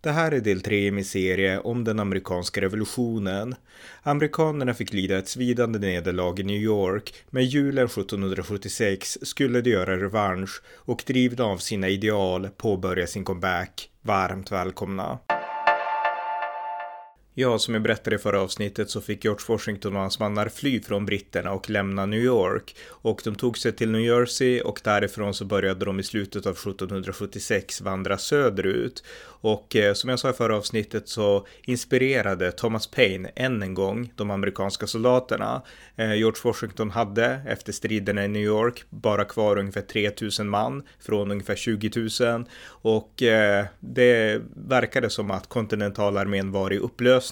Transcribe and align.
Det 0.00 0.10
här 0.10 0.32
är 0.32 0.40
del 0.40 0.60
3 0.60 0.86
i 0.86 0.90
min 0.90 1.04
serie 1.04 1.58
om 1.58 1.84
den 1.84 2.00
amerikanska 2.00 2.60
revolutionen. 2.60 3.54
Amerikanerna 4.02 4.74
fick 4.74 4.92
lida 4.92 5.18
ett 5.18 5.28
svidande 5.28 5.78
nederlag 5.78 6.40
i 6.40 6.42
New 6.42 6.56
York, 6.56 7.14
men 7.30 7.44
julen 7.44 7.84
1776 7.84 9.18
skulle 9.22 9.60
de 9.60 9.70
göra 9.70 9.96
revansch 9.96 10.62
och 10.76 11.02
drivna 11.06 11.44
av 11.44 11.58
sina 11.58 11.88
ideal 11.88 12.48
påbörja 12.56 13.06
sin 13.06 13.24
comeback. 13.24 13.90
Varmt 14.02 14.52
välkomna! 14.52 15.18
Ja, 17.40 17.58
som 17.58 17.74
jag 17.74 17.82
berättade 17.82 18.16
i 18.16 18.18
förra 18.18 18.40
avsnittet 18.40 18.90
så 18.90 19.00
fick 19.00 19.24
George 19.24 19.44
Washington 19.48 19.96
och 19.96 20.00
hans 20.00 20.18
mannar 20.18 20.48
fly 20.48 20.80
från 20.80 21.06
britterna 21.06 21.52
och 21.52 21.70
lämna 21.70 22.06
New 22.06 22.20
York. 22.20 22.76
Och 22.88 23.20
de 23.24 23.34
tog 23.34 23.58
sig 23.58 23.72
till 23.72 23.90
New 23.90 24.00
Jersey 24.00 24.60
och 24.60 24.80
därifrån 24.84 25.34
så 25.34 25.44
började 25.44 25.84
de 25.84 26.00
i 26.00 26.02
slutet 26.02 26.46
av 26.46 26.52
1776 26.52 27.80
vandra 27.80 28.18
söderut. 28.18 29.04
Och 29.40 29.76
eh, 29.76 29.94
som 29.94 30.10
jag 30.10 30.18
sa 30.18 30.30
i 30.30 30.32
förra 30.32 30.56
avsnittet 30.56 31.08
så 31.08 31.46
inspirerade 31.62 32.52
Thomas 32.52 32.86
Paine 32.86 33.28
än 33.36 33.62
en 33.62 33.74
gång 33.74 34.12
de 34.16 34.30
amerikanska 34.30 34.86
soldaterna. 34.86 35.62
Eh, 35.96 36.14
George 36.14 36.40
Washington 36.44 36.90
hade 36.90 37.40
efter 37.46 37.72
striderna 37.72 38.24
i 38.24 38.28
New 38.28 38.42
York 38.42 38.84
bara 38.90 39.24
kvar 39.24 39.58
ungefär 39.58 39.80
3000 39.80 40.48
man 40.48 40.82
från 41.00 41.30
ungefär 41.30 41.56
20 41.56 42.08
000 42.20 42.44
och 42.68 43.22
eh, 43.22 43.66
det 43.80 44.42
verkade 44.54 45.10
som 45.10 45.30
att 45.30 45.48
kontinentalarmén 45.48 46.52
var 46.52 46.72
i 46.72 46.78
upplösning. 46.78 47.27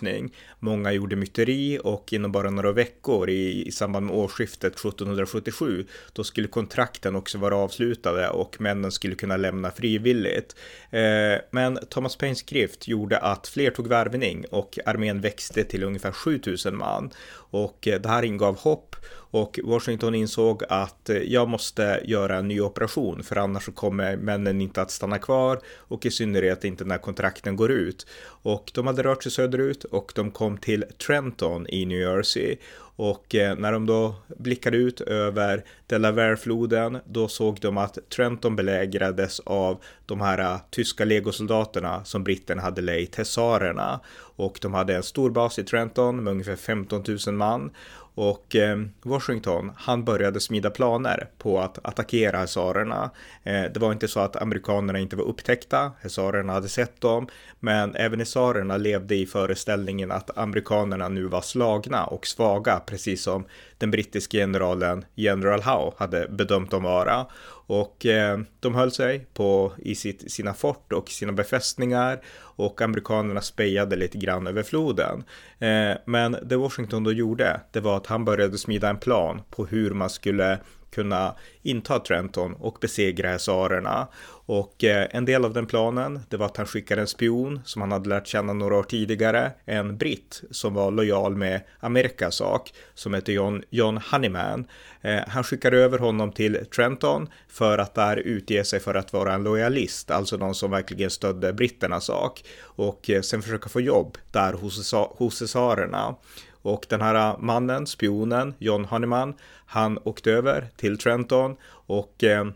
Många 0.58 0.92
gjorde 0.92 1.16
myteri 1.16 1.78
och 1.84 2.12
inom 2.12 2.32
bara 2.32 2.50
några 2.50 2.72
veckor 2.72 3.30
i, 3.30 3.66
i 3.66 3.72
samband 3.72 4.06
med 4.06 4.14
årsskiftet 4.14 4.74
1777 4.74 5.86
då 6.12 6.24
skulle 6.24 6.48
kontrakten 6.48 7.16
också 7.16 7.38
vara 7.38 7.56
avslutade 7.56 8.28
och 8.28 8.60
männen 8.60 8.92
skulle 8.92 9.14
kunna 9.14 9.36
lämna 9.36 9.70
frivilligt. 9.70 10.56
Eh, 10.90 11.40
men 11.50 11.78
Thomas 11.90 12.16
Paines 12.16 12.38
skrift 12.38 12.88
gjorde 12.88 13.18
att 13.18 13.48
fler 13.48 13.70
tog 13.70 13.88
värvning 13.88 14.44
och 14.50 14.78
armén 14.86 15.20
växte 15.20 15.64
till 15.64 15.84
ungefär 15.84 16.12
7000 16.12 16.76
man 16.76 17.10
och 17.34 17.88
eh, 17.88 18.00
det 18.00 18.08
här 18.08 18.22
ingav 18.22 18.58
hopp 18.58 18.96
och 19.36 19.60
Washington 19.64 20.14
insåg 20.14 20.62
att 20.68 21.10
eh, 21.10 21.16
jag 21.16 21.48
måste 21.48 22.00
göra 22.04 22.36
en 22.36 22.48
ny 22.48 22.60
operation 22.60 23.22
för 23.22 23.36
annars 23.36 23.64
så 23.64 23.72
kommer 23.72 24.16
männen 24.16 24.60
inte 24.60 24.82
att 24.82 24.90
stanna 24.90 25.18
kvar 25.18 25.60
och 25.76 26.06
i 26.06 26.10
synnerhet 26.10 26.64
inte 26.64 26.84
när 26.84 26.98
kontrakten 26.98 27.56
går 27.56 27.70
ut. 27.70 28.06
Och 28.42 28.70
de 28.74 28.86
hade 28.86 29.02
rört 29.02 29.22
sig 29.22 29.32
söderut 29.32 29.84
och 29.84 30.12
de 30.14 30.30
kom 30.30 30.58
till 30.58 30.84
Trenton 31.06 31.66
i 31.68 31.86
New 31.86 32.00
Jersey. 32.00 32.56
Och 32.98 33.34
eh, 33.34 33.56
när 33.56 33.72
de 33.72 33.86
då 33.86 34.14
blickade 34.38 34.76
ut 34.76 35.00
över 35.00 35.64
Delaware-floden 35.86 36.98
då 37.04 37.28
såg 37.28 37.60
de 37.60 37.78
att 37.78 37.98
Trenton 38.16 38.56
belägrades 38.56 39.40
av 39.40 39.82
de 40.06 40.20
här 40.20 40.38
eh, 40.38 40.60
tyska 40.70 41.04
legosoldaterna 41.04 42.04
som 42.04 42.24
britterna 42.24 42.62
hade 42.62 42.82
lejt 42.82 43.16
hesarerna 43.16 44.00
och 44.36 44.58
de 44.62 44.74
hade 44.74 44.96
en 44.96 45.02
stor 45.02 45.30
bas 45.30 45.58
i 45.58 45.64
Trenton 45.64 46.24
med 46.24 46.30
ungefär 46.30 46.56
15 46.56 47.04
000 47.26 47.34
man 47.34 47.70
och 48.16 48.56
eh, 48.56 48.78
Washington, 49.02 49.72
han 49.76 50.04
började 50.04 50.40
smida 50.40 50.70
planer 50.70 51.28
på 51.38 51.60
att 51.60 51.78
attackera 51.86 52.38
hesarerna. 52.38 53.10
Eh, 53.42 53.62
det 53.62 53.76
var 53.76 53.92
inte 53.92 54.08
så 54.08 54.20
att 54.20 54.36
amerikanerna 54.36 54.98
inte 54.98 55.16
var 55.16 55.24
upptäckta, 55.24 55.92
hesarerna 56.00 56.52
hade 56.52 56.68
sett 56.68 57.00
dem, 57.00 57.28
men 57.60 57.94
även 57.94 58.18
hesarerna 58.18 58.76
levde 58.76 59.14
i 59.14 59.26
föreställningen 59.26 60.10
att 60.10 60.38
amerikanerna 60.38 61.08
nu 61.08 61.24
var 61.24 61.40
slagna 61.40 62.04
och 62.04 62.26
svaga, 62.26 62.80
precis 62.86 63.22
som 63.22 63.44
den 63.78 63.90
brittiske 63.90 64.38
generalen 64.38 65.04
General 65.14 65.62
Howe 65.62 65.92
hade 65.96 66.28
bedömt 66.28 66.70
dem 66.70 66.82
vara. 66.82 67.26
Och 67.66 68.06
eh, 68.06 68.38
de 68.60 68.74
höll 68.74 68.90
sig 68.90 69.26
på, 69.34 69.72
i 69.78 69.94
sitt, 69.94 70.32
sina 70.32 70.54
fort 70.54 70.92
och 70.92 71.08
sina 71.08 71.32
befästningar 71.32 72.20
och 72.38 72.82
amerikanerna 72.82 73.40
spejade 73.40 73.96
lite 73.96 74.18
grann 74.18 74.46
över 74.46 74.62
floden. 74.62 75.24
Eh, 75.58 75.96
men 76.04 76.36
det 76.42 76.56
Washington 76.56 77.04
då 77.04 77.12
gjorde, 77.12 77.60
det 77.72 77.80
var 77.80 77.96
att 77.96 78.06
han 78.06 78.24
började 78.24 78.58
smida 78.58 78.88
en 78.90 78.98
plan 78.98 79.42
på 79.50 79.66
hur 79.66 79.90
man 79.90 80.10
skulle 80.10 80.58
kunna 80.90 81.34
inta 81.62 81.98
Trenton 81.98 82.54
och 82.54 82.78
besegra 82.80 83.30
hasarerna. 83.30 84.08
Och 84.46 84.84
eh, 84.84 85.08
en 85.10 85.24
del 85.24 85.44
av 85.44 85.52
den 85.52 85.66
planen, 85.66 86.20
det 86.28 86.36
var 86.36 86.46
att 86.46 86.56
han 86.56 86.66
skickade 86.66 87.00
en 87.00 87.06
spion 87.06 87.60
som 87.64 87.82
han 87.82 87.92
hade 87.92 88.08
lärt 88.08 88.26
känna 88.26 88.52
några 88.52 88.76
år 88.76 88.82
tidigare, 88.82 89.52
en 89.64 89.96
britt 89.96 90.42
som 90.50 90.74
var 90.74 90.90
lojal 90.90 91.36
med 91.36 91.60
Amerikas 91.80 92.34
sak, 92.34 92.72
som 92.94 93.14
hette 93.14 93.32
John, 93.32 93.62
John 93.70 94.00
Honeyman. 94.10 94.66
Eh, 95.00 95.20
han 95.28 95.44
skickade 95.44 95.76
över 95.76 95.98
honom 95.98 96.32
till 96.32 96.66
Trenton 96.76 97.28
för 97.48 97.78
att 97.78 97.94
där 97.94 98.16
utge 98.16 98.64
sig 98.64 98.80
för 98.80 98.94
att 98.94 99.12
vara 99.12 99.34
en 99.34 99.42
lojalist, 99.42 100.10
alltså 100.10 100.36
någon 100.36 100.54
som 100.54 100.70
verkligen 100.70 101.10
stödde 101.10 101.52
britternas 101.52 102.04
sak 102.04 102.44
och 102.62 103.10
eh, 103.10 103.20
sen 103.20 103.42
försöka 103.42 103.68
få 103.68 103.80
jobb 103.80 104.18
där 104.30 104.52
hos, 104.52 104.94
hos 104.94 105.36
cesarerna. 105.36 106.14
Och 106.62 106.86
den 106.88 107.00
här 107.00 107.36
mannen, 107.38 107.86
spionen, 107.86 108.54
John 108.58 108.84
Honeyman, 108.84 109.34
han 109.66 109.98
åkte 110.04 110.32
över 110.32 110.68
till 110.76 110.98
Trenton 110.98 111.56
och 111.68 112.24
eh, 112.24 112.46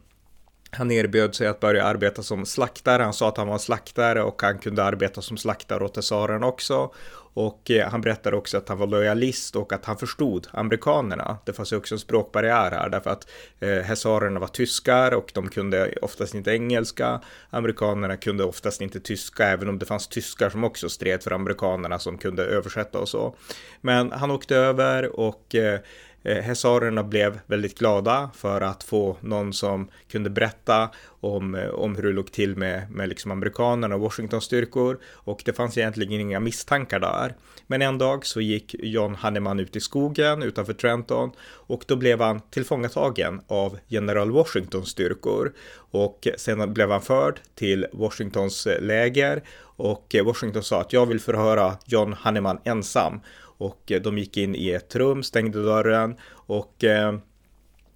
han 0.70 0.90
erbjöd 0.90 1.34
sig 1.34 1.46
att 1.46 1.60
börja 1.60 1.84
arbeta 1.84 2.22
som 2.22 2.46
slaktare. 2.46 3.02
Han 3.02 3.12
sa 3.12 3.28
att 3.28 3.36
han 3.36 3.48
var 3.48 3.58
slaktare 3.58 4.22
och 4.22 4.42
han 4.42 4.58
kunde 4.58 4.84
arbeta 4.84 5.22
som 5.22 5.36
slaktare 5.36 5.84
åt 5.84 6.02
tsaren 6.02 6.44
också. 6.44 6.92
Och 7.34 7.70
eh, 7.70 7.90
han 7.90 8.00
berättade 8.00 8.36
också 8.36 8.58
att 8.58 8.68
han 8.68 8.78
var 8.78 8.86
lojalist 8.86 9.56
och 9.56 9.72
att 9.72 9.84
han 9.84 9.96
förstod 9.96 10.46
amerikanerna. 10.52 11.38
Det 11.46 11.52
fanns 11.52 11.72
ju 11.72 11.76
också 11.76 11.94
en 11.94 11.98
språkbarriär 11.98 12.70
här 12.70 12.88
därför 12.88 13.10
att 13.10 13.30
eh, 13.60 13.68
hesarerna 13.68 14.40
var 14.40 14.46
tyskar 14.46 15.14
och 15.14 15.30
de 15.34 15.48
kunde 15.48 15.94
oftast 16.02 16.34
inte 16.34 16.50
engelska. 16.50 17.20
Amerikanerna 17.50 18.16
kunde 18.16 18.44
oftast 18.44 18.80
inte 18.80 19.00
tyska 19.00 19.46
även 19.46 19.68
om 19.68 19.78
det 19.78 19.86
fanns 19.86 20.08
tyskar 20.08 20.50
som 20.50 20.64
också 20.64 20.88
stred 20.88 21.22
för 21.22 21.30
amerikanerna 21.30 21.98
som 21.98 22.18
kunde 22.18 22.44
översätta 22.44 22.98
och 22.98 23.08
så. 23.08 23.34
Men 23.80 24.12
han 24.12 24.30
åkte 24.30 24.56
över 24.56 25.20
och 25.20 25.54
eh, 25.54 25.80
Eh, 26.22 26.36
hesarerna 26.36 27.02
blev 27.02 27.40
väldigt 27.46 27.78
glada 27.78 28.30
för 28.34 28.60
att 28.60 28.82
få 28.82 29.16
någon 29.20 29.52
som 29.52 29.88
kunde 30.08 30.30
berätta 30.30 30.90
om, 31.06 31.54
eh, 31.54 31.68
om 31.68 31.96
hur 31.96 32.02
det 32.02 32.12
låg 32.12 32.32
till 32.32 32.56
med, 32.56 32.90
med 32.90 33.08
liksom 33.08 33.30
amerikanerna 33.30 33.94
och 33.94 34.00
Washingtons 34.00 34.44
styrkor 34.44 34.98
och 35.04 35.42
det 35.44 35.52
fanns 35.52 35.78
egentligen 35.78 36.20
inga 36.20 36.40
misstankar 36.40 37.00
där. 37.00 37.34
Men 37.66 37.82
en 37.82 37.98
dag 37.98 38.26
så 38.26 38.40
gick 38.40 38.74
John 38.78 39.14
Hanneman 39.14 39.60
ut 39.60 39.76
i 39.76 39.80
skogen 39.80 40.42
utanför 40.42 40.72
Trenton 40.72 41.30
och 41.42 41.84
då 41.86 41.96
blev 41.96 42.20
han 42.20 42.40
tillfångatagen 42.40 43.40
av 43.46 43.78
general 43.88 44.30
Washingtons 44.30 44.88
styrkor 44.88 45.52
och 45.90 46.28
sen 46.36 46.74
blev 46.74 46.90
han 46.90 47.02
förd 47.02 47.40
till 47.54 47.86
Washingtons 47.92 48.66
eh, 48.66 48.82
läger. 48.82 49.42
Och 49.76 50.16
Washington 50.24 50.62
sa 50.62 50.80
att 50.80 50.92
jag 50.92 51.06
vill 51.06 51.20
förhöra 51.20 51.76
John 51.86 52.12
Hanneman 52.12 52.58
ensam 52.64 53.20
och 53.60 53.92
eh, 53.92 54.00
de 54.00 54.18
gick 54.18 54.36
in 54.36 54.54
i 54.54 54.70
ett 54.70 54.96
rum, 54.96 55.22
stängde 55.22 55.62
dörren 55.62 56.16
och 56.32 56.84
eh, 56.84 57.12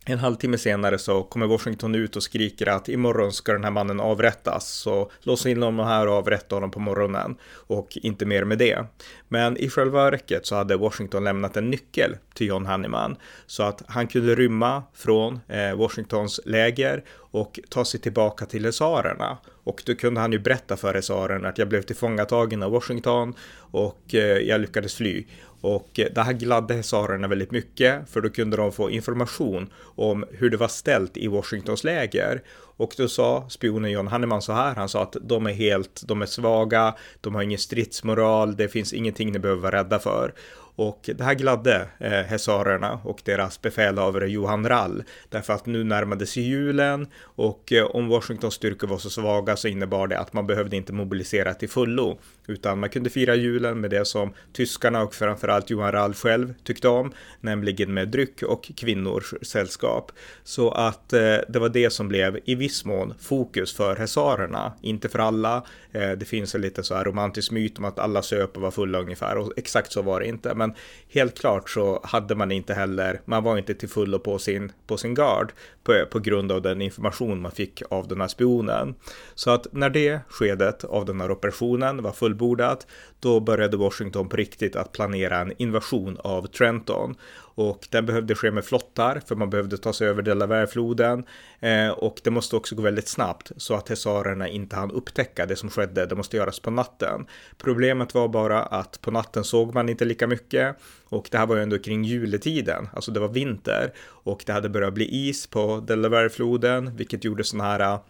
en 0.06 0.18
halvtimme 0.18 0.58
senare 0.58 0.98
så 0.98 1.22
kommer 1.22 1.46
Washington 1.46 1.94
ut 1.94 2.16
och 2.16 2.22
skriker 2.22 2.68
att 2.68 2.88
imorgon 2.88 3.32
ska 3.32 3.52
den 3.52 3.64
här 3.64 3.70
mannen 3.70 4.00
avrättas. 4.00 4.68
Så 4.68 5.10
lås 5.20 5.46
in 5.46 5.62
honom 5.62 5.86
här 5.86 6.06
och 6.06 6.14
avrätta 6.14 6.56
honom 6.56 6.70
på 6.70 6.80
morgonen. 6.80 7.36
Och 7.46 7.98
inte 8.02 8.26
mer 8.26 8.44
med 8.44 8.58
det. 8.58 8.84
Men 9.28 9.56
i 9.56 9.68
själva 9.68 10.04
verket 10.04 10.46
så 10.46 10.54
hade 10.54 10.76
Washington 10.76 11.24
lämnat 11.24 11.56
en 11.56 11.70
nyckel 11.70 12.16
till 12.34 12.46
John 12.46 12.66
Hanneman. 12.66 13.16
Så 13.46 13.62
att 13.62 13.82
han 13.86 14.06
kunde 14.06 14.34
rymma 14.34 14.82
från 14.94 15.40
eh, 15.48 15.76
Washingtons 15.76 16.40
läger 16.44 17.04
och 17.14 17.60
ta 17.68 17.84
sig 17.84 18.00
tillbaka 18.00 18.46
till 18.46 18.64
hesarerna. 18.64 19.38
Och 19.64 19.82
då 19.86 19.94
kunde 19.94 20.20
han 20.20 20.32
ju 20.32 20.38
berätta 20.38 20.76
för 20.76 20.94
hesarerna 20.94 21.48
att 21.48 21.58
jag 21.58 21.68
blev 21.68 21.82
tillfångatagen 21.82 22.62
av 22.62 22.72
Washington 22.72 23.34
och 23.56 24.14
eh, 24.14 24.20
jag 24.20 24.60
lyckades 24.60 24.94
fly. 24.94 25.24
Och 25.64 26.00
eh, 26.00 26.06
det 26.14 26.22
här 26.22 26.32
gladde 26.32 26.74
hesarerna 26.74 27.28
väldigt 27.28 27.50
mycket 27.50 28.10
för 28.10 28.20
då 28.20 28.30
kunde 28.30 28.56
de 28.56 28.72
få 28.72 28.90
information 28.90 29.72
om 29.96 30.24
hur 30.30 30.50
det 30.50 30.56
var 30.56 30.68
ställt 30.68 31.16
i 31.16 31.28
Washingtons 31.28 31.84
läger. 31.84 32.42
Och 32.76 32.94
då 32.96 33.08
sa 33.08 33.46
spionen 33.48 33.90
John 33.90 34.06
Hanneman 34.06 34.42
så 34.42 34.52
här, 34.52 34.74
han 34.74 34.88
sa 34.88 35.02
att 35.02 35.16
de 35.22 35.46
är 35.46 35.52
helt, 35.52 36.02
de 36.06 36.22
är 36.22 36.26
svaga, 36.26 36.94
de 37.20 37.34
har 37.34 37.42
ingen 37.42 37.58
stridsmoral, 37.58 38.56
det 38.56 38.68
finns 38.68 38.92
ingenting 38.92 39.32
ni 39.32 39.38
behöver 39.38 39.62
vara 39.62 39.78
rädda 39.78 39.98
för. 39.98 40.34
Och 40.76 41.10
det 41.14 41.24
här 41.24 41.34
gladde 41.34 41.88
eh, 41.98 42.10
hesarerna 42.10 43.00
och 43.04 43.20
deras 43.24 43.62
befälhavare 43.62 44.28
Johan 44.28 44.68
Rall 44.68 45.02
därför 45.28 45.52
att 45.52 45.66
nu 45.66 45.84
närmade 45.84 46.26
sig 46.26 46.42
julen 46.42 47.06
och 47.22 47.72
eh, 47.72 47.84
om 47.84 48.08
Washingtons 48.08 48.54
styrkor 48.54 48.88
var 48.88 48.98
så 48.98 49.10
svaga 49.10 49.56
så 49.56 49.68
innebar 49.68 50.06
det 50.06 50.18
att 50.18 50.32
man 50.32 50.46
behövde 50.46 50.76
inte 50.76 50.92
mobilisera 50.92 51.54
till 51.54 51.68
fullo 51.68 52.18
utan 52.46 52.80
man 52.80 52.90
kunde 52.90 53.10
fira 53.10 53.34
julen 53.34 53.80
med 53.80 53.90
det 53.90 54.04
som 54.04 54.34
tyskarna 54.52 55.02
och 55.02 55.14
framförallt 55.14 55.70
Johan 55.70 55.92
Rall 55.92 56.14
själv 56.14 56.54
tyckte 56.64 56.88
om, 56.88 57.12
nämligen 57.40 57.94
med 57.94 58.08
dryck 58.08 58.42
och 58.42 58.70
kvinnors 58.76 59.34
sällskap. 59.42 60.12
Så 60.44 60.70
att 60.70 61.12
eh, 61.12 61.36
det 61.48 61.58
var 61.58 61.68
det 61.68 61.90
som 61.90 62.08
blev 62.08 62.38
i 62.44 62.54
viss 62.54 62.84
mån 62.84 63.14
fokus 63.20 63.76
för 63.76 63.96
hesarerna, 63.96 64.72
inte 64.82 65.08
för 65.08 65.18
alla. 65.18 65.64
Eh, 65.92 66.10
det 66.10 66.24
finns 66.24 66.54
en 66.54 66.60
lite 66.60 66.82
så 66.82 66.94
här 66.94 67.04
romantisk 67.04 67.50
myt 67.50 67.78
om 67.78 67.84
att 67.84 67.98
alla 67.98 68.22
söp 68.22 68.56
och 68.56 68.62
var 68.62 68.70
fulla 68.70 68.98
ungefär 68.98 69.36
och 69.36 69.52
exakt 69.56 69.92
så 69.92 70.02
var 70.02 70.20
det 70.20 70.26
inte. 70.26 70.54
Men 70.54 70.63
men 70.64 70.74
helt 71.08 71.38
klart 71.38 71.70
så 71.70 72.00
hade 72.02 72.34
man 72.34 72.52
inte 72.52 72.74
heller, 72.74 73.20
man 73.24 73.44
var 73.44 73.58
inte 73.58 73.74
till 73.74 73.88
fullo 73.88 74.18
på 74.18 74.38
sin, 74.38 74.72
på 74.86 74.96
sin 74.96 75.14
gard 75.14 75.52
på, 75.84 76.04
på 76.10 76.18
grund 76.18 76.52
av 76.52 76.62
den 76.62 76.82
information 76.82 77.40
man 77.40 77.52
fick 77.52 77.82
av 77.90 78.08
den 78.08 78.20
här 78.20 78.28
spionen. 78.28 78.94
Så 79.34 79.50
att 79.50 79.66
när 79.72 79.90
det 79.90 80.20
skedet 80.28 80.84
av 80.84 81.04
den 81.04 81.20
här 81.20 81.30
operationen 81.30 82.02
var 82.02 82.12
fullbordat, 82.12 82.86
då 83.20 83.40
började 83.40 83.76
Washington 83.76 84.28
på 84.28 84.36
riktigt 84.36 84.76
att 84.76 84.92
planera 84.92 85.38
en 85.38 85.52
invasion 85.58 86.18
av 86.24 86.46
Trenton. 86.46 87.14
Och 87.54 87.88
den 87.90 88.06
behövde 88.06 88.34
ske 88.34 88.50
med 88.50 88.64
flottar, 88.64 89.22
för 89.26 89.36
man 89.36 89.50
behövde 89.50 89.78
ta 89.78 89.92
sig 89.92 90.08
över 90.08 90.22
Delawarefloden. 90.22 91.24
Eh, 91.60 91.88
och 91.88 92.20
det 92.24 92.30
måste 92.30 92.56
också 92.56 92.74
gå 92.74 92.82
väldigt 92.82 93.08
snabbt, 93.08 93.52
så 93.56 93.74
att 93.74 93.88
hesarerna 93.88 94.48
inte 94.48 94.76
hann 94.76 94.90
upptäcka 94.90 95.46
det 95.46 95.56
som 95.56 95.70
skedde. 95.70 96.06
Det 96.06 96.14
måste 96.14 96.36
göras 96.36 96.60
på 96.60 96.70
natten. 96.70 97.26
Problemet 97.58 98.14
var 98.14 98.28
bara 98.28 98.62
att 98.62 99.00
på 99.00 99.10
natten 99.10 99.44
såg 99.44 99.74
man 99.74 99.88
inte 99.88 100.04
lika 100.04 100.26
mycket. 100.26 100.76
Och 101.04 101.28
det 101.30 101.38
här 101.38 101.46
var 101.46 101.56
ju 101.56 101.62
ändå 101.62 101.78
kring 101.78 102.04
juletiden, 102.04 102.88
alltså 102.92 103.10
det 103.10 103.20
var 103.20 103.28
vinter. 103.28 103.92
Och 104.08 104.42
det 104.46 104.52
hade 104.52 104.68
börjat 104.68 104.94
bli 104.94 105.28
is 105.28 105.46
på 105.46 105.84
Delawarefloden, 105.86 106.96
vilket 106.96 107.24
gjorde 107.24 107.44
sådana 107.44 107.70
här 107.70 107.80
eh, 107.80 108.00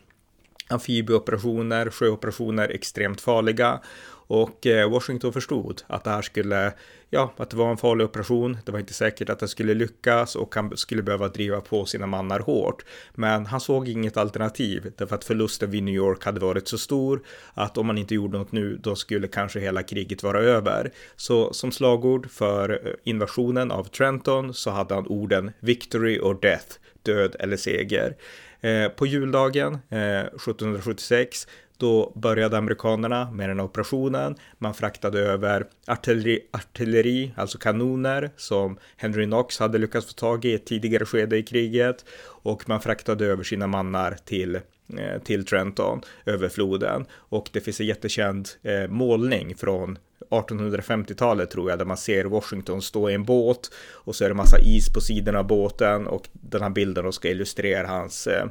amfibieoperationer, 0.68 1.90
sjöoperationer 1.90 2.68
extremt 2.68 3.20
farliga. 3.20 3.80
Och 4.26 4.66
eh, 4.66 4.90
Washington 4.90 5.32
förstod 5.32 5.82
att 5.86 6.04
det 6.04 6.10
här 6.10 6.22
skulle, 6.22 6.72
ja, 7.14 7.32
att 7.36 7.50
det 7.50 7.56
var 7.56 7.70
en 7.70 7.76
farlig 7.76 8.06
operation. 8.06 8.58
Det 8.64 8.72
var 8.72 8.78
inte 8.78 8.94
säkert 8.94 9.28
att 9.28 9.38
den 9.38 9.48
skulle 9.48 9.74
lyckas 9.74 10.36
och 10.36 10.54
han 10.54 10.76
skulle 10.76 11.02
behöva 11.02 11.28
driva 11.28 11.60
på 11.60 11.84
sina 11.84 12.06
mannar 12.06 12.40
hårt. 12.40 12.84
Men 13.14 13.46
han 13.46 13.60
såg 13.60 13.88
inget 13.88 14.16
alternativ 14.16 14.92
därför 14.96 15.14
att 15.14 15.24
förlusten 15.24 15.70
vid 15.70 15.82
New 15.82 15.94
York 15.94 16.24
hade 16.24 16.40
varit 16.40 16.68
så 16.68 16.78
stor 16.78 17.22
att 17.54 17.78
om 17.78 17.86
man 17.86 17.98
inte 17.98 18.14
gjorde 18.14 18.38
något 18.38 18.52
nu, 18.52 18.76
då 18.76 18.96
skulle 18.96 19.28
kanske 19.28 19.60
hela 19.60 19.82
kriget 19.82 20.22
vara 20.22 20.40
över. 20.40 20.92
Så 21.16 21.52
som 21.52 21.72
slagord 21.72 22.30
för 22.30 22.70
eh, 22.70 22.92
invasionen 23.04 23.70
av 23.70 23.84
Trenton 23.84 24.54
så 24.54 24.70
hade 24.70 24.94
han 24.94 25.06
orden 25.06 25.52
Victory 25.60 26.18
or 26.18 26.38
Death, 26.42 26.76
död 27.02 27.36
eller 27.38 27.56
seger. 27.56 28.16
Eh, 28.60 28.88
på 28.88 29.06
juldagen 29.06 29.74
eh, 29.74 30.20
1776 30.20 31.46
då 31.76 32.12
började 32.14 32.58
amerikanerna 32.58 33.30
med 33.30 33.48
den 33.48 33.58
här 33.58 33.66
operationen. 33.66 34.34
Man 34.58 34.74
fraktade 34.74 35.20
över 35.20 35.66
artilleri, 35.86 36.40
artilleri, 36.50 37.32
alltså 37.36 37.58
kanoner 37.58 38.30
som 38.36 38.78
Henry 38.96 39.24
Knox 39.24 39.58
hade 39.58 39.78
lyckats 39.78 40.06
få 40.06 40.12
tag 40.12 40.44
i 40.44 40.54
i 40.54 40.56
ett 40.56 40.66
tidigare 40.66 41.04
skede 41.04 41.36
i 41.36 41.42
kriget. 41.42 42.04
Och 42.26 42.68
man 42.68 42.80
fraktade 42.80 43.26
över 43.26 43.44
sina 43.44 43.66
mannar 43.66 44.16
till 44.24 44.54
eh, 44.54 45.22
till 45.24 45.46
Trenton 45.46 46.00
över 46.26 46.48
floden. 46.48 47.06
Och 47.12 47.50
det 47.52 47.60
finns 47.60 47.80
en 47.80 47.86
jättekänd 47.86 48.48
eh, 48.62 48.88
målning 48.88 49.56
från 49.56 49.98
1850-talet 50.30 51.50
tror 51.50 51.70
jag, 51.70 51.78
där 51.78 51.84
man 51.84 51.96
ser 51.96 52.24
Washington 52.24 52.82
stå 52.82 53.10
i 53.10 53.14
en 53.14 53.24
båt. 53.24 53.70
Och 53.92 54.16
så 54.16 54.24
är 54.24 54.28
det 54.28 54.34
massa 54.34 54.58
is 54.58 54.92
på 54.92 55.00
sidorna 55.00 55.38
av 55.38 55.46
båten 55.46 56.06
och 56.06 56.28
den 56.32 56.62
här 56.62 56.70
bilden 56.70 57.12
ska 57.12 57.28
illustrera 57.28 57.86
hans 57.86 58.26
eh, 58.26 58.46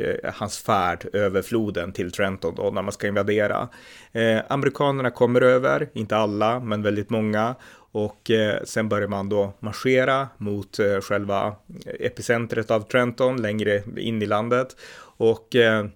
eh, 0.00 0.32
hans 0.34 0.58
färd 0.58 1.06
över 1.12 1.42
floden 1.42 1.92
till 1.92 2.12
Trenton 2.12 2.54
då 2.54 2.70
när 2.70 2.82
man 2.82 2.92
ska 2.92 3.06
invadera. 3.06 3.68
Eh, 4.12 4.40
amerikanerna 4.48 5.10
kommer 5.10 5.40
över, 5.40 5.88
inte 5.92 6.16
alla, 6.16 6.60
men 6.60 6.82
väldigt 6.82 7.10
många. 7.10 7.54
Och 7.92 8.30
eh, 8.30 8.62
sen 8.64 8.88
börjar 8.88 9.08
man 9.08 9.28
då 9.28 9.52
marschera 9.60 10.28
mot 10.38 10.78
eh, 10.78 11.00
själva 11.00 11.56
epicentret 12.00 12.70
av 12.70 12.80
Trenton 12.80 13.42
längre 13.42 13.82
in 13.96 14.22
i 14.22 14.26
landet. 14.26 14.76
Och 15.00 15.56
eh, 15.56 15.86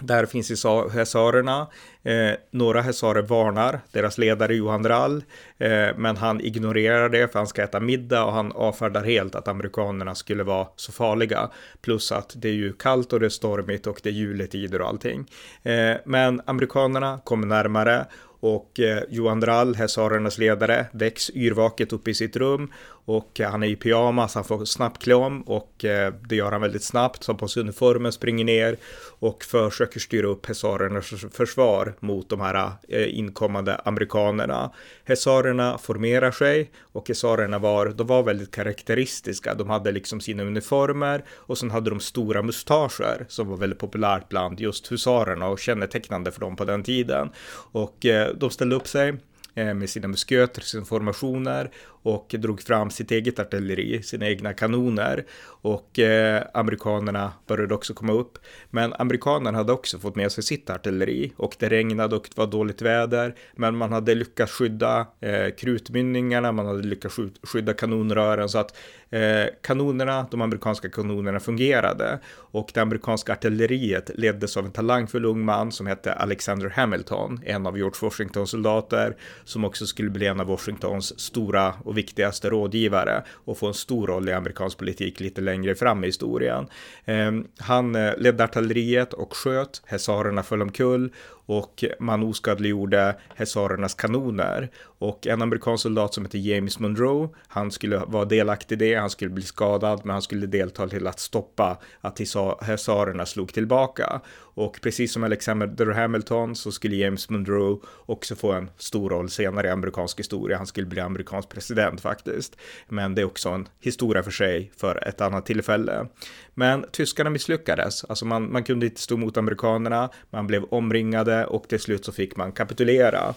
där 0.00 0.26
finns 0.26 0.64
hesarerna. 0.94 1.66
Eh, 2.02 2.32
några 2.50 2.80
hesarer 2.80 3.22
varnar 3.22 3.80
deras 3.92 4.18
ledare 4.18 4.54
Johan 4.54 4.88
Rall, 4.88 5.24
eh, 5.58 5.88
men 5.96 6.16
han 6.16 6.40
ignorerar 6.40 7.08
det 7.08 7.32
för 7.32 7.38
han 7.38 7.46
ska 7.46 7.62
äta 7.62 7.80
middag 7.80 8.24
och 8.24 8.32
han 8.32 8.52
avfärdar 8.52 9.04
helt 9.04 9.34
att 9.34 9.48
amerikanerna 9.48 10.14
skulle 10.14 10.42
vara 10.42 10.66
så 10.76 10.92
farliga. 10.92 11.50
Plus 11.80 12.12
att 12.12 12.32
det 12.36 12.48
är 12.48 12.52
ju 12.52 12.72
kallt 12.72 13.12
och 13.12 13.20
det 13.20 13.26
är 13.26 13.30
stormigt 13.30 13.86
och 13.86 14.00
det 14.02 14.08
är 14.08 14.12
juletider 14.12 14.80
och 14.80 14.88
allting. 14.88 15.30
Eh, 15.62 15.94
men 16.04 16.42
amerikanerna 16.46 17.20
kommer 17.24 17.46
närmare 17.46 18.06
och 18.40 18.80
eh, 18.80 19.02
Johan 19.08 19.40
Drall, 19.40 19.74
hesarernas 19.74 20.38
ledare, 20.38 20.86
väcks 20.92 21.30
yrvaket 21.30 21.92
upp 21.92 22.08
i 22.08 22.14
sitt 22.14 22.36
rum 22.36 22.72
och 23.06 23.40
eh, 23.40 23.50
han 23.50 23.62
är 23.62 23.66
i 23.66 23.76
pyjamas, 23.76 24.34
han 24.34 24.44
får 24.44 24.64
snabbt 24.64 25.02
klä 25.02 25.14
om 25.14 25.42
och 25.42 25.84
eh, 25.84 26.14
det 26.28 26.36
gör 26.36 26.52
han 26.52 26.60
väldigt 26.60 26.82
snabbt, 26.82 27.24
Så 27.24 27.32
tar 27.32 27.38
på 27.38 27.48
sig 27.48 27.60
uniformen, 27.60 28.12
springer 28.12 28.44
ner 28.44 28.76
och 29.18 29.44
försöker 29.44 30.00
styra 30.00 30.26
upp 30.26 30.46
hesarernas 30.46 31.14
försvar 31.32 31.94
mot 32.00 32.28
de 32.28 32.40
här 32.40 32.70
eh, 32.88 33.18
inkommande 33.18 33.80
amerikanerna. 33.84 34.72
Hesarerna 35.04 35.78
formerar 35.78 36.30
sig 36.30 36.70
och 36.80 37.08
hesarerna 37.08 37.58
var, 37.58 37.86
de 37.88 38.06
var 38.06 38.22
väldigt 38.22 38.50
karaktäristiska. 38.50 39.54
De 39.54 39.70
hade 39.70 39.92
liksom 39.92 40.20
sina 40.20 40.42
uniformer 40.42 41.24
och 41.30 41.58
sen 41.58 41.70
hade 41.70 41.90
de 41.90 42.00
stora 42.00 42.42
mustascher 42.42 43.26
som 43.28 43.48
var 43.48 43.56
väldigt 43.56 43.78
populärt 43.78 44.28
bland 44.28 44.60
just 44.60 44.92
husarerna 44.92 45.48
och 45.48 45.58
kännetecknande 45.58 46.32
för 46.32 46.40
dem 46.40 46.56
på 46.56 46.64
den 46.64 46.82
tiden. 46.82 47.30
Och 47.72 48.06
de 48.34 48.50
ställde 48.50 48.76
upp 48.76 48.88
sig 48.88 49.14
med 49.54 49.90
sina 49.90 50.08
musköter, 50.08 50.62
sina 50.62 50.84
formationer 50.84 51.70
och 52.06 52.34
drog 52.38 52.62
fram 52.62 52.90
sitt 52.90 53.10
eget 53.10 53.38
artilleri, 53.38 54.02
sina 54.02 54.28
egna 54.28 54.52
kanoner. 54.52 55.24
Och 55.46 55.98
eh, 55.98 56.42
amerikanerna 56.54 57.32
började 57.46 57.74
också 57.74 57.94
komma 57.94 58.12
upp. 58.12 58.38
Men 58.70 58.92
amerikanerna 58.92 59.58
hade 59.58 59.72
också 59.72 59.98
fått 59.98 60.16
med 60.16 60.32
sig 60.32 60.44
sitt 60.44 60.70
artilleri. 60.70 61.32
Och 61.36 61.56
det 61.58 61.68
regnade 61.68 62.16
och 62.16 62.26
det 62.28 62.38
var 62.38 62.46
dåligt 62.46 62.82
väder. 62.82 63.34
Men 63.56 63.76
man 63.76 63.92
hade 63.92 64.14
lyckats 64.14 64.52
skydda 64.52 65.06
eh, 65.20 65.54
krutmynningarna, 65.58 66.52
man 66.52 66.66
hade 66.66 66.82
lyckats 66.82 67.16
skydda 67.42 67.72
kanonrören. 67.72 68.48
Så 68.48 68.58
att 68.58 68.76
eh, 69.10 69.46
kanonerna, 69.62 70.26
de 70.30 70.40
amerikanska 70.40 70.88
kanonerna 70.88 71.40
fungerade. 71.40 72.18
Och 72.28 72.70
det 72.74 72.80
amerikanska 72.80 73.32
artilleriet 73.32 74.10
leddes 74.14 74.56
av 74.56 74.64
en 74.64 74.72
talangfull 74.72 75.24
ung 75.24 75.44
man 75.44 75.72
som 75.72 75.86
hette 75.86 76.12
Alexander 76.12 76.68
Hamilton, 76.68 77.40
en 77.44 77.66
av 77.66 77.78
George 77.78 77.98
Washingtons 78.02 78.50
soldater 78.50 79.16
som 79.44 79.64
också 79.64 79.86
skulle 79.86 80.10
bli 80.10 80.26
en 80.26 80.40
av 80.40 80.46
Washingtons 80.46 81.20
stora 81.20 81.74
och 81.84 81.95
viktigaste 81.96 82.50
rådgivare 82.50 83.22
och 83.32 83.58
få 83.58 83.66
en 83.66 83.74
stor 83.74 84.06
roll 84.06 84.28
i 84.28 84.32
amerikansk 84.32 84.78
politik 84.78 85.20
lite 85.20 85.40
längre 85.40 85.74
fram 85.74 86.04
i 86.04 86.06
historien. 86.06 86.66
Ehm, 87.04 87.46
han 87.58 87.94
eh, 87.94 88.16
ledde 88.16 88.44
artilleriet 88.44 89.12
och 89.12 89.36
sköt, 89.36 89.82
hesarerna 89.86 90.42
föll 90.42 90.62
omkull 90.62 91.12
och 91.46 91.84
man 92.00 92.22
oskadliggjorde 92.22 93.16
hesarernas 93.34 93.94
kanoner. 93.94 94.70
Och 94.98 95.26
en 95.26 95.42
amerikansk 95.42 95.82
soldat 95.82 96.14
som 96.14 96.24
heter 96.24 96.38
James 96.38 96.78
Monroe, 96.78 97.28
han 97.48 97.70
skulle 97.70 97.96
vara 98.06 98.24
delaktig 98.24 98.74
i 98.74 98.78
det, 98.78 98.94
han 98.94 99.10
skulle 99.10 99.30
bli 99.30 99.44
skadad, 99.44 100.00
men 100.04 100.12
han 100.12 100.22
skulle 100.22 100.46
delta 100.46 100.88
till 100.88 101.06
att 101.06 101.20
stoppa 101.20 101.78
att 102.00 102.18
hesarerna 102.60 103.26
slog 103.26 103.52
tillbaka. 103.52 104.20
Och 104.38 104.78
precis 104.82 105.12
som 105.12 105.24
Alexander 105.24 105.86
Hamilton 105.86 106.56
så 106.56 106.72
skulle 106.72 106.96
James 106.96 107.30
Monroe 107.30 107.78
också 108.06 108.34
få 108.34 108.52
en 108.52 108.70
stor 108.76 109.10
roll 109.10 109.30
senare 109.30 109.66
i 109.66 109.70
amerikansk 109.70 110.18
historia. 110.18 110.56
Han 110.56 110.66
skulle 110.66 110.86
bli 110.86 111.00
amerikansk 111.00 111.48
president 111.48 112.00
faktiskt. 112.00 112.56
Men 112.88 113.14
det 113.14 113.22
är 113.22 113.26
också 113.26 113.48
en 113.48 113.68
historia 113.80 114.22
för 114.22 114.30
sig 114.30 114.72
för 114.76 115.08
ett 115.08 115.20
annat 115.20 115.46
tillfälle. 115.46 116.06
Men 116.54 116.84
tyskarna 116.92 117.30
misslyckades, 117.30 118.04
alltså 118.04 118.24
man, 118.24 118.52
man 118.52 118.64
kunde 118.64 118.86
inte 118.86 119.00
stå 119.00 119.14
emot 119.14 119.36
amerikanerna, 119.36 120.10
man 120.30 120.46
blev 120.46 120.64
omringade 120.64 121.35
och 121.44 121.68
till 121.68 121.80
slut 121.80 122.04
så 122.04 122.12
fick 122.12 122.36
man 122.36 122.52
kapitulera. 122.52 123.34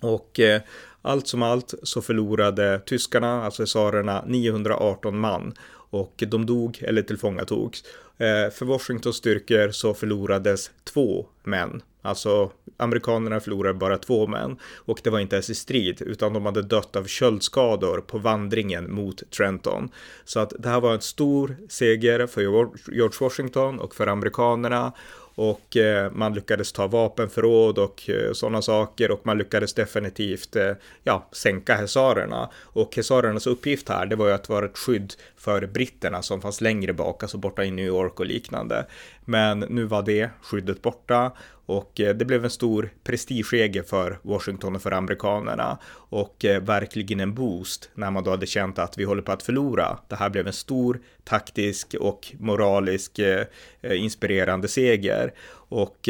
Och 0.00 0.40
eh, 0.40 0.62
allt 1.02 1.28
som 1.28 1.42
allt 1.42 1.74
så 1.82 2.02
förlorade 2.02 2.80
tyskarna, 2.86 3.44
alltså 3.44 3.66
tsarerna, 3.66 4.24
918 4.26 5.18
man 5.18 5.54
och 5.90 6.24
de 6.28 6.46
dog 6.46 6.78
eller 6.82 7.02
tillfångatogs. 7.02 7.84
Eh, 8.18 8.50
för 8.52 8.64
Washingtons 8.64 9.16
styrkor 9.16 9.70
så 9.70 9.94
förlorades 9.94 10.70
två 10.84 11.26
män. 11.42 11.82
Alltså 12.02 12.50
amerikanerna 12.76 13.40
förlorade 13.40 13.74
bara 13.74 13.98
två 13.98 14.26
män 14.26 14.56
och 14.76 15.00
det 15.04 15.10
var 15.10 15.20
inte 15.20 15.36
ens 15.36 15.50
i 15.50 15.54
strid 15.54 16.02
utan 16.02 16.32
de 16.32 16.46
hade 16.46 16.62
dött 16.62 16.96
av 16.96 17.04
köldskador 17.04 18.00
på 18.00 18.18
vandringen 18.18 18.94
mot 18.94 19.30
Trenton. 19.30 19.88
Så 20.24 20.40
att 20.40 20.52
det 20.58 20.68
här 20.68 20.80
var 20.80 20.94
en 20.94 21.00
stor 21.00 21.56
seger 21.68 22.26
för 22.26 22.40
George 22.92 23.18
Washington 23.20 23.80
och 23.80 23.94
för 23.94 24.06
amerikanerna 24.06 24.92
och 25.34 25.76
eh, 25.76 26.12
man 26.12 26.34
lyckades 26.34 26.72
ta 26.72 26.86
vapenförråd 26.86 27.78
och 27.78 28.10
eh, 28.10 28.32
sådana 28.32 28.62
saker 28.62 29.10
och 29.10 29.20
man 29.26 29.38
lyckades 29.38 29.74
definitivt 29.74 30.56
eh, 30.56 30.72
ja, 31.02 31.28
sänka 31.32 31.74
hesarerna. 31.74 32.50
Och 32.62 32.96
hesarernas 32.96 33.46
uppgift 33.46 33.88
här, 33.88 34.06
det 34.06 34.16
var 34.16 34.26
ju 34.26 34.32
att 34.32 34.48
vara 34.48 34.66
ett 34.66 34.78
skydd 34.78 35.14
för 35.36 35.66
britterna 35.66 36.22
som 36.22 36.40
fanns 36.40 36.60
längre 36.60 36.92
bak, 36.92 37.22
alltså 37.22 37.38
borta 37.38 37.64
i 37.64 37.70
New 37.70 37.86
York 37.86 38.20
och 38.20 38.26
liknande. 38.26 38.86
Men 39.24 39.60
nu 39.60 39.84
var 39.84 40.02
det 40.02 40.30
skyddet 40.42 40.82
borta 40.82 41.32
och 41.66 42.00
eh, 42.00 42.14
det 42.14 42.24
blev 42.24 42.44
en 42.44 42.50
stor 42.50 42.90
prestigeseger 43.04 43.82
för 43.82 44.18
Washington 44.22 44.76
och 44.76 44.82
för 44.82 44.92
amerikanerna 44.92 45.78
och 45.94 46.44
eh, 46.44 46.62
verkligen 46.62 47.20
en 47.20 47.34
boost 47.34 47.90
när 47.94 48.10
man 48.10 48.24
då 48.24 48.30
hade 48.30 48.46
känt 48.46 48.78
att 48.78 48.98
vi 48.98 49.04
håller 49.04 49.22
på 49.22 49.32
att 49.32 49.42
förlora. 49.42 49.98
Det 50.08 50.16
här 50.16 50.30
blev 50.30 50.46
en 50.46 50.52
stor 50.52 51.00
taktisk 51.24 51.94
och 52.00 52.32
moralisk 52.38 53.18
eh, 53.18 53.44
eh 53.82 54.02
inspirerande 54.02 54.68
seger 54.68 55.32
och 55.68 56.08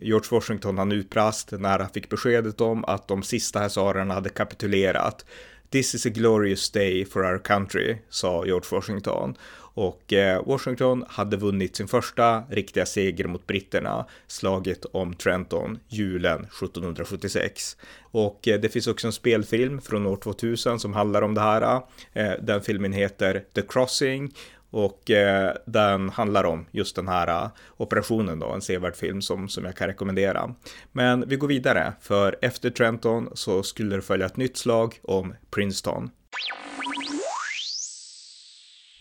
George 0.00 0.28
Washington 0.30 0.78
han 0.78 0.92
utbrast 0.92 1.52
när 1.52 1.78
han 1.78 1.90
fick 1.90 2.08
beskedet 2.08 2.60
om 2.60 2.84
att 2.84 3.08
de 3.08 3.22
sista 3.22 3.58
hasarerna 3.60 4.14
hade 4.14 4.28
kapitulerat. 4.28 5.24
This 5.70 5.94
is 5.94 6.06
a 6.06 6.10
glorious 6.10 6.70
day 6.70 7.04
for 7.04 7.24
our 7.24 7.38
country, 7.38 7.98
sa 8.08 8.44
George 8.44 8.66
Washington. 8.72 9.36
Och 9.74 10.12
eh, 10.12 10.42
Washington 10.46 11.04
hade 11.08 11.36
vunnit 11.36 11.76
sin 11.76 11.88
första 11.88 12.42
riktiga 12.50 12.86
seger 12.86 13.26
mot 13.26 13.46
britterna, 13.46 14.06
slaget 14.26 14.84
om 14.84 15.14
Trenton, 15.14 15.78
julen 15.88 16.40
1776. 16.40 17.76
Och 18.00 18.48
eh, 18.48 18.60
det 18.60 18.68
finns 18.68 18.86
också 18.86 19.06
en 19.06 19.12
spelfilm 19.12 19.80
från 19.80 20.06
år 20.06 20.16
2000 20.16 20.80
som 20.80 20.92
handlar 20.92 21.22
om 21.22 21.34
det 21.34 21.40
här. 21.40 21.82
Eh, 22.12 22.32
den 22.42 22.62
filmen 22.62 22.92
heter 22.92 23.44
The 23.54 23.62
Crossing 23.62 24.34
och 24.70 25.10
eh, 25.10 25.54
den 25.66 26.10
handlar 26.10 26.44
om 26.44 26.66
just 26.70 26.96
den 26.96 27.08
här 27.08 27.44
uh, 27.44 27.50
operationen 27.76 28.38
då, 28.38 28.52
en 28.52 28.60
sevärd 28.60 28.96
film 28.96 29.22
som, 29.22 29.48
som 29.48 29.64
jag 29.64 29.76
kan 29.76 29.86
rekommendera. 29.86 30.54
Men 30.92 31.28
vi 31.28 31.36
går 31.36 31.48
vidare, 31.48 31.92
för 32.00 32.36
efter 32.42 32.70
Trenton 32.70 33.28
så 33.34 33.62
skulle 33.62 33.96
det 33.96 34.02
följa 34.02 34.26
ett 34.26 34.36
nytt 34.36 34.56
slag 34.56 34.98
om 35.02 35.34
Princeton. 35.50 36.10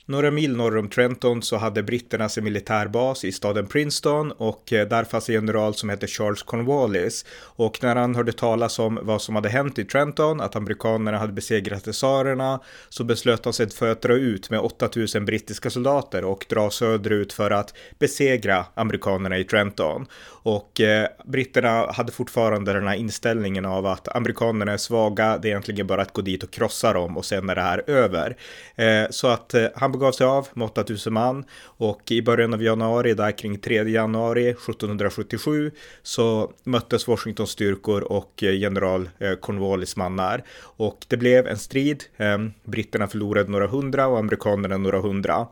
Några 0.09 0.31
mil 0.31 0.55
norr 0.55 0.77
om 0.77 0.89
Trenton 0.89 1.41
så 1.41 1.57
hade 1.57 1.83
britterna 1.83 2.29
sin 2.29 2.43
militärbas 2.43 3.25
i 3.25 3.31
staden 3.31 3.67
Princeton 3.67 4.31
och 4.31 4.73
eh, 4.73 4.87
där 4.87 5.03
fanns 5.03 5.29
en 5.29 5.35
general 5.35 5.73
som 5.73 5.89
hette 5.89 6.07
Charles 6.07 6.43
Cornwallis. 6.43 7.25
Och 7.41 7.83
när 7.83 7.95
han 7.95 8.15
hörde 8.15 8.31
talas 8.31 8.79
om 8.79 8.99
vad 9.01 9.21
som 9.21 9.35
hade 9.35 9.49
hänt 9.49 9.79
i 9.79 9.85
Trenton, 9.85 10.41
att 10.41 10.55
amerikanerna 10.55 11.17
hade 11.17 11.33
besegrat 11.33 11.83
tsarerna, 11.83 12.59
så 12.89 13.03
beslöt 13.03 13.45
han 13.45 13.53
sig 13.53 13.69
för 13.69 13.91
att 13.91 14.01
dra 14.01 14.13
ut 14.13 14.49
med 14.49 14.59
8000 14.59 15.25
brittiska 15.25 15.69
soldater 15.69 16.25
och 16.25 16.45
dra 16.49 16.69
söderut 16.69 17.33
för 17.33 17.51
att 17.51 17.73
besegra 17.99 18.65
amerikanerna 18.73 19.37
i 19.37 19.43
Trenton. 19.43 20.05
Och 20.49 20.81
eh, 20.81 21.07
britterna 21.25 21.91
hade 21.91 22.11
fortfarande 22.11 22.73
den 22.73 22.87
här 22.87 22.95
inställningen 22.95 23.65
av 23.65 23.85
att 23.85 24.15
amerikanerna 24.15 24.71
är 24.71 24.77
svaga, 24.77 25.37
det 25.37 25.47
är 25.47 25.49
egentligen 25.49 25.87
bara 25.87 26.01
att 26.01 26.13
gå 26.13 26.21
dit 26.21 26.43
och 26.43 26.51
krossa 26.51 26.93
dem 26.93 27.17
och 27.17 27.25
sen 27.25 27.49
är 27.49 27.55
det 27.55 27.61
här 27.61 27.83
över. 27.87 28.37
Eh, 28.75 29.09
så 29.09 29.27
att 29.27 29.53
eh, 29.53 29.65
han 29.75 29.91
begav 29.91 30.11
sig 30.11 30.27
av 30.27 30.47
med 30.53 30.65
8000 30.65 31.13
man 31.13 31.45
och 31.63 32.11
i 32.11 32.21
början 32.21 32.53
av 32.53 32.63
januari, 32.63 33.13
där 33.13 33.31
kring 33.31 33.59
3 33.59 33.83
januari 33.83 34.49
1777, 34.49 35.71
så 36.03 36.51
möttes 36.63 37.07
Washingtons 37.07 37.49
styrkor 37.49 38.01
och 38.01 38.43
eh, 38.43 38.59
general 38.59 39.09
eh, 39.19 39.33
Cornwallis 39.33 39.95
mannar. 39.95 40.43
Och 40.61 41.05
det 41.07 41.17
blev 41.17 41.47
en 41.47 41.57
strid. 41.57 42.03
Eh, 42.17 42.37
britterna 42.63 43.07
förlorade 43.07 43.51
några 43.51 43.67
hundra 43.67 44.07
och 44.07 44.19
amerikanerna 44.19 44.77
några 44.77 44.99
hundra. 44.99 45.47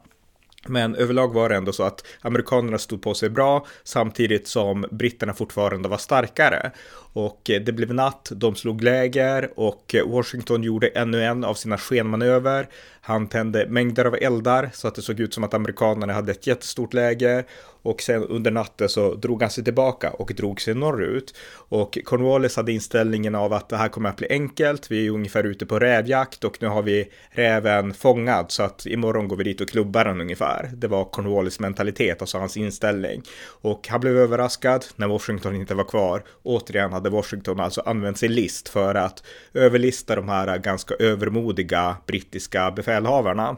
Men 0.65 0.95
överlag 0.95 1.33
var 1.33 1.49
det 1.49 1.55
ändå 1.55 1.73
så 1.73 1.83
att 1.83 2.05
amerikanerna 2.21 2.77
stod 2.77 3.01
på 3.01 3.13
sig 3.13 3.29
bra 3.29 3.65
samtidigt 3.83 4.47
som 4.47 4.85
britterna 4.91 5.33
fortfarande 5.33 5.89
var 5.89 5.97
starkare. 5.97 6.71
Och 7.13 7.49
eh, 7.49 7.61
det 7.61 7.71
blev 7.71 7.93
natt, 7.93 8.31
de 8.35 8.55
slog 8.55 8.83
läger 8.83 9.49
och 9.55 9.95
eh, 9.95 10.07
Washington 10.07 10.63
gjorde 10.63 10.87
ännu 10.87 11.23
en 11.23 11.43
av 11.43 11.53
sina 11.53 11.77
skenmanöver. 11.77 12.67
Han 13.07 13.27
tände 13.27 13.67
mängder 13.67 14.05
av 14.05 14.15
eldar 14.15 14.69
så 14.73 14.87
att 14.87 14.95
det 14.95 15.01
såg 15.01 15.19
ut 15.19 15.33
som 15.33 15.43
att 15.43 15.53
amerikanerna 15.53 16.13
hade 16.13 16.31
ett 16.31 16.47
jättestort 16.47 16.93
läger 16.93 17.45
och 17.81 18.01
sen 18.01 18.23
under 18.23 18.51
natten 18.51 18.89
så 18.89 19.13
drog 19.15 19.41
han 19.41 19.51
sig 19.51 19.63
tillbaka 19.63 20.09
och 20.09 20.31
drog 20.37 20.61
sig 20.61 20.75
norrut. 20.75 21.35
Och 21.69 21.97
Cornwallis 22.05 22.55
hade 22.55 22.71
inställningen 22.71 23.35
av 23.35 23.53
att 23.53 23.69
det 23.69 23.77
här 23.77 23.89
kommer 23.89 24.09
att 24.09 24.17
bli 24.17 24.27
enkelt. 24.29 24.91
Vi 24.91 25.07
är 25.07 25.11
ungefär 25.11 25.43
ute 25.43 25.65
på 25.65 25.79
rävjakt 25.79 26.43
och 26.43 26.57
nu 26.61 26.67
har 26.67 26.81
vi 26.81 27.11
räven 27.29 27.93
fångad 27.93 28.45
så 28.51 28.63
att 28.63 28.85
imorgon 28.85 29.27
går 29.27 29.35
vi 29.35 29.43
dit 29.43 29.61
och 29.61 29.69
klubbar 29.69 30.05
den 30.05 30.21
ungefär. 30.21 30.71
Det 30.73 30.87
var 30.87 31.05
Cornwallis 31.05 31.59
mentalitet, 31.59 32.21
alltså 32.21 32.37
hans 32.37 32.57
inställning. 32.57 33.21
Och 33.61 33.87
han 33.87 33.99
blev 33.99 34.17
överraskad 34.17 34.85
när 34.95 35.07
Washington 35.07 35.55
inte 35.55 35.75
var 35.75 35.83
kvar. 35.83 36.23
Återigen 36.43 36.93
hade 36.93 37.09
Washington 37.09 37.59
alltså 37.59 37.81
använt 37.81 38.17
sin 38.17 38.33
list 38.33 38.69
för 38.69 38.95
att 38.95 39.23
överlista 39.53 40.15
de 40.15 40.29
här 40.29 40.57
ganska 40.57 40.95
övermodiga 40.95 41.97
brittiska 42.05 42.71
befälhavarna. 43.01 43.57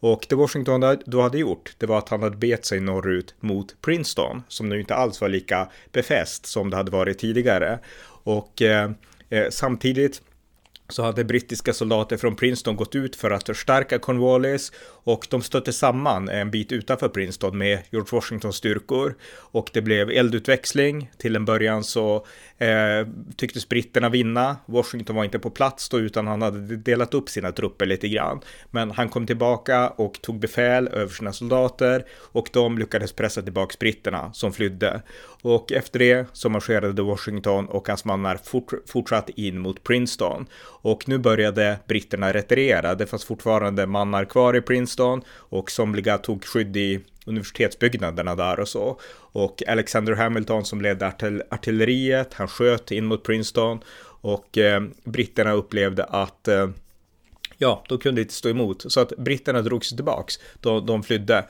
Och 0.00 0.26
det 0.28 0.34
Washington 0.34 0.98
då 1.06 1.22
hade 1.22 1.38
gjort, 1.38 1.74
det 1.78 1.86
var 1.86 1.98
att 1.98 2.08
han 2.08 2.22
hade 2.22 2.36
bet 2.36 2.66
sig 2.66 2.80
norrut 2.80 3.34
mot 3.40 3.80
Princeton, 3.80 4.42
som 4.48 4.68
nu 4.68 4.80
inte 4.80 4.94
alls 4.94 5.20
var 5.20 5.28
lika 5.28 5.68
befäst 5.92 6.46
som 6.46 6.70
det 6.70 6.76
hade 6.76 6.90
varit 6.90 7.18
tidigare. 7.18 7.78
Och 8.24 8.62
eh, 8.62 8.90
eh 9.30 9.46
samtidigt 9.50 10.22
så 10.88 11.02
hade 11.02 11.24
brittiska 11.24 11.72
soldater 11.72 12.16
från 12.16 12.36
Princeton 12.36 12.76
gått 12.76 12.94
ut 12.94 13.16
för 13.16 13.30
att 13.30 13.46
förstärka 13.46 13.98
Cornwallis 13.98 14.72
och 15.04 15.26
de 15.30 15.42
stötte 15.42 15.72
samman 15.72 16.28
en 16.28 16.50
bit 16.50 16.72
utanför 16.72 17.08
Princeton 17.08 17.58
med 17.58 17.78
George 17.90 18.08
Washingtons 18.12 18.56
styrkor 18.56 19.14
och 19.34 19.70
det 19.72 19.82
blev 19.82 20.10
eldutväxling. 20.10 21.10
Till 21.18 21.36
en 21.36 21.44
början 21.44 21.84
så 21.84 22.26
eh, 22.58 23.08
tycktes 23.36 23.68
britterna 23.68 24.08
vinna. 24.08 24.56
Washington 24.66 25.16
var 25.16 25.24
inte 25.24 25.38
på 25.38 25.50
plats 25.50 25.88
då 25.88 25.98
utan 25.98 26.26
han 26.26 26.42
hade 26.42 26.76
delat 26.76 27.14
upp 27.14 27.28
sina 27.28 27.52
trupper 27.52 27.86
lite 27.86 28.08
grann. 28.08 28.40
Men 28.70 28.90
han 28.90 29.08
kom 29.08 29.26
tillbaka 29.26 29.88
och 29.88 30.22
tog 30.22 30.38
befäl 30.38 30.88
över 30.88 31.14
sina 31.14 31.32
soldater 31.32 32.04
och 32.12 32.48
de 32.52 32.78
lyckades 32.78 33.12
pressa 33.12 33.42
tillbaka 33.42 33.76
britterna 33.80 34.32
som 34.32 34.52
flydde. 34.52 35.02
Och 35.42 35.72
efter 35.72 35.98
det 35.98 36.26
så 36.32 36.48
marscherade 36.48 37.02
Washington 37.02 37.66
och 37.66 37.88
hans 37.88 38.04
mannar 38.04 38.36
fort, 38.36 38.72
fortsatt 38.86 39.28
in 39.28 39.58
mot 39.58 39.84
Princeton. 39.84 40.46
Och 40.80 41.08
nu 41.08 41.18
började 41.18 41.78
britterna 41.86 42.32
retirera. 42.32 42.94
Det 42.94 43.06
fanns 43.06 43.24
fortfarande 43.24 43.86
mannar 43.86 44.24
kvar 44.24 44.56
i 44.56 44.60
Princeton 44.60 45.22
och 45.30 45.70
somliga 45.70 46.18
tog 46.18 46.44
skydd 46.44 46.76
i 46.76 47.00
universitetsbyggnaderna 47.26 48.34
där 48.34 48.60
och 48.60 48.68
så. 48.68 49.00
Och 49.32 49.62
Alexander 49.68 50.12
Hamilton 50.12 50.64
som 50.64 50.80
ledde 50.80 51.06
artil 51.06 51.42
artilleriet, 51.50 52.34
han 52.34 52.48
sköt 52.48 52.90
in 52.90 53.04
mot 53.04 53.22
Princeton 53.22 53.80
och 54.20 54.58
eh, 54.58 54.82
britterna 55.04 55.52
upplevde 55.52 56.04
att 56.04 56.48
eh, 56.48 56.68
ja, 57.58 57.84
de 57.88 57.98
kunde 57.98 58.20
inte 58.20 58.34
stå 58.34 58.48
emot. 58.48 58.92
Så 58.92 59.00
att 59.00 59.12
britterna 59.16 59.62
drog 59.62 59.84
sig 59.84 59.96
tillbaks, 59.96 60.38
de, 60.60 60.86
de 60.86 61.02
flydde. 61.02 61.44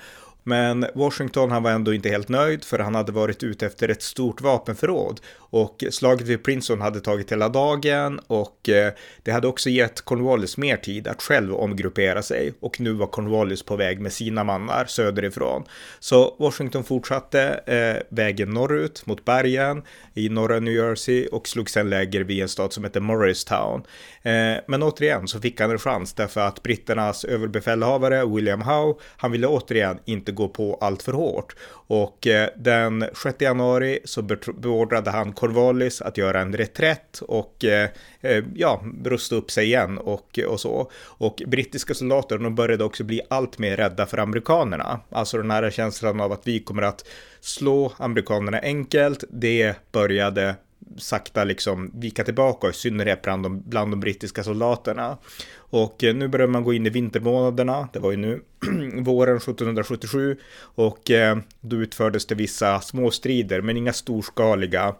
Men 0.48 0.86
Washington 0.94 1.50
han 1.50 1.62
var 1.62 1.70
ändå 1.70 1.94
inte 1.94 2.08
helt 2.08 2.28
nöjd 2.28 2.64
för 2.64 2.78
han 2.78 2.94
hade 2.94 3.12
varit 3.12 3.42
ute 3.42 3.66
efter 3.66 3.88
ett 3.88 4.02
stort 4.02 4.40
vapenförråd 4.40 5.20
och 5.50 5.84
slaget 5.90 6.26
vid 6.26 6.44
Princeton 6.44 6.80
hade 6.80 7.00
tagit 7.00 7.32
hela 7.32 7.48
dagen 7.48 8.20
och 8.26 8.68
eh, 8.68 8.92
det 9.22 9.30
hade 9.30 9.46
också 9.46 9.70
gett 9.70 10.00
Cornwallis 10.00 10.56
mer 10.56 10.76
tid 10.76 11.08
att 11.08 11.22
själv 11.22 11.54
omgruppera 11.54 12.22
sig 12.22 12.52
och 12.60 12.80
nu 12.80 12.92
var 12.92 13.06
Cornwallis 13.06 13.62
på 13.62 13.76
väg 13.76 14.00
med 14.00 14.12
sina 14.12 14.44
mannar 14.44 14.84
söderifrån. 14.84 15.64
Så 15.98 16.36
Washington 16.38 16.84
fortsatte 16.84 17.60
eh, 17.66 18.16
vägen 18.16 18.50
norrut 18.50 19.06
mot 19.06 19.24
bergen 19.24 19.82
i 20.14 20.28
norra 20.28 20.60
New 20.60 20.74
Jersey 20.74 21.26
och 21.26 21.48
slog 21.48 21.70
sedan 21.70 21.90
läger 21.90 22.20
vid 22.20 22.42
en 22.42 22.48
stad 22.48 22.72
som 22.72 22.84
heter 22.84 23.00
Morristown. 23.00 23.82
Eh, 24.22 24.54
men 24.68 24.82
återigen 24.82 25.28
så 25.28 25.40
fick 25.40 25.60
han 25.60 25.70
en 25.70 25.78
chans 25.78 26.12
därför 26.12 26.40
att 26.40 26.62
britternas 26.62 27.24
överbefälhavare 27.24 28.26
William 28.26 28.62
Howe, 28.62 28.94
han 29.16 29.32
ville 29.32 29.46
återigen 29.46 29.98
inte 30.04 30.32
gå 30.38 30.48
på 30.48 30.78
allt 30.80 31.02
för 31.02 31.12
hårt 31.12 31.56
och 31.70 32.26
eh, 32.26 32.48
den 32.56 33.04
6 33.22 33.40
januari 33.40 33.98
så 34.04 34.22
beordrade 34.54 35.10
han 35.10 35.32
Corvallis 35.32 36.02
att 36.02 36.18
göra 36.18 36.40
en 36.40 36.56
reträtt 36.56 37.18
och 37.22 37.64
eh, 37.64 37.88
eh, 38.20 38.44
ja, 38.54 38.82
rusta 39.04 39.36
upp 39.36 39.50
sig 39.50 39.64
igen 39.64 39.98
och, 39.98 40.38
och 40.48 40.60
så. 40.60 40.90
Och 41.04 41.42
brittiska 41.46 41.94
soldater, 41.94 42.38
de 42.38 42.54
började 42.54 42.84
också 42.84 43.04
bli 43.04 43.20
allt 43.30 43.58
mer 43.58 43.76
rädda 43.76 44.06
för 44.06 44.18
amerikanerna. 44.18 45.00
Alltså 45.10 45.36
den 45.36 45.50
här 45.50 45.70
känslan 45.70 46.20
av 46.20 46.32
att 46.32 46.46
vi 46.46 46.60
kommer 46.60 46.82
att 46.82 47.04
slå 47.40 47.92
amerikanerna 47.96 48.58
enkelt, 48.58 49.24
det 49.30 49.74
började 49.92 50.54
sakta 50.96 51.44
liksom 51.44 51.90
vika 51.94 52.24
tillbaka, 52.24 52.68
i 52.68 52.72
synnerhet 52.72 53.22
bland 53.22 53.42
de, 53.42 53.62
bland 53.66 53.92
de 53.92 54.00
brittiska 54.00 54.44
soldaterna. 54.44 55.18
Och 55.56 56.04
eh, 56.04 56.14
nu 56.14 56.28
börjar 56.28 56.46
man 56.46 56.64
gå 56.64 56.72
in 56.72 56.86
i 56.86 56.90
vintermånaderna, 56.90 57.88
det 57.92 57.98
var 57.98 58.10
ju 58.10 58.16
nu 58.16 58.42
våren 59.02 59.36
1777 59.36 60.36
och 60.60 61.10
eh, 61.10 61.38
då 61.60 61.76
utfördes 61.76 62.26
det 62.26 62.34
vissa 62.34 62.80
små 62.80 63.10
strider 63.10 63.60
men 63.60 63.76
inga 63.76 63.92
storskaliga 63.92 64.94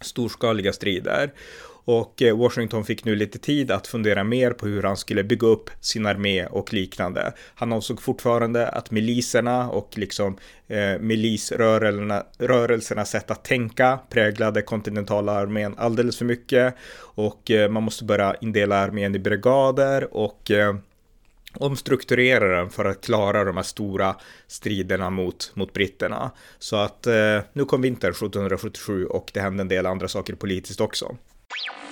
storskaliga 0.00 0.72
strider 0.72 1.32
och 1.88 2.22
eh, 2.22 2.36
Washington 2.36 2.84
fick 2.84 3.04
nu 3.04 3.16
lite 3.16 3.38
tid 3.38 3.70
att 3.70 3.86
fundera 3.86 4.24
mer 4.24 4.50
på 4.50 4.66
hur 4.66 4.82
han 4.82 4.96
skulle 4.96 5.24
bygga 5.24 5.46
upp 5.46 5.70
sin 5.80 6.06
armé 6.06 6.46
och 6.46 6.72
liknande. 6.72 7.32
Han 7.54 7.72
avsåg 7.72 8.02
fortfarande 8.02 8.68
att 8.68 8.90
miliserna 8.90 9.70
och 9.70 9.98
liksom 9.98 10.38
eh, 10.66 10.98
milisrörelsernas 11.00 13.10
sätt 13.10 13.30
att 13.30 13.44
tänka 13.44 13.98
präglade 14.10 14.62
kontinentala 14.62 15.32
armén 15.32 15.74
alldeles 15.78 16.18
för 16.18 16.24
mycket 16.24 16.74
och 17.00 17.50
eh, 17.50 17.70
man 17.70 17.82
måste 17.82 18.04
börja 18.04 18.34
indela 18.40 18.76
armén 18.76 19.14
i 19.14 19.18
brigader 19.18 20.16
och 20.16 20.50
eh, 20.50 20.76
omstrukturera 21.54 22.56
den 22.56 22.70
för 22.70 22.84
att 22.84 23.04
klara 23.04 23.44
de 23.44 23.56
här 23.56 23.64
stora 23.64 24.16
striderna 24.46 25.10
mot, 25.10 25.52
mot 25.54 25.72
britterna. 25.72 26.30
Så 26.58 26.76
att 26.76 27.06
eh, 27.06 27.38
nu 27.52 27.64
kom 27.64 27.82
vintern 27.82 28.10
1777 28.10 29.06
och 29.06 29.30
det 29.34 29.40
hände 29.40 29.60
en 29.60 29.68
del 29.68 29.86
andra 29.86 30.08
saker 30.08 30.34
politiskt 30.34 30.80
också. 30.80 31.16
you 31.66 31.87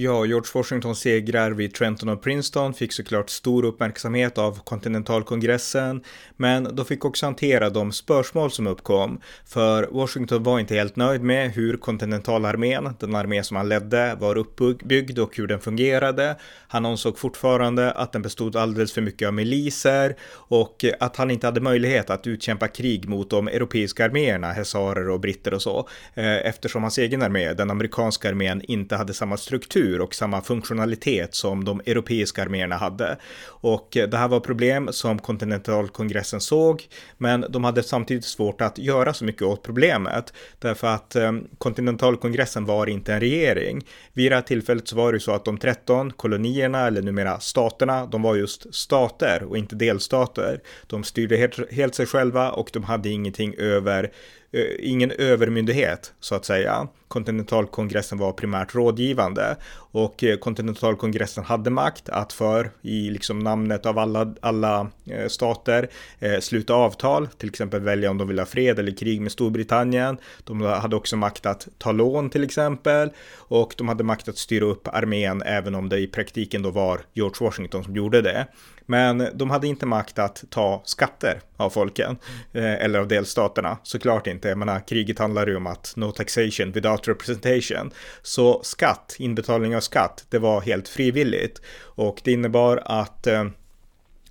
Ja, 0.00 0.24
George 0.26 0.50
Washingtons 0.54 0.98
segrar 0.98 1.50
vid 1.50 1.74
Trenton 1.74 2.08
och 2.08 2.22
Princeton 2.22 2.74
fick 2.74 2.92
såklart 2.92 3.30
stor 3.30 3.64
uppmärksamhet 3.64 4.38
av 4.38 4.60
kontinentalkongressen, 4.64 6.02
men 6.36 6.76
de 6.76 6.86
fick 6.86 7.04
också 7.04 7.26
hantera 7.26 7.70
de 7.70 7.92
spörsmål 7.92 8.50
som 8.50 8.66
uppkom, 8.66 9.20
för 9.46 9.88
Washington 9.90 10.42
var 10.42 10.60
inte 10.60 10.74
helt 10.74 10.96
nöjd 10.96 11.22
med 11.22 11.50
hur 11.50 11.76
kontinentalarmén, 11.76 12.94
den 13.00 13.14
armé 13.14 13.42
som 13.42 13.56
han 13.56 13.68
ledde, 13.68 14.16
var 14.20 14.38
uppbyggd 14.38 15.18
och 15.18 15.36
hur 15.36 15.46
den 15.46 15.60
fungerade. 15.60 16.36
Han 16.68 16.86
ansåg 16.86 17.18
fortfarande 17.18 17.92
att 17.92 18.12
den 18.12 18.22
bestod 18.22 18.56
alldeles 18.56 18.92
för 18.92 19.00
mycket 19.00 19.28
av 19.28 19.34
miliser 19.34 20.16
och 20.32 20.84
att 21.00 21.16
han 21.16 21.30
inte 21.30 21.46
hade 21.46 21.60
möjlighet 21.60 22.10
att 22.10 22.26
utkämpa 22.26 22.68
krig 22.68 23.08
mot 23.08 23.30
de 23.30 23.48
europeiska 23.48 24.04
arméerna, 24.04 24.52
hesarer 24.52 25.08
och 25.08 25.20
britter 25.20 25.54
och 25.54 25.62
så, 25.62 25.88
eh, 26.14 26.46
eftersom 26.46 26.82
hans 26.82 26.98
egen 26.98 27.22
armé, 27.22 27.52
den 27.52 27.70
amerikanska 27.70 28.28
armén, 28.28 28.62
inte 28.64 28.96
hade 28.96 29.14
samma 29.14 29.36
struktur 29.36 29.87
struktur 29.88 30.00
och 30.00 30.14
samma 30.14 30.42
funktionalitet 30.42 31.34
som 31.34 31.64
de 31.64 31.80
europeiska 31.86 32.42
arméerna 32.42 32.76
hade. 32.76 33.18
Och 33.62 33.88
det 33.92 34.16
här 34.16 34.28
var 34.28 34.40
problem 34.40 34.88
som 34.92 35.18
kontinentalkongressen 35.18 36.40
såg, 36.40 36.88
men 37.18 37.44
de 37.50 37.64
hade 37.64 37.82
samtidigt 37.82 38.24
svårt 38.24 38.60
att 38.60 38.78
göra 38.78 39.14
så 39.14 39.24
mycket 39.24 39.42
åt 39.42 39.62
problemet, 39.62 40.32
därför 40.60 40.86
att 40.88 41.16
eh, 41.16 41.32
kontinentalkongressen 41.58 42.64
var 42.64 42.88
inte 42.88 43.12
en 43.12 43.20
regering. 43.20 43.84
Vid 44.14 44.32
det 44.32 44.36
här 44.36 44.42
tillfället 44.42 44.88
så 44.88 44.96
var 44.96 45.12
det 45.12 45.20
så 45.20 45.32
att 45.32 45.44
de 45.44 45.58
13 45.58 46.12
kolonierna, 46.12 46.86
eller 46.86 47.02
numera 47.02 47.40
staterna, 47.40 48.06
de 48.06 48.22
var 48.22 48.36
just 48.36 48.74
stater 48.74 49.42
och 49.42 49.56
inte 49.56 49.76
delstater. 49.76 50.60
De 50.86 51.04
styrde 51.04 51.36
helt, 51.36 51.72
helt 51.72 51.94
sig 51.94 52.06
själva 52.06 52.50
och 52.50 52.70
de 52.72 52.84
hade 52.84 53.08
ingenting 53.08 53.54
över 53.58 54.10
Eh, 54.52 54.64
ingen 54.78 55.10
övermyndighet 55.10 56.12
så 56.20 56.34
att 56.34 56.44
säga. 56.44 56.88
Kontinentalkongressen 57.08 58.18
var 58.18 58.32
primärt 58.32 58.74
rådgivande 58.74 59.56
och 59.74 60.24
eh, 60.24 60.36
kontinentalkongressen 60.36 61.44
hade 61.44 61.70
makt 61.70 62.08
att 62.08 62.32
för 62.32 62.70
i 62.82 63.10
liksom 63.10 63.38
namnet 63.38 63.86
av 63.86 63.98
alla, 63.98 64.34
alla 64.40 64.90
eh, 65.04 65.28
stater 65.28 65.88
eh, 66.18 66.40
sluta 66.40 66.74
avtal, 66.74 67.26
till 67.26 67.48
exempel 67.48 67.80
välja 67.80 68.10
om 68.10 68.18
de 68.18 68.28
vill 68.28 68.38
ha 68.38 68.46
fred 68.46 68.78
eller 68.78 68.96
krig 68.96 69.20
med 69.20 69.32
Storbritannien. 69.32 70.18
De 70.44 70.60
hade 70.60 70.96
också 70.96 71.16
makt 71.16 71.46
att 71.46 71.68
ta 71.78 71.92
lån 71.92 72.30
till 72.30 72.44
exempel 72.44 73.10
och 73.36 73.74
de 73.78 73.88
hade 73.88 74.04
makt 74.04 74.28
att 74.28 74.38
styra 74.38 74.64
upp 74.64 74.88
armén 74.88 75.42
även 75.42 75.74
om 75.74 75.88
det 75.88 75.98
i 75.98 76.06
praktiken 76.06 76.62
då 76.62 76.70
var 76.70 77.00
George 77.12 77.46
Washington 77.46 77.84
som 77.84 77.96
gjorde 77.96 78.22
det. 78.22 78.46
Men 78.90 79.28
de 79.34 79.50
hade 79.50 79.66
inte 79.66 79.86
makt 79.86 80.18
att 80.18 80.44
ta 80.50 80.82
skatter 80.84 81.40
av 81.56 81.70
folken 81.70 82.18
eh, 82.52 82.72
eller 82.72 82.98
av 82.98 83.08
delstaterna. 83.08 83.78
Såklart 83.82 84.26
inte. 84.26 84.48
Jag 84.48 84.58
menar, 84.58 84.88
kriget 84.88 85.18
handlar 85.18 85.46
ju 85.46 85.56
om 85.56 85.66
att 85.66 85.92
no 85.96 86.12
taxation 86.12 86.72
without 86.72 87.08
representation. 87.08 87.90
Så 88.22 88.60
skatt, 88.62 89.16
inbetalning 89.18 89.76
av 89.76 89.80
skatt, 89.80 90.24
det 90.28 90.38
var 90.38 90.60
helt 90.60 90.88
frivilligt 90.88 91.62
och 91.82 92.20
det 92.24 92.32
innebar 92.32 92.82
att 92.84 93.26
eh, 93.26 93.44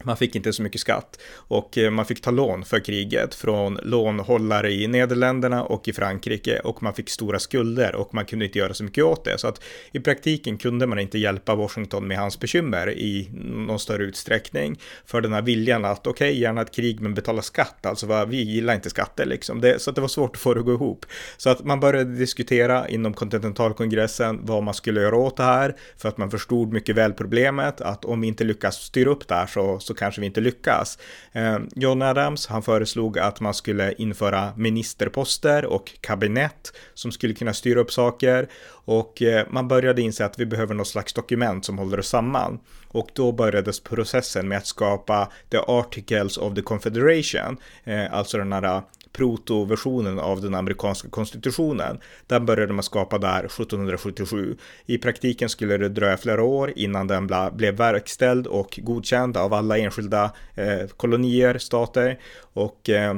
man 0.03 0.17
fick 0.17 0.35
inte 0.35 0.53
så 0.53 0.63
mycket 0.63 0.81
skatt 0.81 1.19
och 1.33 1.77
eh, 1.77 1.91
man 1.91 2.05
fick 2.05 2.21
ta 2.21 2.31
lån 2.31 2.65
för 2.65 2.79
kriget 2.79 3.35
från 3.35 3.79
lånhållare 3.83 4.71
i 4.71 4.87
Nederländerna 4.87 5.63
och 5.63 5.87
i 5.87 5.93
Frankrike 5.93 6.59
och 6.59 6.83
man 6.83 6.93
fick 6.93 7.09
stora 7.09 7.39
skulder 7.39 7.95
och 7.95 8.13
man 8.13 8.25
kunde 8.25 8.45
inte 8.45 8.59
göra 8.59 8.73
så 8.73 8.83
mycket 8.83 9.03
åt 9.03 9.25
det. 9.25 9.37
Så 9.37 9.47
att 9.47 9.63
i 9.91 9.99
praktiken 9.99 10.57
kunde 10.57 10.87
man 10.87 10.99
inte 10.99 11.17
hjälpa 11.17 11.55
Washington 11.55 12.07
med 12.07 12.17
hans 12.17 12.39
bekymmer 12.39 12.89
i 12.89 13.29
någon 13.43 13.79
större 13.79 14.03
utsträckning 14.03 14.79
för 15.05 15.21
den 15.21 15.33
här 15.33 15.41
viljan 15.41 15.85
att 15.85 16.07
okej, 16.07 16.29
okay, 16.29 16.41
gärna 16.41 16.61
ett 16.61 16.75
krig 16.75 17.01
men 17.01 17.13
betala 17.13 17.41
skatt. 17.41 17.85
Alltså 17.85 18.25
vi 18.25 18.43
gillar 18.43 18.75
inte 18.75 18.89
skatter 18.89 19.25
liksom. 19.25 19.61
Det, 19.61 19.81
så 19.81 19.89
att 19.89 19.95
det 19.95 20.01
var 20.01 20.07
svårt 20.07 20.35
att 20.35 20.41
få 20.41 20.53
det 20.53 20.59
att 20.59 20.65
gå 20.65 20.73
ihop. 20.73 21.05
Så 21.37 21.49
att 21.49 21.63
man 21.63 21.79
började 21.79 22.15
diskutera 22.15 22.89
inom 22.89 23.13
kontinentalkongressen 23.13 24.39
vad 24.45 24.63
man 24.63 24.73
skulle 24.73 25.01
göra 25.01 25.17
åt 25.17 25.37
det 25.37 25.43
här 25.43 25.75
för 25.97 26.09
att 26.09 26.17
man 26.17 26.31
förstod 26.31 26.73
mycket 26.73 26.95
väl 26.95 27.13
problemet 27.13 27.81
att 27.81 28.05
om 28.05 28.21
vi 28.21 28.27
inte 28.27 28.43
lyckas 28.43 28.75
styra 28.75 29.09
upp 29.09 29.27
det 29.27 29.35
här 29.35 29.79
så 29.79 29.86
så 29.87 29.93
kanske 29.93 30.21
vi 30.21 30.27
inte 30.27 30.41
lyckas. 30.41 30.97
Eh, 31.31 31.59
John 31.75 32.01
Adams, 32.01 32.47
han 32.47 32.63
föreslog 32.63 33.19
att 33.19 33.39
man 33.39 33.53
skulle 33.53 33.93
införa 33.93 34.53
ministerposter 34.57 35.65
och 35.65 35.91
kabinett 36.01 36.73
som 36.93 37.11
skulle 37.11 37.33
kunna 37.33 37.53
styra 37.53 37.79
upp 37.79 37.91
saker 37.91 38.47
och 38.69 39.21
eh, 39.21 39.47
man 39.49 39.67
började 39.67 40.01
inse 40.01 40.25
att 40.25 40.39
vi 40.39 40.45
behöver 40.45 40.73
något 40.73 40.87
slags 40.87 41.13
dokument 41.13 41.65
som 41.65 41.77
håller 41.77 41.99
oss 41.99 42.07
samman. 42.07 42.59
Och 42.87 43.09
då 43.13 43.31
börjades 43.31 43.79
processen 43.79 44.47
med 44.47 44.57
att 44.57 44.67
skapa 44.67 45.31
the 45.49 45.57
Articles 45.57 46.37
of 46.37 46.55
the 46.55 46.61
Confederation, 46.61 47.57
eh, 47.83 48.13
alltså 48.13 48.37
den 48.37 48.53
här 48.53 48.81
protoversionen 49.17 50.19
av 50.19 50.41
den 50.41 50.55
amerikanska 50.55 51.09
konstitutionen. 51.09 51.99
Den 52.27 52.45
började 52.45 52.73
man 52.73 52.83
skapa 52.83 53.17
där 53.17 53.39
1777. 53.39 54.57
I 54.85 54.97
praktiken 54.97 55.49
skulle 55.49 55.77
det 55.77 55.89
dröja 55.89 56.17
flera 56.17 56.43
år 56.43 56.73
innan 56.75 57.07
den 57.07 57.27
blev 57.53 57.75
verkställd 57.75 58.47
och 58.47 58.79
godkänd 58.83 59.37
av 59.37 59.53
alla 59.53 59.77
enskilda 59.77 60.31
eh, 60.55 60.87
kolonier, 60.97 61.57
stater 61.57 62.19
och 62.53 62.89
eh, 62.89 63.17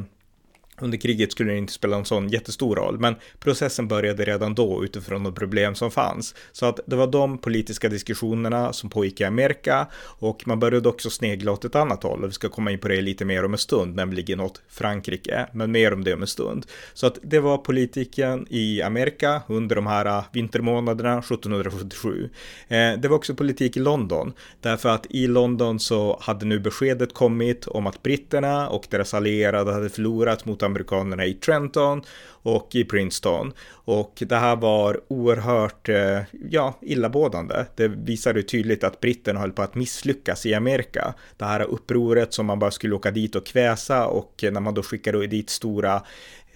under 0.81 0.97
kriget 0.97 1.31
skulle 1.31 1.51
det 1.51 1.57
inte 1.57 1.73
spela 1.73 1.97
en 1.97 2.05
sån 2.05 2.29
jättestor 2.29 2.75
roll, 2.75 2.99
men 2.99 3.15
processen 3.39 3.87
började 3.87 4.25
redan 4.25 4.55
då 4.55 4.83
utifrån 4.83 5.23
de 5.23 5.33
problem 5.33 5.75
som 5.75 5.91
fanns. 5.91 6.35
Så 6.51 6.65
att 6.65 6.79
det 6.85 6.95
var 6.95 7.07
de 7.07 7.37
politiska 7.37 7.89
diskussionerna 7.89 8.73
som 8.73 8.89
pågick 8.89 9.21
i 9.21 9.23
Amerika 9.23 9.87
och 10.03 10.47
man 10.47 10.59
började 10.59 10.89
också 10.89 11.09
snegla 11.09 11.51
åt 11.51 11.65
ett 11.65 11.75
annat 11.75 12.03
håll. 12.03 12.23
och 12.23 12.29
Vi 12.29 12.33
ska 12.33 12.49
komma 12.49 12.71
in 12.71 12.79
på 12.79 12.87
det 12.87 13.01
lite 13.01 13.25
mer 13.25 13.45
om 13.45 13.53
en 13.53 13.57
stund, 13.57 13.95
nämligen 13.95 14.39
åt 14.39 14.61
Frankrike, 14.69 15.47
men 15.53 15.71
mer 15.71 15.93
om 15.93 16.03
det 16.03 16.13
om 16.13 16.21
en 16.21 16.27
stund. 16.27 16.65
Så 16.93 17.07
att 17.07 17.19
det 17.21 17.39
var 17.39 17.57
politiken 17.57 18.47
i 18.49 18.81
Amerika 18.81 19.41
under 19.47 19.75
de 19.75 19.87
här 19.87 20.05
äh, 20.05 20.23
vintermånaderna 20.31 21.19
1777. 21.19 22.29
Eh, 22.67 22.77
det 22.97 23.07
var 23.07 23.15
också 23.15 23.35
politik 23.35 23.77
i 23.77 23.79
London, 23.79 24.33
därför 24.61 24.89
att 24.89 25.05
i 25.09 25.27
London 25.27 25.79
så 25.79 26.19
hade 26.21 26.45
nu 26.45 26.59
beskedet 26.59 27.13
kommit 27.13 27.67
om 27.67 27.87
att 27.87 28.03
britterna 28.03 28.69
och 28.69 28.87
deras 28.89 29.13
allierade 29.13 29.73
hade 29.73 29.89
förlorat 29.89 30.45
mot 30.45 30.63
amerikanerna 30.69 31.25
i 31.25 31.33
Trenton 31.33 32.01
och 32.41 32.69
i 32.71 32.83
Princeton. 32.83 33.53
Och 33.71 34.23
det 34.27 34.35
här 34.35 34.55
var 34.55 35.01
oerhört, 35.07 35.89
eh, 35.89 36.19
ja, 36.49 36.77
illabådande. 36.81 37.65
Det 37.75 37.87
visade 37.87 38.43
tydligt 38.43 38.83
att 38.83 38.99
britterna 38.99 39.39
höll 39.39 39.51
på 39.51 39.61
att 39.61 39.75
misslyckas 39.75 40.45
i 40.45 40.53
Amerika. 40.53 41.13
Det 41.37 41.45
här 41.45 41.61
upproret 41.61 42.33
som 42.33 42.45
man 42.45 42.59
bara 42.59 42.71
skulle 42.71 42.95
åka 42.95 43.11
dit 43.11 43.35
och 43.35 43.45
kväsa 43.45 44.07
och 44.07 44.43
när 44.51 44.61
man 44.61 44.73
då 44.73 44.83
skickade 44.83 45.27
dit 45.27 45.49
stora 45.49 46.01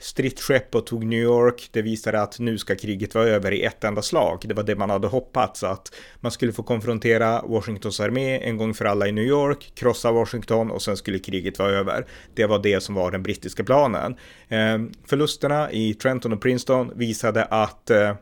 stridsskepp 0.04 0.76
och 0.76 0.86
tog 0.86 1.06
New 1.06 1.20
York. 1.20 1.70
Det 1.72 1.82
visade 1.82 2.22
att 2.22 2.40
nu 2.40 2.58
ska 2.58 2.76
kriget 2.76 3.16
vara 3.16 3.26
över 3.26 3.52
i 3.52 3.64
ett 3.64 3.84
enda 3.84 4.02
slag. 4.02 4.44
Det 4.46 4.54
var 4.54 4.64
det 4.64 4.76
man 4.76 4.90
hade 4.90 5.08
hoppats 5.08 5.64
att 5.64 5.94
man 6.20 6.32
skulle 6.32 6.54
få 6.54 6.64
konfrontera 6.64 7.42
Washingtons 7.42 8.00
armé 8.00 8.40
en 8.40 8.58
gång 8.58 8.74
för 8.74 8.86
alla 8.86 9.08
i 9.08 9.12
New 9.12 9.24
York, 9.24 9.72
krossa 9.76 10.12
Washington 10.12 10.72
och 10.72 10.82
sen 10.82 10.98
skulle 10.98 11.20
kriget 11.20 11.60
vara 11.60 11.72
över. 11.72 12.06
Det 12.34 12.46
var 12.46 12.60
det 12.60 12.84
som 12.84 12.96
var 12.96 13.12
den 13.12 13.24
brittiska 13.24 13.64
planen. 13.64 14.16
Ehm, 14.50 14.92
förlusterna 15.06 15.72
i 15.72 15.94
Trenton 15.94 16.34
och 16.34 16.42
Princeton 16.42 16.92
visade 16.96 17.46
att 17.46 17.90
eh, 17.90 18.16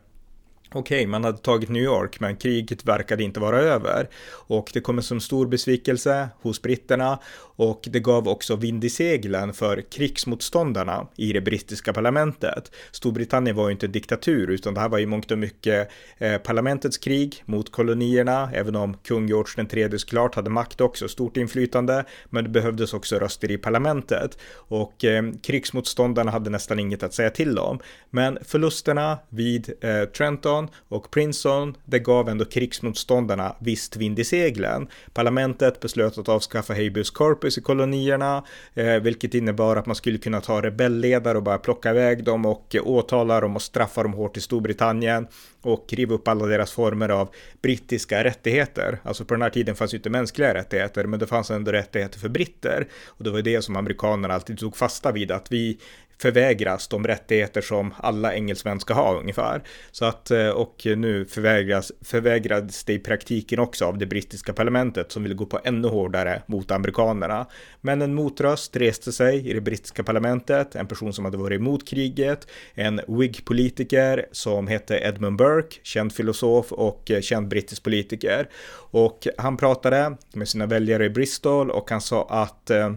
Okej, 0.74 0.98
okay, 0.98 1.06
man 1.06 1.24
hade 1.24 1.38
tagit 1.38 1.68
New 1.68 1.82
York, 1.82 2.20
men 2.20 2.36
kriget 2.36 2.84
verkade 2.84 3.22
inte 3.22 3.40
vara 3.40 3.60
över. 3.60 4.08
Och 4.30 4.70
det 4.72 4.80
kom 4.80 5.02
som 5.02 5.20
stor 5.20 5.46
besvikelse 5.46 6.28
hos 6.42 6.62
britterna 6.62 7.18
och 7.56 7.88
det 7.90 8.00
gav 8.00 8.28
också 8.28 8.56
vind 8.56 8.84
i 8.84 8.90
seglen 8.90 9.52
för 9.52 9.80
krigsmotståndarna 9.90 11.06
i 11.16 11.32
det 11.32 11.40
brittiska 11.40 11.92
parlamentet. 11.92 12.72
Storbritannien 12.90 13.56
var 13.56 13.68
ju 13.68 13.72
inte 13.72 13.86
diktatur, 13.86 14.50
utan 14.50 14.74
det 14.74 14.80
här 14.80 14.88
var 14.88 14.98
i 14.98 15.06
mångt 15.06 15.30
och 15.30 15.38
mycket 15.38 15.90
eh, 16.18 16.38
parlamentets 16.38 16.98
krig 16.98 17.42
mot 17.46 17.72
kolonierna, 17.72 18.50
även 18.54 18.76
om 18.76 18.96
kung 18.96 19.28
George 19.28 19.52
den 19.56 19.66
tredje 19.66 19.98
såklart 19.98 20.34
hade 20.34 20.50
makt 20.50 20.80
också, 20.80 21.08
stort 21.08 21.36
inflytande, 21.36 22.04
men 22.30 22.44
det 22.44 22.50
behövdes 22.50 22.94
också 22.94 23.18
röster 23.18 23.50
i 23.50 23.58
parlamentet. 23.58 24.38
Och 24.54 25.04
eh, 25.04 25.22
krigsmotståndarna 25.42 26.30
hade 26.30 26.50
nästan 26.50 26.78
inget 26.78 27.02
att 27.02 27.14
säga 27.14 27.30
till 27.30 27.58
om. 27.58 27.80
Men 28.10 28.38
förlusterna 28.42 29.18
vid 29.28 29.72
eh, 29.80 30.04
Trenton 30.04 30.61
Trenton 30.62 30.76
och 30.88 31.10
Princeton, 31.10 31.76
det 31.84 31.98
gav 31.98 32.28
ändå 32.28 32.44
krigsmotståndarna 32.44 33.56
visst 33.58 33.96
vind 33.96 34.18
i 34.18 34.24
seglen. 34.24 34.88
Parlamentet 35.12 35.80
beslöt 35.80 36.18
att 36.18 36.28
avskaffa 36.28 36.74
habeas 36.74 37.10
corpus 37.10 37.58
i 37.58 37.60
kolonierna, 37.60 38.44
eh, 38.74 39.02
vilket 39.02 39.34
innebar 39.34 39.76
att 39.76 39.86
man 39.86 39.96
skulle 39.96 40.18
kunna 40.18 40.40
ta 40.40 40.62
rebellledare 40.62 41.38
och 41.38 41.42
bara 41.42 41.58
plocka 41.58 41.90
iväg 41.90 42.24
dem 42.24 42.46
och 42.46 42.76
åtala 42.82 43.40
dem 43.40 43.56
och 43.56 43.62
straffa 43.62 44.02
dem 44.02 44.12
hårt 44.12 44.36
i 44.36 44.40
Storbritannien 44.40 45.26
och 45.62 45.92
riva 45.92 46.14
upp 46.14 46.28
alla 46.28 46.46
deras 46.46 46.72
former 46.72 47.08
av 47.08 47.28
brittiska 47.62 48.24
rättigheter. 48.24 48.98
Alltså 49.02 49.24
på 49.24 49.34
den 49.34 49.42
här 49.42 49.50
tiden 49.50 49.74
fanns 49.74 49.94
ju 49.94 49.96
inte 49.96 50.10
mänskliga 50.10 50.54
rättigheter, 50.54 51.06
men 51.06 51.20
det 51.20 51.26
fanns 51.26 51.50
ändå 51.50 51.72
rättigheter 51.72 52.18
för 52.18 52.28
britter. 52.28 52.86
Och 53.06 53.24
det 53.24 53.30
var 53.30 53.42
det 53.42 53.62
som 53.62 53.76
amerikanerna 53.76 54.34
alltid 54.34 54.58
tog 54.58 54.76
fasta 54.76 55.12
vid, 55.12 55.30
att 55.30 55.52
vi 55.52 55.78
förvägras 56.18 56.88
de 56.88 57.06
rättigheter 57.06 57.60
som 57.60 57.94
alla 57.96 58.34
engelsmän 58.34 58.80
ska 58.80 58.94
ha 58.94 59.18
ungefär. 59.20 59.62
Så 59.90 60.04
att, 60.04 60.30
eh, 60.30 60.48
och 60.48 60.82
nu 60.96 61.24
förvägras, 61.24 61.92
förvägrades 62.04 62.84
det 62.84 62.92
i 62.92 62.98
praktiken 62.98 63.58
också 63.58 63.84
av 63.84 63.98
det 63.98 64.06
brittiska 64.06 64.52
parlamentet 64.52 65.12
som 65.12 65.22
ville 65.22 65.34
gå 65.34 65.46
på 65.46 65.60
ännu 65.64 65.88
hårdare 65.88 66.42
mot 66.46 66.70
amerikanerna. 66.70 67.46
Men 67.80 68.02
en 68.02 68.14
motröst 68.14 68.76
reste 68.76 69.12
sig 69.12 69.48
i 69.50 69.52
det 69.52 69.60
brittiska 69.60 70.02
parlamentet, 70.02 70.74
en 70.74 70.86
person 70.86 71.12
som 71.12 71.24
hade 71.24 71.36
varit 71.36 71.60
emot 71.60 71.88
kriget, 71.88 72.46
en 72.74 73.00
Whig-politiker 73.08 74.26
som 74.32 74.66
hette 74.66 74.98
Edmund 74.98 75.38
Burke, 75.38 75.76
känd 75.82 76.12
filosof 76.12 76.72
och 76.72 77.10
eh, 77.10 77.20
känd 77.20 77.48
brittisk 77.48 77.82
politiker. 77.82 78.48
Och 78.90 79.26
han 79.38 79.56
pratade 79.56 80.16
med 80.32 80.48
sina 80.48 80.66
väljare 80.66 81.04
i 81.04 81.10
Bristol 81.10 81.70
och 81.70 81.90
han 81.90 82.00
sa 82.00 82.26
att 82.30 82.70
eh, 82.70 82.94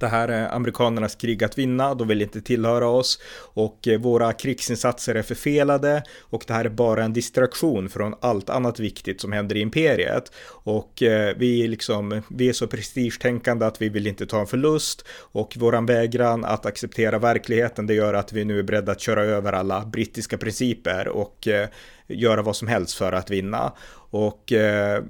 det 0.00 0.08
här 0.08 0.28
är 0.28 0.54
amerikanernas 0.54 1.14
krig 1.14 1.44
att 1.44 1.58
vinna, 1.58 1.94
de 1.94 2.08
vill 2.08 2.22
inte 2.22 2.40
tillhöra 2.40 2.88
oss 2.88 3.20
och 3.54 3.88
eh, 3.88 4.00
våra 4.00 4.32
krigsinsatser 4.32 5.14
är 5.14 5.22
förfelade 5.22 6.02
och 6.20 6.44
det 6.46 6.52
här 6.52 6.64
är 6.64 6.68
bara 6.68 7.04
en 7.04 7.12
distraktion 7.12 7.88
från 7.88 8.14
allt 8.20 8.50
annat 8.50 8.80
viktigt 8.80 9.20
som 9.20 9.32
händer 9.32 9.56
i 9.56 9.60
imperiet. 9.60 10.32
Och 10.48 11.02
eh, 11.02 11.34
vi 11.36 11.64
är 11.64 11.68
liksom, 11.68 12.22
vi 12.30 12.48
är 12.48 12.52
så 12.52 12.66
prestigetänkande 12.66 13.66
att 13.66 13.82
vi 13.82 13.88
vill 13.88 14.06
inte 14.06 14.26
ta 14.26 14.40
en 14.40 14.46
förlust 14.46 15.04
och 15.32 15.56
våran 15.56 15.86
vägran 15.86 16.44
att 16.44 16.66
acceptera 16.66 17.18
verkligheten 17.18 17.86
det 17.86 17.94
gör 17.94 18.14
att 18.14 18.32
vi 18.32 18.44
nu 18.44 18.58
är 18.58 18.62
beredda 18.62 18.92
att 18.92 19.00
köra 19.00 19.24
över 19.24 19.52
alla 19.52 19.84
brittiska 19.84 20.38
principer 20.38 21.08
och 21.08 21.48
eh, 21.48 21.68
göra 22.08 22.42
vad 22.42 22.56
som 22.56 22.68
helst 22.68 22.94
för 22.94 23.12
att 23.12 23.30
vinna. 23.30 23.72
Och 24.10 24.52
eh, 24.52 25.02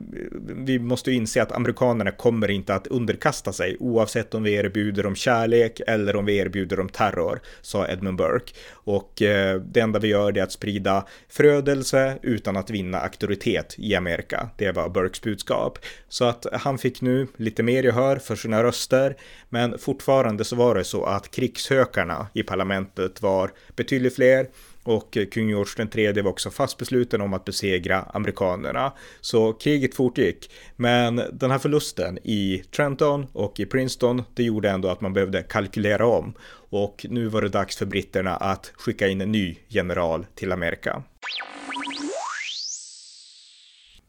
vi 0.47 0.79
måste 0.79 1.13
inse 1.13 1.43
att 1.43 1.53
amerikanerna 1.53 2.11
kommer 2.11 2.51
inte 2.51 2.75
att 2.75 2.87
underkasta 2.87 3.53
sig 3.53 3.77
oavsett 3.81 4.35
om 4.35 4.43
vi 4.43 4.53
erbjuder 4.53 5.03
dem 5.03 5.15
kärlek 5.15 5.81
eller 5.87 6.17
om 6.17 6.25
vi 6.25 6.37
erbjuder 6.37 6.77
dem 6.77 6.89
terror, 6.89 7.41
sa 7.61 7.89
Edmund 7.89 8.19
Burke. 8.19 8.53
Och 8.73 9.23
eh, 9.23 9.61
det 9.61 9.81
enda 9.81 9.99
vi 9.99 10.09
gör 10.09 10.39
är 10.39 10.43
att 10.43 10.53
sprida 10.53 11.07
förödelse 11.29 12.19
utan 12.23 12.57
att 12.57 12.71
vinna 12.71 12.99
auktoritet 12.99 13.75
i 13.79 13.95
Amerika. 13.95 14.49
Det 14.57 14.73
var 14.73 14.89
Burkes 14.89 15.23
budskap. 15.23 15.79
Så 16.09 16.25
att 16.25 16.47
han 16.53 16.79
fick 16.79 17.01
nu 17.01 17.27
lite 17.37 17.63
mer 17.63 17.83
gehör 17.83 18.17
för 18.17 18.37
sina 18.37 18.63
röster, 18.63 19.17
men 19.49 19.79
fortfarande 19.79 20.45
så 20.45 20.57
var 20.57 20.75
det 20.75 20.85
så 20.85 21.05
att 21.05 21.31
krigshökarna 21.31 22.27
i 22.33 22.43
parlamentet 22.43 23.23
var 23.23 23.51
betydligt 23.77 24.15
fler 24.15 24.47
och 24.89 25.17
eh, 25.17 25.27
kung 25.27 25.49
George 25.49 25.89
III 25.95 26.23
var 26.23 26.31
också 26.31 26.51
fast 26.51 26.79
besluten 26.79 27.21
om 27.21 27.35
att 27.35 27.45
besegra 27.45 28.01
amerikanerna. 28.01 28.93
Så 29.21 29.53
kriget 29.53 29.95
fortgick. 29.95 30.51
Men 30.77 31.23
den 31.33 31.51
här 31.51 31.59
förlusten 31.59 32.19
i 32.19 32.63
Trenton 32.77 33.27
och 33.33 33.61
i 33.61 33.67
Princeton, 33.67 34.23
det 34.35 34.43
gjorde 34.43 34.71
ändå 34.71 34.89
att 34.89 35.01
man 35.01 35.13
behövde 35.13 35.43
kalkylera 35.43 36.07
om. 36.07 36.35
Och 36.71 37.07
nu 37.09 37.27
var 37.27 37.43
det 37.43 37.49
dags 37.49 37.77
för 37.77 37.87
britterna 37.87 38.37
att 38.37 38.73
skicka 38.75 39.09
in 39.09 39.21
en 39.21 39.33
ny 39.33 39.57
general 39.69 40.27
till 40.35 40.53
Amerika. 40.53 41.03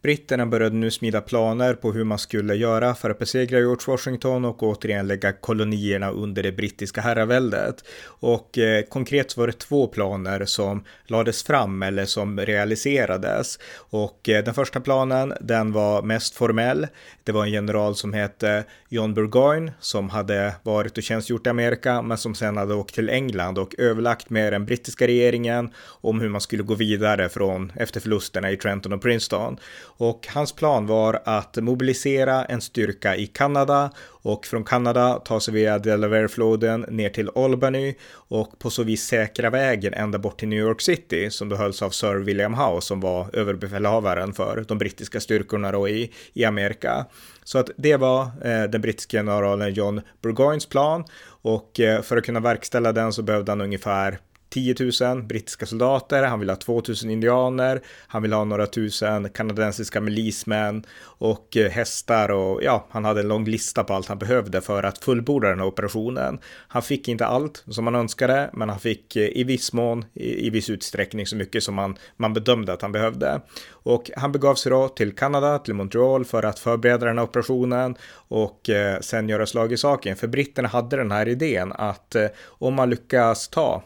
Britterna 0.01 0.45
började 0.45 0.75
nu 0.75 0.91
smida 0.91 1.21
planer 1.21 1.73
på 1.73 1.91
hur 1.91 2.03
man 2.03 2.19
skulle 2.19 2.55
göra 2.55 2.95
för 2.95 3.09
att 3.09 3.19
besegra 3.19 3.59
George 3.59 3.83
Washington 3.87 4.45
och 4.45 4.63
återigen 4.63 5.07
lägga 5.07 5.31
kolonierna 5.31 6.11
under 6.11 6.43
det 6.43 6.51
brittiska 6.51 7.01
herraväldet. 7.01 7.83
Och 8.05 8.57
eh, 8.57 8.83
konkret 8.83 9.37
var 9.37 9.47
det 9.47 9.53
två 9.53 9.87
planer 9.87 10.45
som 10.45 10.83
lades 11.07 11.43
fram 11.43 11.83
eller 11.83 12.05
som 12.05 12.39
realiserades. 12.39 13.59
Och 13.75 14.29
eh, 14.29 14.43
den 14.43 14.53
första 14.53 14.79
planen, 14.79 15.33
den 15.41 15.71
var 15.71 16.01
mest 16.01 16.35
formell. 16.35 16.87
Det 17.23 17.31
var 17.31 17.45
en 17.45 17.51
general 17.51 17.95
som 17.95 18.13
hette 18.13 18.63
John 18.89 19.13
Burgoyne 19.13 19.71
som 19.79 20.09
hade 20.09 20.53
varit 20.63 20.97
och 20.97 21.03
tjänstgjort 21.03 21.47
i 21.47 21.49
Amerika 21.49 22.01
men 22.01 22.17
som 22.17 22.35
sen 22.35 22.57
hade 22.57 22.73
åkt 22.73 22.95
till 22.95 23.09
England 23.09 23.57
och 23.57 23.75
överlagt 23.77 24.29
med 24.29 24.53
den 24.53 24.65
brittiska 24.65 25.07
regeringen 25.07 25.73
om 26.01 26.21
hur 26.21 26.29
man 26.29 26.41
skulle 26.41 26.63
gå 26.63 26.75
vidare 26.75 27.29
från 27.29 27.71
efter 27.75 27.99
förlusterna 27.99 28.51
i 28.51 28.57
Trenton 28.57 28.93
och 28.93 29.01
Princeton. 29.01 29.57
Och 30.01 30.27
hans 30.29 30.51
plan 30.51 30.85
var 30.85 31.21
att 31.25 31.57
mobilisera 31.57 32.45
en 32.45 32.61
styrka 32.61 33.15
i 33.15 33.27
Kanada 33.27 33.91
och 34.07 34.45
från 34.45 34.63
Kanada 34.63 35.13
ta 35.25 35.39
sig 35.39 35.53
via 35.53 35.79
Delawarefloden 35.79 36.85
ner 36.89 37.09
till 37.09 37.29
Albany 37.35 37.95
och 38.11 38.59
på 38.59 38.69
så 38.69 38.83
vis 38.83 39.03
säkra 39.03 39.49
vägen 39.49 39.93
ända 39.93 40.19
bort 40.19 40.39
till 40.39 40.47
New 40.47 40.59
York 40.59 40.81
City 40.81 41.29
som 41.31 41.49
då 41.49 41.55
hölls 41.55 41.81
av 41.81 41.89
Sir 41.89 42.15
William 42.15 42.53
Howe 42.53 42.81
som 42.81 42.99
var 42.99 43.35
överbefälhavaren 43.35 44.33
för 44.33 44.65
de 44.67 44.77
brittiska 44.77 45.19
styrkorna 45.19 45.71
då 45.71 45.89
i, 45.89 46.11
i 46.33 46.45
Amerika. 46.45 47.05
Så 47.43 47.57
att 47.57 47.69
det 47.77 47.95
var 47.95 48.21
eh, 48.21 48.63
den 48.63 48.81
brittiska 48.81 49.17
generalen 49.17 49.73
John 49.73 50.01
Burgoynes 50.21 50.65
plan 50.65 51.05
och 51.41 51.79
eh, 51.79 52.01
för 52.01 52.17
att 52.17 52.25
kunna 52.25 52.39
verkställa 52.39 52.91
den 52.91 53.13
så 53.13 53.21
behövde 53.21 53.51
han 53.51 53.61
ungefär 53.61 54.19
10 54.49 54.75
000 55.01 55.23
brittiska 55.23 55.65
soldater, 55.65 56.23
han 56.23 56.39
vill 56.39 56.49
ha 56.49 56.55
2 56.55 56.81
000 57.03 57.11
indianer, 57.11 57.81
han 58.07 58.21
vill 58.21 58.33
ha 58.33 58.43
några 58.43 58.65
tusen 58.65 59.29
kanadensiska 59.29 60.01
milismän 60.01 60.83
och 61.01 61.57
eh, 61.57 61.71
hästar 61.71 62.31
och 62.31 62.63
ja, 62.63 62.87
han 62.89 63.05
hade 63.05 63.21
en 63.21 63.27
lång 63.27 63.45
lista 63.45 63.83
på 63.83 63.93
allt 63.93 64.07
han 64.07 64.19
behövde 64.19 64.61
för 64.61 64.83
att 64.83 65.03
fullborda 65.03 65.49
den 65.49 65.59
här 65.59 65.67
operationen. 65.67 66.39
Han 66.67 66.81
fick 66.81 67.07
inte 67.07 67.25
allt 67.25 67.63
som 67.67 67.87
han 67.87 67.95
önskade, 67.95 68.49
men 68.53 68.69
han 68.69 68.79
fick 68.79 69.15
eh, 69.15 69.37
i 69.37 69.43
viss 69.43 69.73
mån, 69.73 70.05
i, 70.13 70.47
i 70.47 70.49
viss 70.49 70.69
utsträckning 70.69 71.25
så 71.25 71.35
mycket 71.35 71.63
som 71.63 71.75
man, 71.75 71.97
man 72.17 72.33
bedömde 72.33 72.73
att 72.73 72.81
han 72.81 72.91
behövde. 72.91 73.41
Och 73.69 74.11
han 74.15 74.31
begav 74.31 74.55
sig 74.55 74.69
då 74.69 74.87
till 74.87 75.15
Kanada, 75.15 75.59
till 75.59 75.73
Montreal 75.73 76.25
för 76.25 76.43
att 76.43 76.59
förbereda 76.59 77.05
den 77.05 77.17
här 77.17 77.25
operationen 77.25 77.95
och 78.11 78.69
eh, 78.69 78.99
sen 78.99 79.29
göra 79.29 79.45
slag 79.45 79.73
i 79.73 79.77
saken. 79.77 80.15
För 80.15 80.27
britterna 80.27 80.67
hade 80.67 80.97
den 80.97 81.11
här 81.11 81.27
idén 81.27 81.71
att 81.71 82.15
eh, 82.15 82.25
om 82.47 82.73
man 82.73 82.89
lyckas 82.89 83.47
ta 83.47 83.83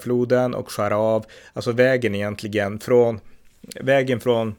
floden 0.00 0.54
och 0.54 0.70
skära 0.70 0.96
av, 0.96 1.26
alltså 1.52 1.72
vägen 1.72 2.14
egentligen 2.14 2.78
från, 2.80 3.20
vägen 3.80 4.20
från 4.20 4.54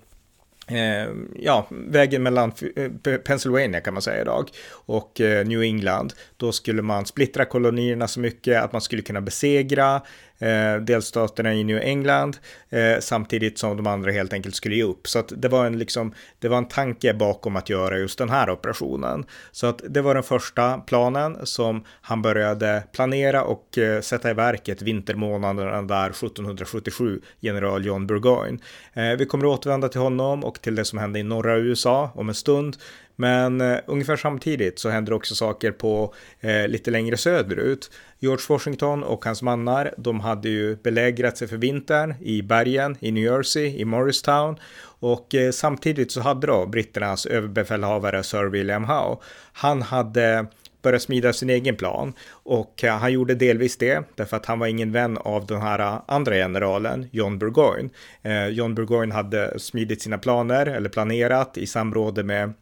Eh, 0.68 1.10
ja, 1.36 1.68
vägen 1.70 2.24
mellan 2.24 2.52
eh, 2.76 3.18
Pennsylvania 3.18 3.82
kan 3.82 3.94
man 3.94 4.02
säga 4.02 4.22
idag 4.22 4.50
och 4.72 5.22
eh, 5.22 5.46
New 5.46 5.62
England. 5.62 6.14
Då 6.38 6.52
skulle 6.52 6.82
man 6.82 7.06
splittra 7.06 7.46
kolonierna 7.46 8.08
så 8.08 8.20
mycket 8.20 8.64
att 8.64 8.72
man 8.72 8.82
skulle 8.82 9.02
kunna 9.02 9.22
besegra 9.22 10.02
eh, 10.42 10.76
delstaterna 10.82 11.54
i 11.54 11.64
New 11.64 11.78
England 11.78 12.38
eh, 12.70 13.00
samtidigt 13.00 13.58
som 13.58 13.78
de 13.78 13.88
andra 13.88 14.12
helt 14.12 14.34
enkelt 14.34 14.56
skulle 14.56 14.76
ge 14.76 14.84
upp. 14.84 15.08
Så 15.08 15.20
att 15.20 15.34
det 15.38 15.48
var 15.48 15.66
en 15.66 15.80
liksom, 15.80 16.14
det 16.40 16.48
var 16.48 16.58
en 16.58 16.68
tanke 16.68 17.14
bakom 17.14 17.56
att 17.56 17.70
göra 17.70 17.98
just 17.98 18.18
den 18.18 18.30
här 18.30 18.50
operationen. 18.50 19.26
Så 19.52 19.68
att 19.68 19.82
det 19.90 20.02
var 20.02 20.14
den 20.14 20.24
första 20.24 20.78
planen 20.78 21.38
som 21.44 21.84
han 22.02 22.22
började 22.22 22.84
planera 22.92 23.44
och 23.44 23.78
eh, 23.78 24.02
sätta 24.02 24.32
i 24.32 24.34
verket 24.34 24.82
vintermånaderna 24.82 25.82
där 25.82 26.10
1777, 26.10 27.22
general 27.40 27.86
John 27.86 28.08
Burgoyne. 28.08 28.60
Eh, 28.94 29.18
vi 29.18 29.26
kommer 29.26 29.46
att 29.46 29.60
återvända 29.60 29.90
till 29.90 30.02
honom 30.02 30.44
och 30.52 30.62
till 30.62 30.76
det 30.76 30.86
som 30.86 31.00
hände 31.00 31.20
i 31.20 31.24
norra 31.24 31.58
USA 31.58 32.12
om 32.16 32.30
en 32.30 32.36
stund. 32.36 32.78
Men 33.16 33.62
eh, 33.62 33.78
ungefär 33.86 34.16
samtidigt 34.16 34.80
så 34.80 34.90
händer 34.90 35.14
också 35.14 35.36
saker 35.36 35.72
på 35.72 36.14
eh, 36.40 36.68
lite 36.68 36.92
längre 36.92 37.18
söderut. 37.18 37.92
George 38.20 38.46
Washington 38.50 39.04
och 39.04 39.26
hans 39.26 39.42
mannar, 39.42 39.94
de 39.98 40.20
hade 40.20 40.50
ju 40.50 40.76
belägrat 40.76 41.38
sig 41.38 41.48
för 41.48 41.58
vintern 41.58 42.16
i 42.22 42.42
bergen 42.42 42.98
i 43.00 43.12
New 43.12 43.24
Jersey, 43.24 43.80
i 43.80 43.86
Morristown. 43.86 44.56
Och 45.00 45.36
eh, 45.36 45.52
samtidigt 45.52 46.12
så 46.12 46.22
hade 46.22 46.48
då 46.48 46.66
britternas 46.66 47.26
överbefälhavare 47.26 48.24
Sir 48.24 48.46
William 48.46 48.84
Howe, 48.84 49.18
han 49.54 49.82
hade 49.82 50.46
börja 50.82 51.00
smida 51.00 51.34
sin 51.34 51.50
egen 51.50 51.76
plan 51.76 52.14
och 52.32 52.84
eh, 52.84 52.98
han 52.98 53.14
gjorde 53.14 53.36
delvis 53.36 53.78
det 53.78 54.04
därför 54.16 54.38
att 54.38 54.46
han 54.46 54.60
var 54.60 54.68
ingen 54.68 54.92
vän 54.92 55.18
av 55.18 55.46
den 55.46 55.62
här 55.62 55.80
eh, 55.80 56.02
andra 56.08 56.36
generalen 56.36 57.08
John 57.12 57.40
Burgoyne. 57.40 57.90
Eh, 58.22 58.48
John 58.48 58.76
Burgoyne 58.76 59.14
hade 59.14 59.60
smidit 59.60 60.02
sina 60.02 60.18
planer 60.18 60.66
eller 60.66 60.90
planerat 60.90 61.58
i 61.58 61.68
samråd 61.68 62.26
med 62.26 62.54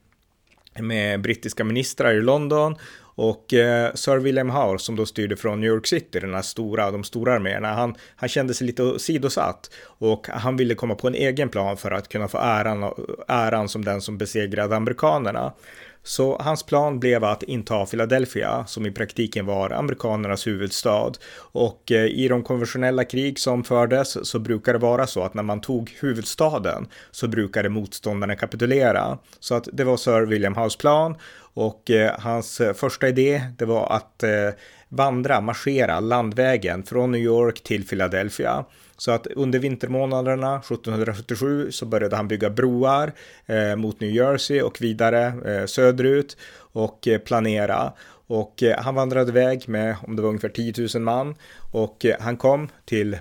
med 0.79 1.21
brittiska 1.21 1.63
ministrar 1.63 2.13
i 2.13 2.21
London 2.21 2.75
och 3.21 3.53
eh, 3.53 3.93
Sir 3.93 4.17
William 4.17 4.49
Howe 4.49 4.79
som 4.79 4.95
då 4.95 5.05
styrde 5.05 5.36
från 5.38 5.62
New 5.62 5.69
York 5.69 5.88
City, 5.88 6.19
den 6.19 6.34
här 6.34 6.41
stora, 6.41 6.91
de 6.91 7.03
stora 7.03 7.34
arméerna, 7.34 7.73
han, 7.73 7.95
han 8.15 8.29
kände 8.29 8.53
sig 8.53 8.67
lite 8.67 8.99
sidosatt 8.99 9.71
och 9.84 10.27
han 10.27 10.58
ville 10.58 10.75
komma 10.75 10.95
på 10.95 11.08
en 11.08 11.15
egen 11.15 11.49
plan 11.49 11.77
för 11.77 11.91
att 11.91 12.10
kunna 12.10 12.27
få 12.27 12.38
äran, 12.38 12.93
äran 13.27 13.69
som 13.69 13.86
den 13.86 14.01
som 14.01 14.17
besegrade 14.17 14.75
amerikanerna. 14.75 15.53
Så 16.10 16.38
hans 16.39 16.63
plan 16.63 17.00
blev 17.00 17.24
att 17.24 17.43
inta 17.43 17.86
Philadelphia, 17.86 18.65
som 18.67 18.86
i 18.86 18.91
praktiken 18.91 19.45
var 19.45 19.69
amerikanernas 19.69 20.48
huvudstad. 20.48 21.12
Och 21.38 21.91
eh, 21.91 22.06
i 22.06 22.28
de 22.28 22.43
konventionella 22.43 23.04
krig 23.04 23.39
som 23.39 23.63
fördes 23.63 24.28
så 24.30 24.39
brukar 24.39 24.74
det 24.74 24.80
vara 24.80 25.08
så 25.08 25.24
att 25.24 25.34
när 25.34 25.43
man 25.43 25.62
tog 25.62 25.98
huvudstaden 26.00 26.88
så 27.12 27.28
brukade 27.28 27.69
motståndarna 27.69 28.36
kapitulera. 28.36 29.17
Så 29.39 29.56
att 29.56 29.67
det 29.74 29.84
var 29.84 29.98
Sir 29.98 30.22
William 30.22 30.56
House 30.56 30.78
plan 30.78 31.15
och 31.54 31.91
eh, 31.91 32.19
hans 32.19 32.62
första 32.76 33.08
idé 33.08 33.41
det 33.58 33.65
var 33.65 33.88
att 33.91 34.24
eh, 34.24 34.50
vandra, 34.89 35.41
marschera 35.41 35.99
landvägen 35.99 36.84
från 36.84 37.12
New 37.12 37.21
York 37.21 37.63
till 37.63 37.88
Philadelphia. 37.88 38.65
Så 38.97 39.12
att 39.12 39.28
under 39.28 39.60
vintermånaderna 39.60 40.56
1777 40.56 41.71
så 41.71 41.86
började 41.86 42.15
han 42.15 42.28
bygga 42.28 42.49
broar 42.49 43.13
eh, 43.45 43.75
mot 43.75 43.99
New 43.99 44.12
Jersey 44.12 44.62
och 44.62 44.82
vidare 44.82 45.34
eh, 45.45 45.65
söderut 45.65 46.38
och 46.71 47.08
eh, 47.08 47.19
planera. 47.19 47.93
Och 48.30 48.63
eh, 48.63 48.80
han 48.80 48.96
vandrade 48.96 49.30
iväg 49.30 49.70
med, 49.70 49.96
om 50.08 50.15
det 50.15 50.22
var 50.22 50.30
ungefär 50.30 50.50
10 50.50 50.74
000 50.96 51.04
man. 51.04 51.36
Och 51.72 52.06
eh, 52.06 52.15
han 52.20 52.38
kom 52.38 52.70
till, 52.86 53.18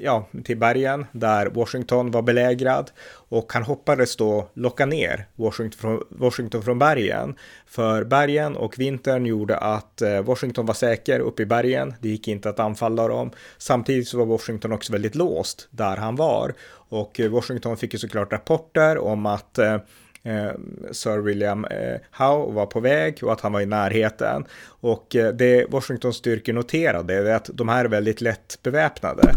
ja, 0.00 0.28
till 0.44 0.56
bergen 0.56 1.06
där 1.12 1.46
Washington 1.46 2.10
var 2.10 2.22
belägrad. 2.22 2.90
Och 3.28 3.52
han 3.52 3.62
hoppades 3.62 4.16
då 4.16 4.48
locka 4.54 4.86
ner 4.86 5.26
Washington 5.36 5.78
från, 5.78 6.02
Washington 6.08 6.62
från 6.62 6.78
bergen. 6.78 7.34
För 7.66 8.04
bergen 8.04 8.56
och 8.56 8.78
vintern 8.78 9.26
gjorde 9.26 9.56
att 9.56 10.02
eh, 10.02 10.22
Washington 10.22 10.66
var 10.66 10.74
säker 10.74 11.20
uppe 11.20 11.42
i 11.42 11.46
bergen. 11.46 11.94
Det 12.00 12.08
gick 12.08 12.28
inte 12.28 12.48
att 12.48 12.60
anfalla 12.60 13.08
dem. 13.08 13.30
Samtidigt 13.58 14.08
så 14.08 14.18
var 14.18 14.26
Washington 14.26 14.72
också 14.72 14.92
väldigt 14.92 15.14
låst 15.14 15.68
där 15.70 15.96
han 15.96 16.16
var. 16.16 16.54
Och 16.88 17.20
Washington 17.30 17.76
fick 17.76 17.92
ju 17.92 17.98
såklart 17.98 18.32
rapporter 18.32 18.98
om 18.98 19.26
att 19.26 19.58
eh, 19.58 19.76
Eh, 20.24 20.52
Sir 20.90 21.18
William 21.18 21.64
eh, 21.64 22.00
Howe 22.10 22.52
var 22.52 22.66
på 22.66 22.80
väg 22.80 23.18
och 23.22 23.32
att 23.32 23.40
han 23.40 23.52
var 23.52 23.60
i 23.60 23.66
närheten. 23.66 24.44
Och 24.66 25.16
eh, 25.16 25.32
det 25.32 25.66
Washingtons 25.70 26.16
styrkor 26.16 26.52
noterade 26.52 27.14
är 27.14 27.34
att 27.34 27.50
de 27.52 27.68
här 27.68 27.84
är 27.84 27.88
väldigt 27.88 28.20
lätt 28.20 28.58
beväpnade. 28.62 29.32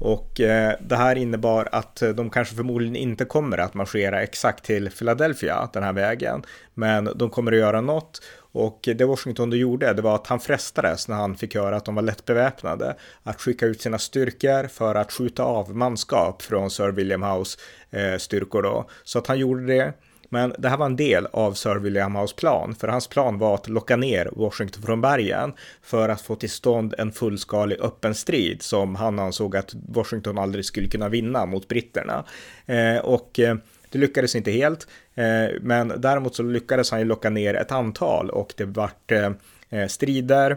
Och 0.00 0.40
eh, 0.40 0.74
det 0.80 0.96
här 0.96 1.16
innebar 1.16 1.68
att 1.72 2.02
de 2.14 2.30
kanske 2.30 2.54
förmodligen 2.54 2.96
inte 2.96 3.24
kommer 3.24 3.58
att 3.58 3.74
marschera 3.74 4.22
exakt 4.22 4.64
till 4.64 4.90
Philadelphia 4.90 5.68
den 5.72 5.82
här 5.82 5.92
vägen. 5.92 6.42
Men 6.74 7.10
de 7.14 7.30
kommer 7.30 7.52
att 7.52 7.58
göra 7.58 7.80
något. 7.80 8.22
Och 8.52 8.88
det 8.96 9.04
Washington 9.04 9.50
då 9.50 9.56
gjorde, 9.56 9.92
det 9.92 10.02
var 10.02 10.14
att 10.14 10.26
han 10.26 10.40
frestades 10.40 11.08
när 11.08 11.16
han 11.16 11.36
fick 11.36 11.54
höra 11.54 11.76
att 11.76 11.84
de 11.84 11.94
var 11.94 12.02
lätt 12.02 12.24
beväpnade. 12.24 12.96
Att 13.22 13.40
skicka 13.40 13.66
ut 13.66 13.80
sina 13.80 13.98
styrkor 13.98 14.68
för 14.68 14.94
att 14.94 15.12
skjuta 15.12 15.42
av 15.42 15.76
manskap 15.76 16.42
från 16.42 16.70
Sir 16.70 16.88
William 16.88 17.22
House 17.22 17.58
eh, 17.90 18.18
styrkor 18.18 18.62
då. 18.62 18.88
Så 19.04 19.18
att 19.18 19.26
han 19.26 19.38
gjorde 19.38 19.66
det. 19.66 19.92
Men 20.34 20.54
det 20.58 20.68
här 20.68 20.76
var 20.76 20.86
en 20.86 20.96
del 20.96 21.26
av 21.32 21.52
Sir 21.52 21.76
William 21.76 22.16
House 22.16 22.34
plan, 22.34 22.74
för 22.74 22.88
hans 22.88 23.08
plan 23.08 23.38
var 23.38 23.54
att 23.54 23.68
locka 23.68 23.96
ner 23.96 24.28
Washington 24.32 24.82
från 24.82 25.00
bergen 25.00 25.52
för 25.82 26.08
att 26.08 26.20
få 26.20 26.36
till 26.36 26.50
stånd 26.50 26.94
en 26.98 27.12
fullskalig 27.12 27.80
öppen 27.80 28.14
strid 28.14 28.62
som 28.62 28.94
han 28.94 29.18
ansåg 29.18 29.56
att 29.56 29.74
Washington 29.88 30.38
aldrig 30.38 30.64
skulle 30.64 30.88
kunna 30.88 31.08
vinna 31.08 31.46
mot 31.46 31.68
britterna. 31.68 32.24
Eh, 32.66 32.96
och 32.96 33.40
eh, 33.40 33.56
det 33.90 33.98
lyckades 33.98 34.36
inte 34.36 34.50
helt, 34.50 34.86
eh, 35.14 35.60
men 35.60 35.92
däremot 35.96 36.34
så 36.34 36.42
lyckades 36.42 36.90
han 36.90 37.00
ju 37.00 37.06
locka 37.06 37.30
ner 37.30 37.54
ett 37.54 37.72
antal 37.72 38.30
och 38.30 38.54
det 38.56 38.64
vart 38.64 39.12
eh, 39.12 39.30
eh 39.70 39.86
strider 39.86 40.56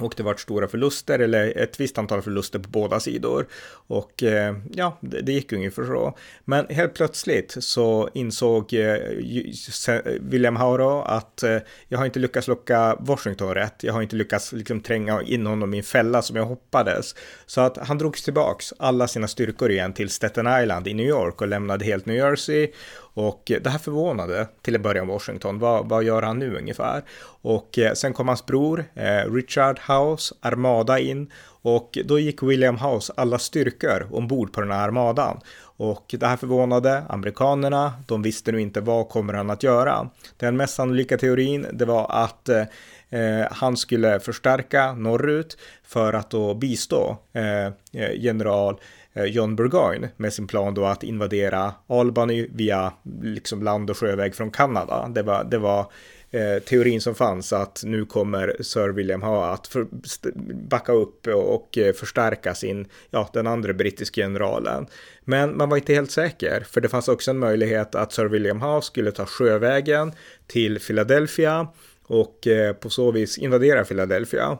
och 0.00 0.14
det 0.16 0.22
varit 0.22 0.40
stora 0.40 0.68
förluster 0.68 1.18
eller 1.18 1.58
ett 1.58 1.80
visst 1.80 1.98
antal 1.98 2.22
förluster 2.22 2.58
på 2.58 2.68
båda 2.68 3.00
sidor. 3.00 3.46
Och 3.70 4.22
eh, 4.22 4.56
ja, 4.74 4.98
det, 5.00 5.20
det, 5.20 5.32
gick 5.32 5.52
ungefär 5.52 5.84
så. 5.84 6.18
Men 6.44 6.66
helt 6.68 6.94
plötsligt 6.94 7.56
så 7.58 8.08
insåg 8.14 8.74
eh, 8.74 8.96
William 10.20 10.56
Hauro 10.56 11.02
att 11.02 11.42
eh, 11.42 11.56
jag 11.88 11.98
har 11.98 12.06
inte 12.06 12.18
lyckats 12.18 12.48
locka 12.48 12.96
Washington 13.00 13.54
rätt. 13.54 13.82
Jag 13.82 13.92
har 13.92 14.02
inte 14.02 14.16
lyckats 14.16 14.52
liksom 14.52 14.80
tränga 14.80 15.22
in 15.22 15.46
honom 15.46 15.74
i 15.74 15.78
en 15.78 15.84
fälla 15.84 16.22
som 16.22 16.36
jag 16.36 16.44
hoppades. 16.44 17.14
Så 17.46 17.60
att 17.60 17.76
han 17.76 17.98
drogs 17.98 18.22
tillbaks 18.22 18.74
alla 18.78 19.08
sina 19.08 19.28
styrkor 19.28 19.70
igen 19.70 19.92
till 19.92 20.10
Staten 20.10 20.62
Island 20.62 20.88
i 20.88 20.94
New 20.94 21.06
York 21.06 21.40
och 21.40 21.48
lämnade 21.48 21.84
helt 21.84 22.06
New 22.06 22.16
Jersey 22.16 22.68
och 23.18 23.42
det 23.62 23.70
här 23.70 23.78
förvånade 23.78 24.48
till 24.62 24.74
en 24.74 24.82
början 24.82 25.08
Washington. 25.08 25.58
Vad, 25.58 25.88
vad 25.88 26.04
gör 26.04 26.22
han 26.22 26.38
nu 26.38 26.56
ungefär? 26.56 27.02
Och 27.42 27.78
eh, 27.78 27.92
sen 27.92 28.12
kom 28.12 28.28
hans 28.28 28.46
bror 28.46 28.84
eh, 28.94 29.32
Richard 29.32 29.80
House 29.88 30.34
armada 30.40 30.98
in 30.98 31.32
och 31.62 31.98
då 32.04 32.18
gick 32.18 32.42
William 32.42 32.78
House 32.78 33.12
alla 33.16 33.38
styrkor 33.38 34.08
ombord 34.12 34.52
på 34.52 34.60
den 34.60 34.70
här 34.70 34.88
armadan. 34.88 35.40
Och 35.60 36.14
det 36.18 36.26
här 36.26 36.36
förvånade 36.36 37.02
amerikanerna. 37.08 37.92
De 38.06 38.22
visste 38.22 38.52
nu 38.52 38.60
inte 38.60 38.80
vad 38.80 39.08
kommer 39.08 39.34
han 39.34 39.50
att 39.50 39.62
göra. 39.62 40.10
Den 40.36 40.56
mest 40.56 40.74
sannolika 40.74 41.18
teorin 41.18 41.66
det 41.72 41.84
var 41.84 42.06
att 42.10 42.48
eh, 42.48 42.62
eh 43.10 43.46
han 43.50 43.76
skulle 43.76 44.20
förstärka 44.20 44.92
norrut 44.92 45.58
för 45.84 46.12
att 46.12 46.30
då 46.30 46.54
bistå 46.54 47.16
eh, 47.32 47.72
general 48.14 48.80
Eh, 49.18 49.24
John 49.24 49.56
Burgoyne 49.56 50.08
med 50.16 50.32
sin 50.32 50.46
plan 50.46 50.74
då 50.74 50.84
att 50.84 51.02
invadera 51.02 51.74
Albany 51.86 52.48
via 52.52 52.92
liksom 53.22 53.62
land 53.62 53.90
och 53.90 53.98
sjöväg 53.98 54.34
från 54.34 54.50
Kanada. 54.50 55.08
Det 55.14 55.22
var, 55.22 55.44
det 55.44 55.58
var 55.58 55.80
eh, 56.30 56.62
teorin 56.64 57.00
som 57.00 57.14
fanns 57.14 57.52
att 57.52 57.82
nu 57.84 58.04
kommer 58.04 58.56
Sir 58.60 58.88
William 58.88 59.22
ha 59.22 59.52
att 59.52 59.66
för, 59.66 59.86
backa 60.68 60.92
upp 60.92 61.26
och, 61.26 61.54
och 61.54 61.78
eh, 61.78 61.92
förstärka 61.92 62.54
sin, 62.54 62.88
ja, 63.10 63.30
den 63.32 63.46
andra 63.46 63.72
brittiska 63.72 64.20
generalen. 64.20 64.86
Men 65.24 65.56
man 65.56 65.68
var 65.68 65.76
inte 65.76 65.94
helt 65.94 66.10
säker, 66.10 66.60
för 66.60 66.80
det 66.80 66.88
fanns 66.88 67.08
också 67.08 67.30
en 67.30 67.38
möjlighet 67.38 67.94
att 67.94 68.12
Sir 68.12 68.26
William 68.26 68.60
Howe 68.60 68.82
skulle 68.82 69.12
ta 69.12 69.26
sjövägen 69.26 70.12
till 70.46 70.78
Philadelphia 70.78 71.68
och 72.06 72.46
eh, 72.46 72.72
på 72.72 72.90
så 72.90 73.10
vis 73.10 73.38
invadera 73.38 73.84
Philadelphia. 73.84 74.58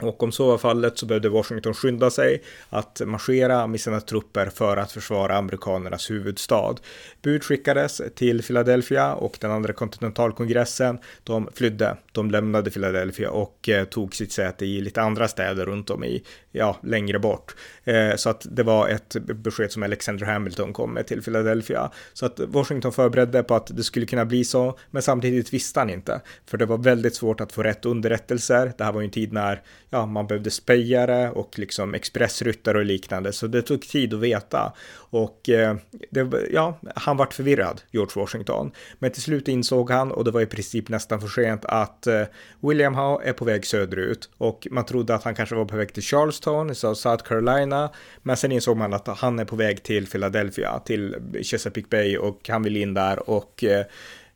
Och 0.00 0.22
om 0.22 0.32
så 0.32 0.46
var 0.46 0.58
fallet 0.58 0.98
så 0.98 1.06
behövde 1.06 1.28
Washington 1.28 1.74
skynda 1.74 2.10
sig 2.10 2.42
att 2.68 3.02
marschera 3.06 3.66
med 3.66 3.80
sina 3.80 4.00
trupper 4.00 4.46
för 4.46 4.76
att 4.76 4.92
försvara 4.92 5.36
amerikanernas 5.36 6.10
huvudstad. 6.10 6.74
Bud 7.22 7.44
skickades 7.44 8.02
till 8.14 8.42
Philadelphia 8.42 9.14
och 9.14 9.38
den 9.40 9.50
andra 9.50 9.72
kontinentalkongressen, 9.72 10.98
de 11.24 11.48
flydde. 11.54 11.96
De 12.12 12.30
lämnade 12.30 12.70
Philadelphia 12.70 13.30
och 13.30 13.68
eh, 13.68 13.84
tog 13.84 14.14
sitt 14.14 14.32
säte 14.32 14.66
i 14.66 14.80
lite 14.80 15.02
andra 15.02 15.28
städer 15.28 15.66
runt 15.66 15.90
om 15.90 16.04
i, 16.04 16.22
ja, 16.52 16.76
längre 16.82 17.18
bort. 17.18 17.54
Eh, 17.86 18.16
så 18.16 18.30
att 18.30 18.46
det 18.50 18.62
var 18.62 18.88
ett 18.88 19.16
besked 19.22 19.72
som 19.72 19.82
Alexander 19.82 20.26
Hamilton 20.26 20.72
kom 20.72 20.94
med 20.94 21.06
till 21.06 21.22
Philadelphia. 21.22 21.90
Så 22.12 22.26
att 22.26 22.40
Washington 22.40 22.92
förberedde 22.92 23.42
på 23.42 23.54
att 23.54 23.76
det 23.76 23.84
skulle 23.84 24.06
kunna 24.06 24.24
bli 24.24 24.44
så, 24.44 24.78
men 24.90 25.02
samtidigt 25.02 25.52
visste 25.52 25.80
han 25.80 25.90
inte. 25.90 26.20
För 26.46 26.58
det 26.58 26.66
var 26.66 26.78
väldigt 26.78 27.14
svårt 27.14 27.40
att 27.40 27.52
få 27.52 27.62
rätt 27.62 27.84
underrättelser. 27.84 28.72
Det 28.78 28.84
här 28.84 28.92
var 28.92 29.00
ju 29.00 29.04
en 29.04 29.10
tid 29.10 29.32
när 29.32 29.62
ja, 29.90 30.06
man 30.06 30.26
behövde 30.26 30.50
spejare 30.50 31.30
och 31.30 31.58
liksom 31.58 31.94
expressryttare 31.94 32.78
och 32.78 32.84
liknande, 32.84 33.32
så 33.32 33.46
det 33.46 33.62
tog 33.62 33.80
tid 33.80 34.14
att 34.14 34.20
veta. 34.20 34.72
Och 35.10 35.48
eh, 35.48 35.76
det, 36.10 36.48
ja, 36.50 36.80
han 36.94 37.16
vart 37.16 37.34
förvirrad, 37.34 37.82
George 37.90 38.12
Washington. 38.20 38.72
Men 38.98 39.12
till 39.12 39.22
slut 39.22 39.48
insåg 39.48 39.90
han, 39.90 40.12
och 40.12 40.24
det 40.24 40.30
var 40.30 40.40
i 40.40 40.46
princip 40.46 40.88
nästan 40.88 41.20
för 41.20 41.28
sent, 41.28 41.64
att 41.64 42.06
eh, 42.06 42.22
William 42.60 42.94
Howe 42.94 43.24
är 43.24 43.32
på 43.32 43.44
väg 43.44 43.66
söderut. 43.66 44.30
Och 44.38 44.66
man 44.70 44.84
trodde 44.84 45.14
att 45.14 45.24
han 45.24 45.34
kanske 45.34 45.54
var 45.54 45.64
på 45.64 45.76
väg 45.76 45.92
till 45.92 46.02
Charleston, 46.02 46.70
i 46.70 46.74
South 46.74 47.24
Carolina. 47.24 47.90
Men 48.22 48.36
sen 48.36 48.52
insåg 48.52 48.76
man 48.76 48.94
att 48.94 49.08
han 49.08 49.38
är 49.38 49.44
på 49.44 49.56
väg 49.56 49.82
till 49.82 50.06
Philadelphia, 50.06 50.78
till 50.78 51.16
Chesapeake 51.42 51.88
Bay 51.90 52.16
och 52.16 52.48
han 52.48 52.62
vill 52.62 52.76
in 52.76 52.94
där 52.94 53.30
och 53.30 53.64
eh, 53.64 53.84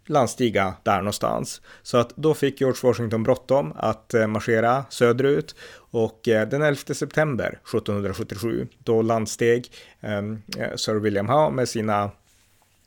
landstiga 0.07 0.75
där 0.83 0.99
någonstans. 0.99 1.61
Så 1.83 1.99
att 1.99 2.17
då 2.17 2.35
fick 2.35 2.61
George 2.61 2.81
Washington 2.83 3.23
bråttom 3.23 3.73
att 3.77 4.15
eh, 4.15 4.27
marschera 4.27 4.85
söderut 4.91 5.55
och 5.75 6.29
eh, 6.29 6.49
den 6.49 6.63
11 6.63 6.81
september 6.95 7.47
1777 7.47 8.69
då 8.79 9.03
landsteg 9.03 9.73
ehm, 10.01 10.43
eh, 10.59 10.75
Sir 10.77 10.95
William 10.95 11.29
Howe 11.29 11.51
med 11.51 11.69
sina 11.69 12.11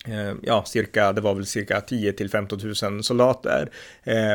eh, 0.08 0.34
ja, 0.41 0.63
cirka, 0.65 1.13
det 1.13 1.21
var 1.21 1.36
väl 1.36 1.45
cirka 1.45 1.82
10 1.82 2.13
till 2.13 2.30
15 2.30 2.60
000 2.84 3.04
soldater 3.04 3.69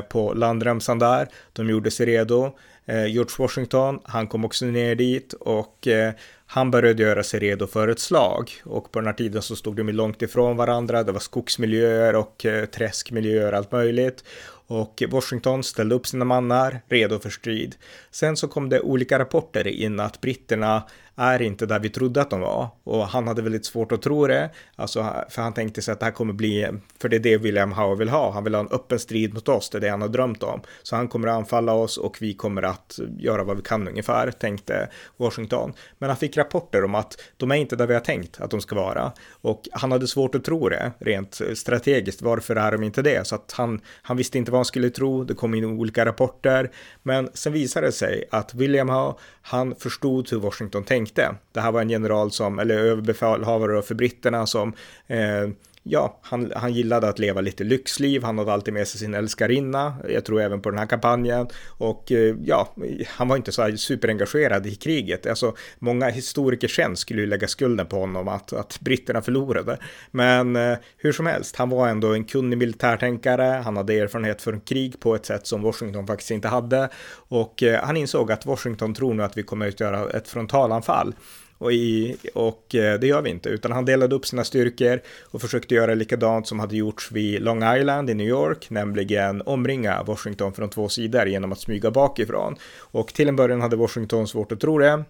på 0.09 0.35
landremsan 0.35 0.99
där. 0.99 1.29
De 1.53 1.71
gjorde 1.71 1.91
sig 1.91 2.07
redo. 2.07 2.53
Eh, 2.89 3.07
George 3.07 3.35
Washington, 3.39 4.01
han 4.05 4.27
kom 4.27 4.45
också 4.45 4.65
ner 4.65 4.95
dit 4.95 5.33
och 5.33 5.87
eh, 5.87 6.13
han 6.47 6.71
började 6.71 7.03
göra 7.03 7.23
sig 7.23 7.41
redo 7.41 7.67
för 7.67 7.89
ett 7.89 7.99
slag 7.99 8.51
och 8.65 8.93
på 8.93 8.99
den 9.01 9.07
här 9.07 9.15
tiden 9.15 9.43
så 9.43 9.57
stod 9.57 9.77
de 9.77 9.93
långt 9.93 10.23
ifrån 10.23 10.57
varandra. 10.57 11.03
Det 11.03 11.13
var 11.13 11.21
skogsmiljöer 11.21 12.17
och 12.17 12.47
eh, 12.47 12.65
träskmiljöer, 12.65 13.53
allt 13.53 13.73
möjligt. 13.73 14.25
Och 14.67 15.03
Washington 15.09 15.65
ställde 15.65 15.95
upp 15.95 16.07
sina 16.07 16.25
mannar 16.25 16.81
redo 16.89 17.19
för 17.19 17.31
strid. 17.31 17.77
Sen 18.11 18.37
så 18.37 18.49
kom 18.49 18.69
det 18.69 18.81
olika 18.81 19.19
rapporter 19.19 19.67
in 19.67 20.01
att 20.01 20.21
britterna 20.21 20.83
är 21.19 21.43
inte 21.43 21.67
där 21.67 21.79
vi 21.79 21.91
trodde 21.91 22.21
att 22.21 22.31
de 22.31 22.41
var. 22.41 22.69
Och 22.85 23.07
han 23.07 23.29
hade 23.29 23.43
väldigt 23.43 23.67
svårt 23.67 23.93
att 23.93 24.03
tro 24.03 24.27
det. 24.27 24.51
Alltså, 24.77 25.15
för 25.29 25.43
han 25.43 25.53
tänkte 25.53 25.83
sig 25.83 25.93
att 25.93 26.01
det 26.01 26.07
här 26.07 26.13
kommer 26.13 26.33
bli, 26.33 26.69
för 27.01 27.09
det 27.09 27.17
är 27.17 27.21
det 27.21 27.37
William 27.37 27.73
Howe 27.73 27.97
vill 27.97 28.09
ha. 28.09 28.31
Han 28.31 28.45
vill 28.45 28.55
ha 28.55 28.61
en 28.61 28.69
öppen 28.69 28.99
strid 28.99 29.35
mot 29.35 29.49
oss, 29.49 29.71
det 29.71 29.79
är 29.79 29.81
det 29.81 29.89
han 29.89 30.03
har 30.03 30.09
drömt 30.09 30.43
om. 30.43 30.61
Så 30.83 30.97
han 30.97 31.09
kommer 31.09 31.29
att 31.29 31.35
anfalla 31.35 31.73
oss 31.73 31.97
och 31.97 32.17
vi 32.21 32.35
kommer 32.35 32.63
att 32.63 32.99
göra 33.19 33.45
vad 33.45 33.57
vi 33.57 33.63
kan 33.63 33.89
ungefär, 33.89 34.31
tänkte 34.31 34.89
Washington. 35.17 35.73
Men 35.99 36.09
han 36.11 36.17
fick 36.17 36.37
rapporter 36.37 36.85
om 36.85 36.95
att 36.95 37.21
de 37.37 37.51
är 37.51 37.57
inte 37.57 37.77
där 37.77 37.87
vi 37.87 37.95
har 37.95 38.01
tänkt 38.01 38.41
att 38.41 38.51
de 38.51 38.61
ska 38.61 38.77
vara. 38.77 39.13
Och 39.31 39.63
han 39.73 39.93
hade 39.93 40.07
svårt 40.07 40.35
att 40.35 40.45
tro 40.45 40.69
det, 40.69 40.93
rent 40.99 41.41
strategiskt. 41.55 42.23
Varför 42.23 42.57
är 42.57 42.73
de 42.73 42.83
inte 42.83 43.03
det? 43.03 43.27
Så 43.27 43.35
att 43.35 43.53
han, 43.53 43.81
han 44.03 44.17
visste 44.17 44.39
inte 44.39 44.51
vad 44.51 44.59
han 44.59 44.65
skulle 44.65 44.91
tro. 44.91 45.25
Det 45.25 45.35
kom 45.35 45.55
in 45.55 45.65
olika 45.65 46.05
rapporter. 46.05 46.71
Men 47.03 47.31
sen 47.35 47.53
visade 47.53 47.87
det 47.87 47.93
sig 47.93 48.25
att 48.31 48.55
William 48.55 48.89
Howe, 48.89 49.15
han 49.43 49.75
förstod 49.75 50.31
hur 50.31 50.39
Washington 50.39 50.85
tänkte. 50.85 51.08
Det 51.53 51.61
här 51.61 51.73
var 51.73 51.81
en 51.81 51.91
general 51.91 52.31
som, 52.31 52.59
eller 52.59 52.79
överbefälhavare 52.79 53.83
för 53.83 53.95
britterna 53.95 54.47
som 54.47 54.73
eh, 55.07 55.49
ja, 55.89 56.19
han, 56.23 56.53
han 56.57 56.73
gillade 56.73 57.09
att 57.09 57.19
leva 57.19 57.41
lite 57.41 57.65
lyxliv, 57.65 58.23
han 58.23 58.39
hade 58.39 58.53
alltid 58.53 58.75
med 58.75 58.89
sig 58.89 59.01
sin 59.01 59.15
älskarinna, 59.15 59.97
jag 60.09 60.25
tror 60.25 60.41
även 60.41 60.61
på 60.61 60.71
den 60.71 60.79
här 60.79 60.87
kampanjen, 60.87 61.49
och 61.69 62.13
eh, 62.13 62.37
ja, 62.45 62.75
han 63.07 63.29
var 63.29 63.37
inte 63.37 63.53
så 63.53 63.77
superengagerad 63.77 64.67
i 64.67 64.75
kriget. 64.75 65.27
Alltså, 65.27 65.55
många 65.79 66.09
historiker 66.09 66.69
sen 66.69 66.97
skulle 66.97 67.21
ju 67.21 67.27
lägga 67.27 67.49
skulden 67.49 67.87
på 67.87 67.99
honom 67.99 68.29
att, 68.29 68.53
att 68.53 68.81
britterna 68.81 69.23
förlorade. 69.23 69.79
Men 70.11 70.57
eh, 70.57 70.79
hur 70.97 71.13
som 71.13 71.27
helst, 71.27 71.57
han 71.57 71.71
var 71.71 71.89
ändå 71.89 72.15
en 72.15 72.25
kunnig 72.25 72.59
militärtänkare, 72.59 73.63
han 73.65 73.77
hade 73.77 73.95
erfarenhet 73.95 74.43
från 74.43 74.61
krig 74.61 75.01
på 75.01 75.15
ett 75.15 75.27
sätt 75.27 75.47
som 75.47 75.63
Washington 75.63 76.07
faktiskt 76.07 76.31
inte 76.31 76.49
hade, 76.49 76.89
och 77.29 77.63
eh, 77.63 77.85
han 77.85 77.97
insåg 77.97 78.33
att 78.33 78.47
Washington 78.47 78.95
tror 78.95 79.15
nu 79.15 79.23
att 79.23 79.39
vi 79.39 79.43
kommer 79.43 79.69
att 79.69 79.81
göra 79.81 80.11
ett 80.11 80.29
frontalanfall. 80.29 81.15
Och, 81.59 81.73
i, 81.73 82.17
och 82.35 82.75
eh, 82.75 83.01
det 83.01 83.07
gör 83.07 83.23
vi 83.23 83.31
inte, 83.31 83.49
utan 83.49 83.73
han 83.73 83.85
delade 83.85 84.15
upp 84.15 84.27
sina 84.27 84.45
styrkor 84.45 85.01
och 85.31 85.41
försökte 85.41 85.75
göra 85.75 85.95
likadant 85.95 86.47
som 86.47 86.61
hade 86.61 86.77
gjorts 86.77 87.13
vid 87.13 87.43
Long 87.43 87.75
Island 87.77 88.11
i 88.11 88.15
New 88.15 88.29
York, 88.29 88.71
nämligen 88.71 89.43
omringa 89.43 90.03
Washington 90.03 90.53
från 90.53 90.71
två 90.71 90.89
sidor 90.89 91.27
genom 91.27 91.53
att 91.53 91.61
smyga 91.61 91.91
bakifrån. 91.91 92.57
Och 92.79 93.09
till 93.09 93.29
en 93.29 93.37
början 93.37 93.61
hade 93.61 93.77
Washington 93.77 94.29
svårt 94.29 94.53
att 94.53 94.61
tro 94.61 94.79
det, 94.79 95.05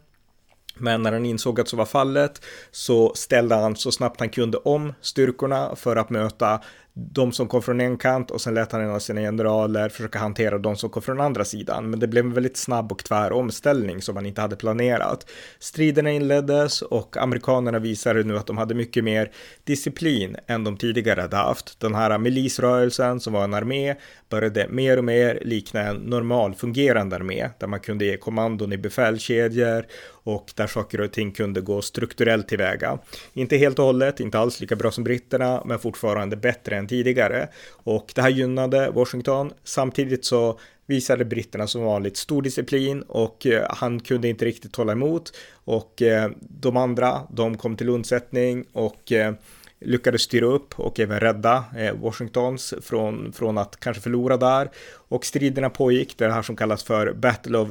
men 0.78 1.02
när 1.02 1.12
han 1.12 1.24
insåg 1.24 1.60
att 1.60 1.68
så 1.68 1.76
var 1.76 1.84
fallet 1.84 2.42
så 2.70 3.14
ställde 3.14 3.54
han 3.54 3.76
så 3.76 3.92
snabbt 3.92 4.20
han 4.20 4.28
kunde 4.28 4.58
om 4.58 4.92
styrkorna 5.00 5.76
för 5.76 5.96
att 5.96 6.10
möta 6.10 6.60
de 6.98 7.32
som 7.32 7.48
kom 7.48 7.62
från 7.62 7.80
en 7.80 7.96
kant 7.96 8.30
och 8.30 8.40
sen 8.40 8.54
lät 8.54 8.72
han 8.72 8.80
en 8.80 8.90
av 8.90 8.98
sina 8.98 9.20
generaler 9.20 9.88
försöka 9.88 10.18
hantera 10.18 10.58
de 10.58 10.76
som 10.76 10.90
kom 10.90 11.02
från 11.02 11.20
andra 11.20 11.44
sidan. 11.44 11.90
Men 11.90 12.00
det 12.00 12.06
blev 12.06 12.24
en 12.24 12.32
väldigt 12.32 12.56
snabb 12.56 12.92
och 12.92 13.04
tvär 13.04 13.32
omställning 13.32 14.02
som 14.02 14.14
man 14.14 14.26
inte 14.26 14.40
hade 14.40 14.56
planerat. 14.56 15.30
Striderna 15.58 16.10
inleddes 16.10 16.82
och 16.82 17.16
amerikanerna 17.16 17.78
visade 17.78 18.22
nu 18.22 18.36
att 18.36 18.46
de 18.46 18.58
hade 18.58 18.74
mycket 18.74 19.04
mer 19.04 19.30
disciplin 19.64 20.36
än 20.46 20.64
de 20.64 20.76
tidigare 20.76 21.20
hade 21.20 21.36
haft. 21.36 21.80
Den 21.80 21.94
här 21.94 22.18
milisrörelsen 22.18 23.20
som 23.20 23.32
var 23.32 23.44
en 23.44 23.54
armé 23.54 23.94
började 24.28 24.68
mer 24.68 24.96
och 24.96 25.04
mer 25.04 25.38
likna 25.42 25.80
en 25.80 25.96
normal 25.96 26.54
fungerande 26.54 27.16
armé 27.16 27.48
där 27.58 27.66
man 27.66 27.80
kunde 27.80 28.04
ge 28.04 28.16
kommandon 28.16 28.72
i 28.72 28.78
befälskedjor 28.78 29.86
och 30.28 30.52
där 30.54 30.66
saker 30.66 31.00
och 31.00 31.12
ting 31.12 31.32
kunde 31.32 31.60
gå 31.60 31.82
strukturellt 31.82 32.48
tillväga. 32.48 32.98
Inte 33.32 33.56
helt 33.56 33.78
och 33.78 33.84
hållet, 33.84 34.20
inte 34.20 34.38
alls 34.38 34.60
lika 34.60 34.76
bra 34.76 34.90
som 34.90 35.04
britterna, 35.04 35.62
men 35.64 35.78
fortfarande 35.78 36.36
bättre 36.36 36.76
än 36.76 36.87
tidigare. 36.88 37.48
Och 37.70 38.12
det 38.14 38.22
här 38.22 38.28
gynnade 38.28 38.90
Washington. 38.90 39.52
Samtidigt 39.64 40.24
så 40.24 40.58
visade 40.88 41.24
britterna 41.24 41.66
som 41.66 41.82
vanligt 41.82 42.16
stor 42.16 42.42
disciplin 42.42 43.02
och 43.02 43.46
eh, 43.46 43.66
han 43.70 44.00
kunde 44.00 44.28
inte 44.28 44.44
riktigt 44.44 44.76
hålla 44.76 44.92
emot. 44.92 45.32
Och 45.52 46.02
eh, 46.02 46.30
de 46.40 46.76
andra, 46.76 47.20
de 47.30 47.56
kom 47.56 47.76
till 47.76 47.88
undsättning 47.88 48.64
och 48.72 49.12
eh, 49.12 49.34
lyckades 49.80 50.22
styra 50.22 50.46
upp 50.46 50.80
och 50.80 51.00
även 51.00 51.20
rädda 51.20 51.64
Washingtons 51.94 52.74
från, 52.82 53.32
från 53.32 53.58
att 53.58 53.80
kanske 53.80 54.02
förlora 54.02 54.36
där. 54.36 54.70
Och 55.08 55.24
striderna 55.24 55.70
pågick, 55.70 56.18
det 56.18 56.32
här 56.32 56.42
som 56.42 56.56
kallas 56.56 56.82
för 56.82 57.12
Battle 57.12 57.58
of 57.58 57.68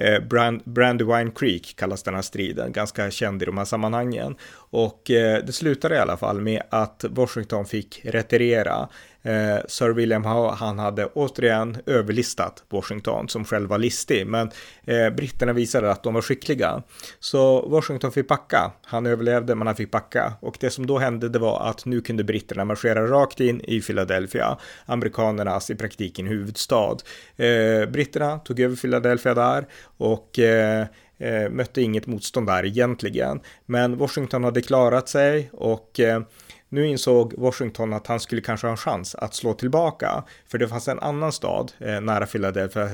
eh, 0.00 0.20
Brand, 0.20 0.62
Brandywine 0.64 1.30
Creek 1.30 1.76
kallas 1.76 2.02
den 2.02 2.14
här 2.14 2.22
striden, 2.22 2.72
ganska 2.72 3.10
känd 3.10 3.42
i 3.42 3.44
de 3.44 3.58
här 3.58 3.64
sammanhangen. 3.64 4.36
Och 4.70 5.10
eh, 5.10 5.44
det 5.44 5.52
slutade 5.52 5.94
i 5.94 5.98
alla 5.98 6.16
fall 6.16 6.40
med 6.40 6.62
att 6.70 7.04
Washington 7.08 7.66
fick 7.66 8.00
retirera. 8.04 8.88
Eh, 9.22 9.64
Sir 9.68 9.90
William 9.92 10.24
Howe, 10.24 10.54
han 10.56 10.78
hade 10.78 11.06
återigen 11.06 11.76
överlistat 11.86 12.64
Washington 12.68 13.28
som 13.28 13.44
själv 13.44 13.68
var 13.68 13.78
listig, 13.78 14.26
men 14.26 14.50
eh, 14.84 15.10
britterna 15.10 15.52
visade 15.52 15.90
att 15.90 16.02
de 16.02 16.14
var 16.14 16.22
skickliga. 16.22 16.82
Så 17.18 17.68
Washington 17.68 18.12
fick 18.12 18.28
backa. 18.28 18.72
Han 18.84 19.06
överlevde, 19.06 19.54
men 19.54 19.66
han 19.66 19.76
fick 19.76 19.90
backa. 19.90 20.32
Och 20.40 20.56
det 20.60 20.70
som 20.70 20.86
då 20.86 20.98
hände, 20.98 21.28
det 21.28 21.38
var 21.38 21.68
att 21.70 21.84
nu 21.84 22.00
kunde 22.00 22.24
britterna 22.24 22.64
marschera 22.64 23.06
rakt 23.06 23.40
in 23.40 23.60
i 23.60 23.80
Philadelphia, 23.80 24.58
amerikanernas 24.86 25.70
i 25.70 25.74
praktiken 25.74 26.26
huvudstad. 26.26 26.96
Eh, 27.36 27.88
britterna 27.88 28.38
tog 28.38 28.60
över 28.60 28.76
Philadelphia 28.76 29.34
där 29.34 29.66
och 30.00 30.38
eh, 30.38 30.86
eh, 31.18 31.50
mötte 31.50 31.82
inget 31.82 32.06
motstånd 32.06 32.46
där 32.46 32.66
egentligen. 32.66 33.40
Men 33.66 33.98
Washington 33.98 34.44
hade 34.44 34.62
klarat 34.62 35.08
sig 35.08 35.50
och 35.52 36.00
eh, 36.00 36.22
nu 36.68 36.86
insåg 36.86 37.34
Washington 37.38 37.92
att 37.92 38.06
han 38.06 38.20
skulle 38.20 38.40
kanske 38.40 38.66
ha 38.66 38.72
en 38.72 38.76
chans 38.76 39.14
att 39.14 39.34
slå 39.34 39.54
tillbaka, 39.54 40.24
för 40.50 40.58
det 40.58 40.68
fanns 40.68 40.88
en 40.88 40.98
annan 40.98 41.32
stad 41.32 41.72
eh, 41.78 42.00
nära 42.00 42.26
Philadelphia, 42.26 42.90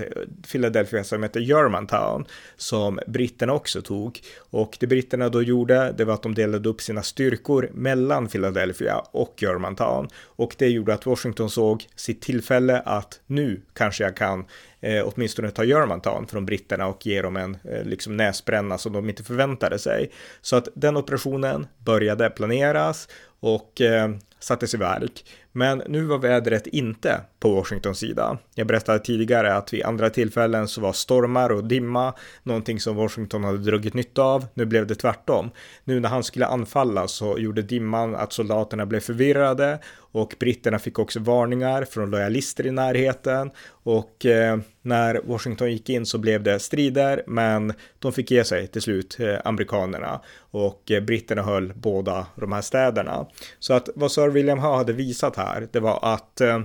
Philadelphia 0.52 1.04
som 1.04 1.22
hette 1.22 1.40
Germantown, 1.40 2.24
som 2.56 3.00
britterna 3.06 3.52
också 3.52 3.82
tog. 3.82 4.20
Och 4.50 4.76
det 4.80 4.86
britterna 4.86 5.28
då 5.28 5.42
gjorde, 5.42 5.94
det 5.98 6.04
var 6.04 6.14
att 6.14 6.22
de 6.22 6.34
delade 6.34 6.68
upp 6.68 6.80
sina 6.80 7.02
styrkor 7.02 7.70
mellan 7.72 8.28
Philadelphia 8.28 9.02
och 9.10 9.34
Germantown. 9.38 10.08
Och 10.22 10.54
det 10.58 10.68
gjorde 10.68 10.94
att 10.94 11.06
Washington 11.06 11.50
såg 11.50 11.86
sitt 11.96 12.20
tillfälle 12.20 12.80
att 12.80 13.20
nu 13.26 13.62
kanske 13.72 14.04
jag 14.04 14.16
kan 14.16 14.44
eh, 14.80 15.08
åtminstone 15.08 15.50
ta 15.50 15.64
Germantown 15.64 16.26
från 16.26 16.46
britterna 16.46 16.86
och 16.86 17.06
ge 17.06 17.22
dem 17.22 17.36
en 17.36 17.58
eh, 17.64 17.84
liksom 17.84 18.16
näsbränna 18.16 18.78
som 18.78 18.92
de 18.92 19.08
inte 19.08 19.24
förväntade 19.24 19.78
sig. 19.78 20.10
Så 20.40 20.56
att 20.56 20.68
den 20.74 20.96
operationen 20.96 21.66
började 21.78 22.30
planeras 22.30 23.08
och 23.40 23.80
eh, 23.80 24.10
sattes 24.38 24.74
i 24.74 24.76
verk. 24.76 25.24
Men 25.56 25.82
nu 25.88 26.04
var 26.04 26.18
vädret 26.18 26.66
inte 26.66 27.20
på 27.40 27.54
Washingtons 27.54 27.98
sida. 27.98 28.38
Jag 28.54 28.66
berättade 28.66 28.98
tidigare 28.98 29.54
att 29.54 29.72
vid 29.72 29.84
andra 29.84 30.10
tillfällen 30.10 30.68
så 30.68 30.80
var 30.80 30.92
stormar 30.92 31.50
och 31.50 31.64
dimma 31.64 32.14
någonting 32.42 32.80
som 32.80 32.96
Washington 32.96 33.44
hade 33.44 33.58
dragit 33.58 33.94
nytta 33.94 34.22
av. 34.22 34.46
Nu 34.54 34.64
blev 34.64 34.86
det 34.86 34.94
tvärtom. 34.94 35.50
Nu 35.84 36.00
när 36.00 36.08
han 36.08 36.24
skulle 36.24 36.46
anfalla 36.46 37.08
så 37.08 37.38
gjorde 37.38 37.62
dimman 37.62 38.14
att 38.14 38.32
soldaterna 38.32 38.86
blev 38.86 39.00
förvirrade 39.00 39.78
och 40.12 40.34
britterna 40.38 40.78
fick 40.78 40.98
också 40.98 41.20
varningar 41.20 41.84
från 41.84 42.10
lojalister 42.10 42.66
i 42.66 42.70
närheten 42.70 43.50
och 43.86 44.26
eh, 44.26 44.58
när 44.82 45.20
Washington 45.24 45.72
gick 45.72 45.88
in 45.88 46.06
så 46.06 46.18
blev 46.18 46.42
det 46.42 46.58
strider 46.58 47.22
men 47.26 47.72
de 47.98 48.12
fick 48.12 48.30
ge 48.30 48.44
sig 48.44 48.66
till 48.66 48.82
slut, 48.82 49.16
eh, 49.20 49.36
amerikanerna 49.44 50.20
och 50.38 50.90
eh, 50.90 51.02
britterna 51.02 51.42
höll 51.42 51.72
båda 51.74 52.26
de 52.34 52.52
här 52.52 52.60
städerna. 52.60 53.26
Så 53.58 53.74
att 53.74 53.88
vad 53.94 54.12
Sir 54.12 54.28
William 54.28 54.58
Howe 54.58 54.76
hade 54.76 54.92
visat 54.92 55.36
här, 55.36 55.68
det 55.72 55.80
var 55.80 55.98
att 56.14 56.40
eh, 56.40 56.60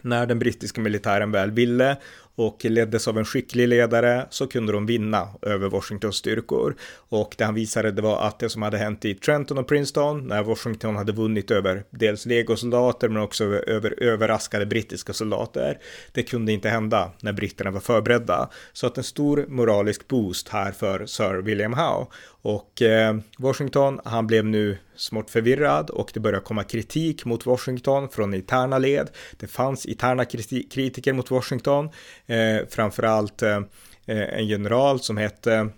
när 0.00 0.26
den 0.26 0.38
brittiska 0.38 0.80
militären 0.80 1.32
väl 1.32 1.50
ville 1.50 1.96
och 2.36 2.64
leddes 2.64 3.08
av 3.08 3.18
en 3.18 3.24
skicklig 3.24 3.68
ledare 3.68 4.26
så 4.30 4.46
kunde 4.46 4.72
de 4.72 4.86
vinna 4.86 5.28
över 5.42 5.68
Washingtons 5.68 6.16
styrkor. 6.16 6.74
Och 7.08 7.34
det 7.38 7.44
han 7.44 7.54
visade 7.54 7.90
det 7.90 8.02
var 8.02 8.26
att 8.26 8.38
det 8.38 8.48
som 8.48 8.62
hade 8.62 8.78
hänt 8.78 9.04
i 9.04 9.14
Trenton 9.14 9.58
och 9.58 9.68
Princeton 9.68 10.26
när 10.26 10.42
Washington 10.42 10.96
hade 10.96 11.12
vunnit 11.12 11.50
över 11.50 11.84
dels 11.90 12.26
legosoldater 12.26 13.08
men 13.08 13.22
också 13.22 13.44
över 13.44 14.02
överraskade 14.02 14.66
brittiska 14.66 15.12
soldater. 15.12 15.78
Det 16.12 16.22
kunde 16.22 16.52
inte 16.52 16.68
hända 16.68 17.12
när 17.20 17.32
britterna 17.32 17.70
var 17.70 17.80
förberedda. 17.80 18.50
Så 18.72 18.86
att 18.86 18.98
en 18.98 19.04
stor 19.04 19.46
moralisk 19.48 20.08
boost 20.08 20.48
här 20.48 20.72
för 20.72 21.06
Sir 21.06 21.42
William 21.42 21.74
Howe. 21.74 22.06
Och 22.44 22.82
eh, 22.82 23.16
Washington, 23.38 24.00
han 24.04 24.26
blev 24.26 24.44
nu 24.44 24.78
smått 24.96 25.30
förvirrad 25.30 25.90
och 25.90 26.10
det 26.14 26.20
började 26.20 26.44
komma 26.44 26.64
kritik 26.64 27.24
mot 27.24 27.46
Washington 27.46 28.08
från 28.08 28.34
interna 28.34 28.78
led. 28.78 29.10
Det 29.36 29.46
fanns 29.46 29.86
interna 29.86 30.24
kritiker 30.24 31.12
mot 31.12 31.30
Washington, 31.30 31.90
eh, 32.26 32.68
framförallt 32.68 33.42
eh, 33.42 33.60
eh, 34.06 34.38
en 34.38 34.46
general 34.46 35.00
som 35.00 35.16
hette 35.16 35.68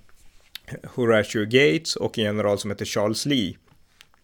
Horatio 0.94 1.44
Gates 1.44 1.96
och 1.96 2.18
en 2.18 2.24
general 2.24 2.58
som 2.58 2.70
hette 2.70 2.84
Charles 2.84 3.26
Lee 3.26 3.54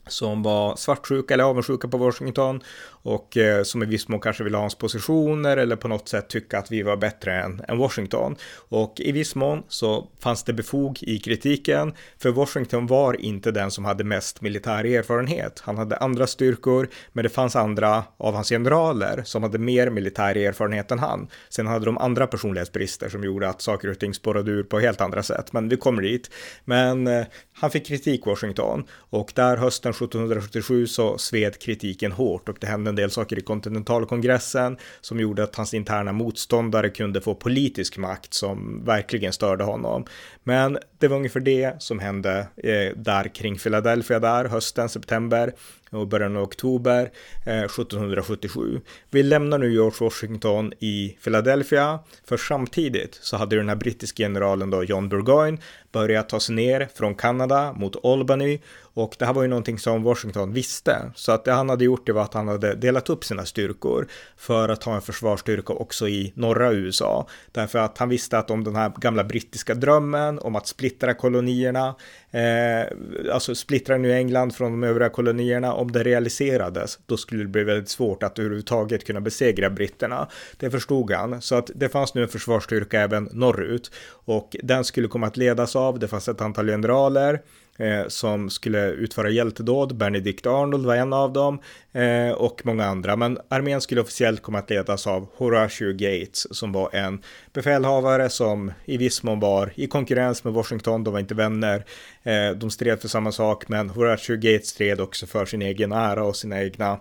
som 0.06 0.42
var 0.42 0.76
svartsjuka 0.76 1.34
eller 1.34 1.44
avundsjuka 1.44 1.88
på 1.88 1.96
Washington 1.96 2.62
och 3.02 3.36
eh, 3.36 3.62
som 3.62 3.82
i 3.82 3.86
viss 3.86 4.08
mån 4.08 4.20
kanske 4.20 4.44
ville 4.44 4.56
ha 4.56 4.62
hans 4.62 4.74
positioner 4.74 5.56
eller 5.56 5.76
på 5.76 5.88
något 5.88 6.08
sätt 6.08 6.28
tycka 6.28 6.58
att 6.58 6.72
vi 6.72 6.82
var 6.82 6.96
bättre 6.96 7.42
än, 7.42 7.62
än 7.68 7.78
Washington. 7.78 8.36
Och 8.54 9.00
i 9.00 9.12
viss 9.12 9.34
mån 9.34 9.62
så 9.68 10.08
fanns 10.20 10.42
det 10.44 10.52
befog 10.52 10.98
i 11.02 11.18
kritiken, 11.18 11.94
för 12.18 12.30
Washington 12.30 12.86
var 12.86 13.20
inte 13.20 13.50
den 13.50 13.70
som 13.70 13.84
hade 13.84 14.04
mest 14.04 14.40
militär 14.40 14.84
erfarenhet. 14.84 15.62
Han 15.64 15.78
hade 15.78 15.96
andra 15.96 16.26
styrkor, 16.26 16.88
men 17.12 17.22
det 17.22 17.28
fanns 17.28 17.56
andra 17.56 18.04
av 18.16 18.34
hans 18.34 18.48
generaler 18.48 19.22
som 19.24 19.42
hade 19.42 19.58
mer 19.58 19.90
militär 19.90 20.36
erfarenhet 20.36 20.90
än 20.90 20.98
han. 20.98 21.28
Sen 21.48 21.66
hade 21.66 21.84
de 21.84 21.98
andra 21.98 22.26
personlighetsbrister 22.26 23.08
som 23.08 23.24
gjorde 23.24 23.48
att 23.48 23.62
saker 23.62 23.90
och 23.90 23.98
ting 23.98 24.14
spårade 24.14 24.50
ur 24.50 24.62
på 24.62 24.80
helt 24.80 25.00
andra 25.00 25.22
sätt, 25.22 25.52
men 25.52 25.68
vi 25.68 25.76
kommer 25.76 26.02
dit. 26.02 26.30
Men 26.64 27.06
eh, 27.06 27.24
han 27.52 27.70
fick 27.70 27.86
kritik 27.86 28.26
Washington 28.26 28.84
och 28.90 29.32
där 29.34 29.56
hösten 29.56 29.91
sedan 29.92 30.06
1777 30.06 30.86
så 30.86 31.18
sved 31.18 31.58
kritiken 31.58 32.12
hårt 32.12 32.48
och 32.48 32.56
det 32.60 32.66
hände 32.66 32.88
en 32.88 32.96
del 32.96 33.10
saker 33.10 33.38
i 33.38 33.42
kontinentalkongressen 33.42 34.76
som 35.00 35.20
gjorde 35.20 35.42
att 35.42 35.56
hans 35.56 35.74
interna 35.74 36.12
motståndare 36.12 36.90
kunde 36.90 37.20
få 37.20 37.34
politisk 37.34 37.98
makt 37.98 38.34
som 38.34 38.84
verkligen 38.84 39.32
störde 39.32 39.64
honom. 39.64 40.04
Men 40.44 40.78
det 41.02 41.08
var 41.08 41.16
ungefär 41.16 41.40
det 41.40 41.82
som 41.82 41.98
hände 41.98 42.46
eh, 42.56 42.96
där 42.96 43.34
kring 43.34 43.58
Philadelphia 43.58 44.18
där 44.18 44.44
hösten, 44.44 44.88
september 44.88 45.52
och 45.90 46.08
början 46.08 46.36
av 46.36 46.42
oktober 46.42 47.10
eh, 47.46 47.62
1777. 47.62 48.80
Vi 49.10 49.22
lämnar 49.22 49.58
nu 49.58 49.72
George 49.72 49.96
Washington 50.00 50.72
i 50.78 51.16
Philadelphia, 51.24 51.98
för 52.24 52.36
samtidigt 52.36 53.18
så 53.22 53.36
hade 53.36 53.56
den 53.56 53.68
här 53.68 53.76
brittiska 53.76 54.22
generalen 54.22 54.70
då 54.70 54.84
John 54.84 55.08
Burgoyne 55.08 55.58
börjat 55.92 56.28
ta 56.28 56.40
sig 56.40 56.54
ner 56.54 56.88
från 56.94 57.14
Kanada 57.14 57.72
mot 57.72 58.04
Albany 58.04 58.58
och 58.94 59.14
det 59.18 59.24
här 59.24 59.32
var 59.32 59.42
ju 59.42 59.48
någonting 59.48 59.78
som 59.78 60.02
Washington 60.02 60.52
visste. 60.52 61.10
Så 61.14 61.32
att 61.32 61.44
det 61.44 61.52
han 61.52 61.68
hade 61.68 61.84
gjort 61.84 62.06
det 62.06 62.12
var 62.12 62.22
att 62.22 62.34
han 62.34 62.48
hade 62.48 62.74
delat 62.74 63.10
upp 63.10 63.24
sina 63.24 63.44
styrkor 63.44 64.08
för 64.36 64.68
att 64.68 64.84
ha 64.84 64.94
en 64.94 65.02
försvarsstyrka 65.02 65.72
också 65.72 66.08
i 66.08 66.32
norra 66.36 66.72
USA. 66.72 67.28
Därför 67.52 67.78
att 67.78 67.98
han 67.98 68.08
visste 68.08 68.38
att 68.38 68.50
om 68.50 68.64
den 68.64 68.76
här 68.76 68.92
gamla 68.96 69.24
brittiska 69.24 69.74
drömmen 69.74 70.38
om 70.38 70.56
att 70.56 70.66
splittra 70.66 70.91
kolonierna, 71.18 71.94
eh, 72.30 73.32
alltså 73.32 73.54
splittra 73.54 73.96
nu 73.96 74.12
England 74.12 74.54
från 74.54 74.72
de 74.72 74.84
övriga 74.84 75.08
kolonierna, 75.08 75.74
om 75.74 75.92
det 75.92 76.02
realiserades, 76.02 76.98
då 77.06 77.16
skulle 77.16 77.42
det 77.42 77.48
bli 77.48 77.64
väldigt 77.64 77.88
svårt 77.88 78.22
att 78.22 78.38
överhuvudtaget 78.38 79.06
kunna 79.06 79.20
besegra 79.20 79.70
britterna. 79.70 80.28
Det 80.56 80.70
förstod 80.70 81.10
han, 81.10 81.42
så 81.42 81.54
att 81.54 81.70
det 81.74 81.88
fanns 81.88 82.14
nu 82.14 82.22
en 82.22 82.28
försvarsstyrka 82.28 83.00
även 83.00 83.28
norrut. 83.32 83.90
Och 84.24 84.56
den 84.62 84.84
skulle 84.84 85.08
komma 85.08 85.26
att 85.26 85.36
ledas 85.36 85.76
av, 85.76 85.98
det 85.98 86.08
fanns 86.08 86.28
ett 86.28 86.40
antal 86.40 86.66
generaler, 86.66 87.40
eh, 87.78 88.08
som 88.08 88.50
skulle 88.50 88.90
utföra 88.90 89.30
hjältedåd. 89.30 89.96
Benedict 89.96 90.46
Arnold 90.46 90.86
var 90.86 90.96
en 90.96 91.12
av 91.12 91.32
dem 91.32 91.58
eh, 91.92 92.30
och 92.30 92.66
många 92.66 92.86
andra. 92.86 93.16
Men 93.16 93.38
armén 93.48 93.80
skulle 93.80 94.00
officiellt 94.00 94.42
komma 94.42 94.58
att 94.58 94.70
ledas 94.70 95.06
av 95.06 95.26
Horatio 95.36 95.92
Gates 95.92 96.56
som 96.56 96.72
var 96.72 96.94
en 96.94 97.22
befälhavare 97.52 98.30
som 98.30 98.72
i 98.84 98.96
viss 98.96 99.22
mån 99.22 99.40
var 99.40 99.72
i 99.74 99.86
konkurrens 99.86 100.44
med 100.44 100.52
Washington. 100.52 101.04
De 101.04 101.12
var 101.12 101.20
inte 101.20 101.34
vänner. 101.34 101.84
Eh, 102.22 102.50
de 102.56 102.70
stred 102.70 103.00
för 103.00 103.08
samma 103.08 103.32
sak, 103.32 103.68
men 103.68 103.90
Horatio 103.90 104.36
Gates 104.36 104.68
stred 104.68 105.00
också 105.00 105.26
för 105.26 105.46
sin 105.46 105.62
egen 105.62 105.92
ära 105.92 106.24
och 106.24 106.36
sina 106.36 106.62
egna 106.62 107.00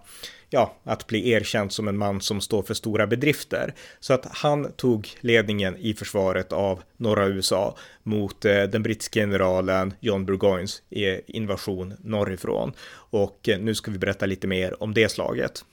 ja, 0.53 0.75
att 0.83 1.07
bli 1.07 1.29
erkänd 1.29 1.71
som 1.71 1.87
en 1.87 1.97
man 1.97 2.21
som 2.21 2.41
står 2.41 2.63
för 2.63 2.73
stora 2.73 3.07
bedrifter. 3.07 3.73
Så 3.99 4.13
att 4.13 4.25
han 4.31 4.71
tog 4.71 5.09
ledningen 5.19 5.77
i 5.77 5.93
försvaret 5.93 6.51
av 6.51 6.81
norra 6.97 7.27
USA 7.27 7.77
mot 8.03 8.45
eh, 8.45 8.63
den 8.63 8.83
brittiske 8.83 9.19
generalen 9.19 9.93
John 9.99 10.25
Burgoynes 10.25 10.81
eh, 10.89 11.19
invasion 11.27 11.93
norrifrån. 12.03 12.73
Och 12.93 13.49
eh, 13.49 13.59
nu 13.59 13.75
ska 13.75 13.91
vi 13.91 13.97
berätta 13.97 14.25
lite 14.25 14.47
mer 14.47 14.83
om 14.83 14.93
det 14.93 15.09
slaget. 15.09 15.65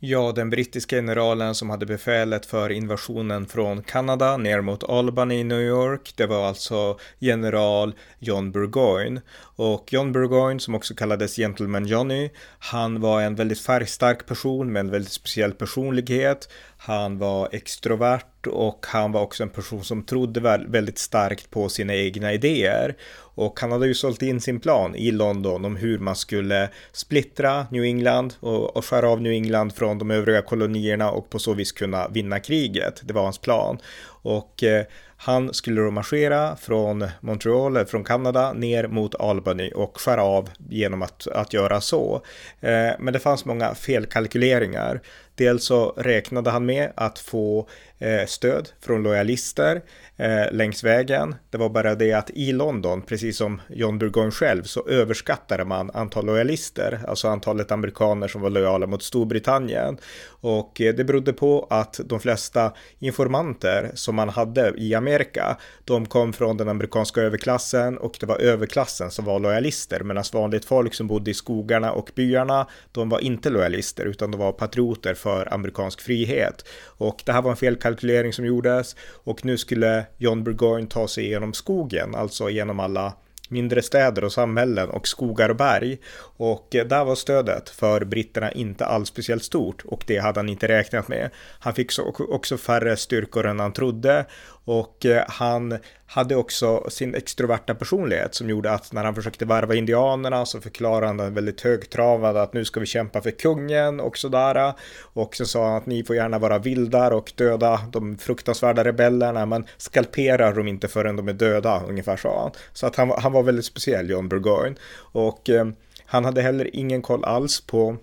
Ja, 0.00 0.32
den 0.32 0.50
brittiska 0.50 0.96
generalen 0.96 1.54
som 1.54 1.70
hade 1.70 1.86
befälet 1.86 2.46
för 2.46 2.70
invasionen 2.70 3.46
från 3.46 3.82
Kanada 3.82 4.36
ner 4.36 4.60
mot 4.60 4.84
Albany 4.84 5.34
i 5.34 5.44
New 5.44 5.60
York, 5.60 6.12
det 6.16 6.26
var 6.26 6.48
alltså 6.48 6.98
general 7.18 7.94
John 8.18 8.52
Burgoyne. 8.52 9.20
Och 9.56 9.92
John 9.92 10.12
Burgoyne, 10.12 10.60
som 10.60 10.74
också 10.74 10.94
kallades 10.94 11.36
Gentleman 11.36 11.86
Johnny, 11.86 12.30
han 12.58 13.00
var 13.00 13.22
en 13.22 13.34
väldigt 13.34 13.60
färgstark 13.60 14.26
person 14.26 14.72
med 14.72 14.80
en 14.80 14.90
väldigt 14.90 15.12
speciell 15.12 15.52
personlighet. 15.52 16.48
Han 16.86 17.18
var 17.18 17.48
extrovert 17.52 18.46
och 18.46 18.86
han 18.88 19.12
var 19.12 19.22
också 19.22 19.42
en 19.42 19.48
person 19.48 19.84
som 19.84 20.02
trodde 20.02 20.40
väldigt 20.68 20.98
starkt 20.98 21.50
på 21.50 21.68
sina 21.68 21.94
egna 21.94 22.32
idéer. 22.32 22.96
Och 23.18 23.60
han 23.60 23.72
hade 23.72 23.86
ju 23.86 23.94
sålt 23.94 24.22
in 24.22 24.40
sin 24.40 24.60
plan 24.60 24.94
i 24.94 25.10
London 25.10 25.64
om 25.64 25.76
hur 25.76 25.98
man 25.98 26.16
skulle 26.16 26.68
splittra 26.92 27.66
New 27.70 27.82
England 27.82 28.34
och, 28.40 28.76
och 28.76 28.84
skära 28.84 29.08
av 29.08 29.20
New 29.20 29.32
England 29.32 29.74
från 29.74 29.98
de 29.98 30.10
övriga 30.10 30.42
kolonierna 30.42 31.10
och 31.10 31.30
på 31.30 31.38
så 31.38 31.54
vis 31.54 31.72
kunna 31.72 32.08
vinna 32.08 32.40
kriget. 32.40 33.00
Det 33.04 33.14
var 33.14 33.22
hans 33.22 33.38
plan. 33.38 33.78
Och 34.22 34.62
eh, 34.62 34.84
han 35.16 35.54
skulle 35.54 35.80
då 35.80 35.90
marschera 35.90 36.56
från 36.56 37.08
Montreal, 37.20 37.86
från 37.86 38.04
Kanada, 38.04 38.52
ner 38.52 38.88
mot 38.88 39.14
Albany 39.14 39.70
och 39.70 40.00
skära 40.00 40.22
av 40.22 40.50
genom 40.68 41.02
att, 41.02 41.26
att 41.26 41.52
göra 41.52 41.80
så. 41.80 42.22
Eh, 42.60 42.90
men 42.98 43.12
det 43.12 43.18
fanns 43.18 43.44
många 43.44 43.74
felkalkyleringar. 43.74 45.00
Dels 45.36 45.64
så 45.64 45.94
räknade 45.96 46.50
han 46.50 46.66
med 46.66 46.92
att 46.94 47.18
få 47.18 47.68
eh, 47.98 48.26
stöd 48.26 48.68
från 48.80 49.02
lojalister 49.02 49.82
eh, 50.16 50.52
längs 50.52 50.84
vägen. 50.84 51.34
Det 51.50 51.58
var 51.58 51.68
bara 51.68 51.94
det 51.94 52.12
att 52.12 52.30
i 52.30 52.52
London, 52.52 53.02
precis 53.02 53.36
som 53.36 53.60
John 53.68 53.98
Burgoyne 53.98 54.30
själv, 54.30 54.62
så 54.62 54.88
överskattade 54.88 55.64
man 55.64 55.90
antal 55.94 56.26
lojalister, 56.26 57.00
alltså 57.08 57.28
antalet 57.28 57.72
amerikaner 57.72 58.28
som 58.28 58.40
var 58.40 58.50
lojala 58.50 58.86
mot 58.86 59.02
Storbritannien. 59.02 59.98
Och 60.26 60.80
eh, 60.80 60.94
det 60.94 61.04
berodde 61.04 61.32
på 61.32 61.66
att 61.70 62.00
de 62.04 62.20
flesta 62.20 62.72
informanter 62.98 63.90
som 63.94 64.14
man 64.14 64.28
hade 64.28 64.72
i 64.76 64.94
Amerika, 64.94 65.56
de 65.84 66.06
kom 66.06 66.32
från 66.32 66.56
den 66.56 66.68
amerikanska 66.68 67.20
överklassen 67.20 67.98
och 67.98 68.16
det 68.20 68.26
var 68.26 68.38
överklassen 68.38 69.10
som 69.10 69.24
var 69.24 69.38
lojalister, 69.38 70.00
medan 70.00 70.24
vanligt 70.32 70.64
folk 70.64 70.94
som 70.94 71.06
bodde 71.06 71.30
i 71.30 71.34
skogarna 71.34 71.92
och 71.92 72.10
byarna, 72.14 72.66
de 72.92 73.08
var 73.08 73.20
inte 73.20 73.50
lojalister 73.50 74.04
utan 74.04 74.30
de 74.30 74.40
var 74.40 74.52
patrioter 74.52 75.14
för 75.26 75.54
amerikansk 75.54 76.00
frihet. 76.00 76.64
Och 76.86 77.22
det 77.24 77.32
här 77.32 77.42
var 77.42 77.50
en 77.50 77.56
felkalkylering 77.56 78.32
som 78.32 78.44
gjordes 78.46 78.96
och 79.24 79.44
nu 79.44 79.58
skulle 79.58 80.06
John 80.16 80.44
Burgoyne 80.44 80.88
ta 80.88 81.08
sig 81.08 81.24
igenom 81.24 81.52
skogen, 81.52 82.14
alltså 82.14 82.50
genom 82.50 82.80
alla 82.80 83.12
mindre 83.48 83.82
städer 83.82 84.24
och 84.24 84.32
samhällen 84.32 84.90
och 84.90 85.08
skogar 85.08 85.48
och 85.48 85.56
berg. 85.56 85.98
Och 86.36 86.66
där 86.70 87.04
var 87.04 87.14
stödet 87.14 87.68
för 87.68 88.04
britterna 88.04 88.52
inte 88.52 88.86
alls 88.86 89.08
speciellt 89.08 89.44
stort 89.44 89.82
och 89.84 90.04
det 90.06 90.18
hade 90.18 90.40
han 90.40 90.48
inte 90.48 90.68
räknat 90.68 91.08
med. 91.08 91.30
Han 91.58 91.74
fick 91.74 91.90
också 92.18 92.56
färre 92.56 92.96
styrkor 92.96 93.46
än 93.46 93.60
han 93.60 93.72
trodde 93.72 94.26
och 94.64 95.06
eh, 95.06 95.24
han 95.28 95.78
hade 96.06 96.36
också 96.36 96.90
sin 96.90 97.14
extroverta 97.14 97.74
personlighet 97.74 98.34
som 98.34 98.50
gjorde 98.50 98.72
att 98.72 98.92
när 98.92 99.04
han 99.04 99.14
försökte 99.14 99.44
varva 99.44 99.74
indianerna 99.74 100.46
så 100.46 100.60
förklarade 100.60 101.06
han 101.06 101.34
väldigt 101.34 101.60
högtravande 101.60 102.42
att 102.42 102.52
nu 102.52 102.64
ska 102.64 102.80
vi 102.80 102.86
kämpa 102.86 103.20
för 103.20 103.30
kungen 103.30 104.00
och 104.00 104.18
sådär. 104.18 104.72
Och 105.00 105.36
så 105.36 105.44
sa 105.44 105.66
han 105.66 105.76
att 105.76 105.86
ni 105.86 106.04
får 106.04 106.16
gärna 106.16 106.38
vara 106.38 106.58
vildar 106.58 107.10
och 107.10 107.32
döda 107.36 107.80
de 107.92 108.18
fruktansvärda 108.18 108.84
rebellerna 108.84 109.46
men 109.46 109.66
skalpera 109.76 110.52
dem 110.52 110.68
inte 110.68 110.88
förrän 110.88 111.16
de 111.16 111.28
är 111.28 111.32
döda, 111.32 111.82
ungefär 111.88 112.16
sa 112.16 112.42
han. 112.42 112.50
Så 112.72 112.86
att 112.86 112.96
han, 112.96 113.10
han 113.10 113.32
var 113.36 113.42
väldigt 113.42 113.64
speciell, 113.64 114.10
John 114.10 114.28
Burgoyne. 114.28 114.76
Och 114.96 115.50
eh, 115.50 115.66
han 116.06 116.24
hade 116.24 116.42
heller 116.42 116.76
ingen 116.76 117.02
koll 117.02 117.24
alls 117.24 117.60
på 117.60 117.96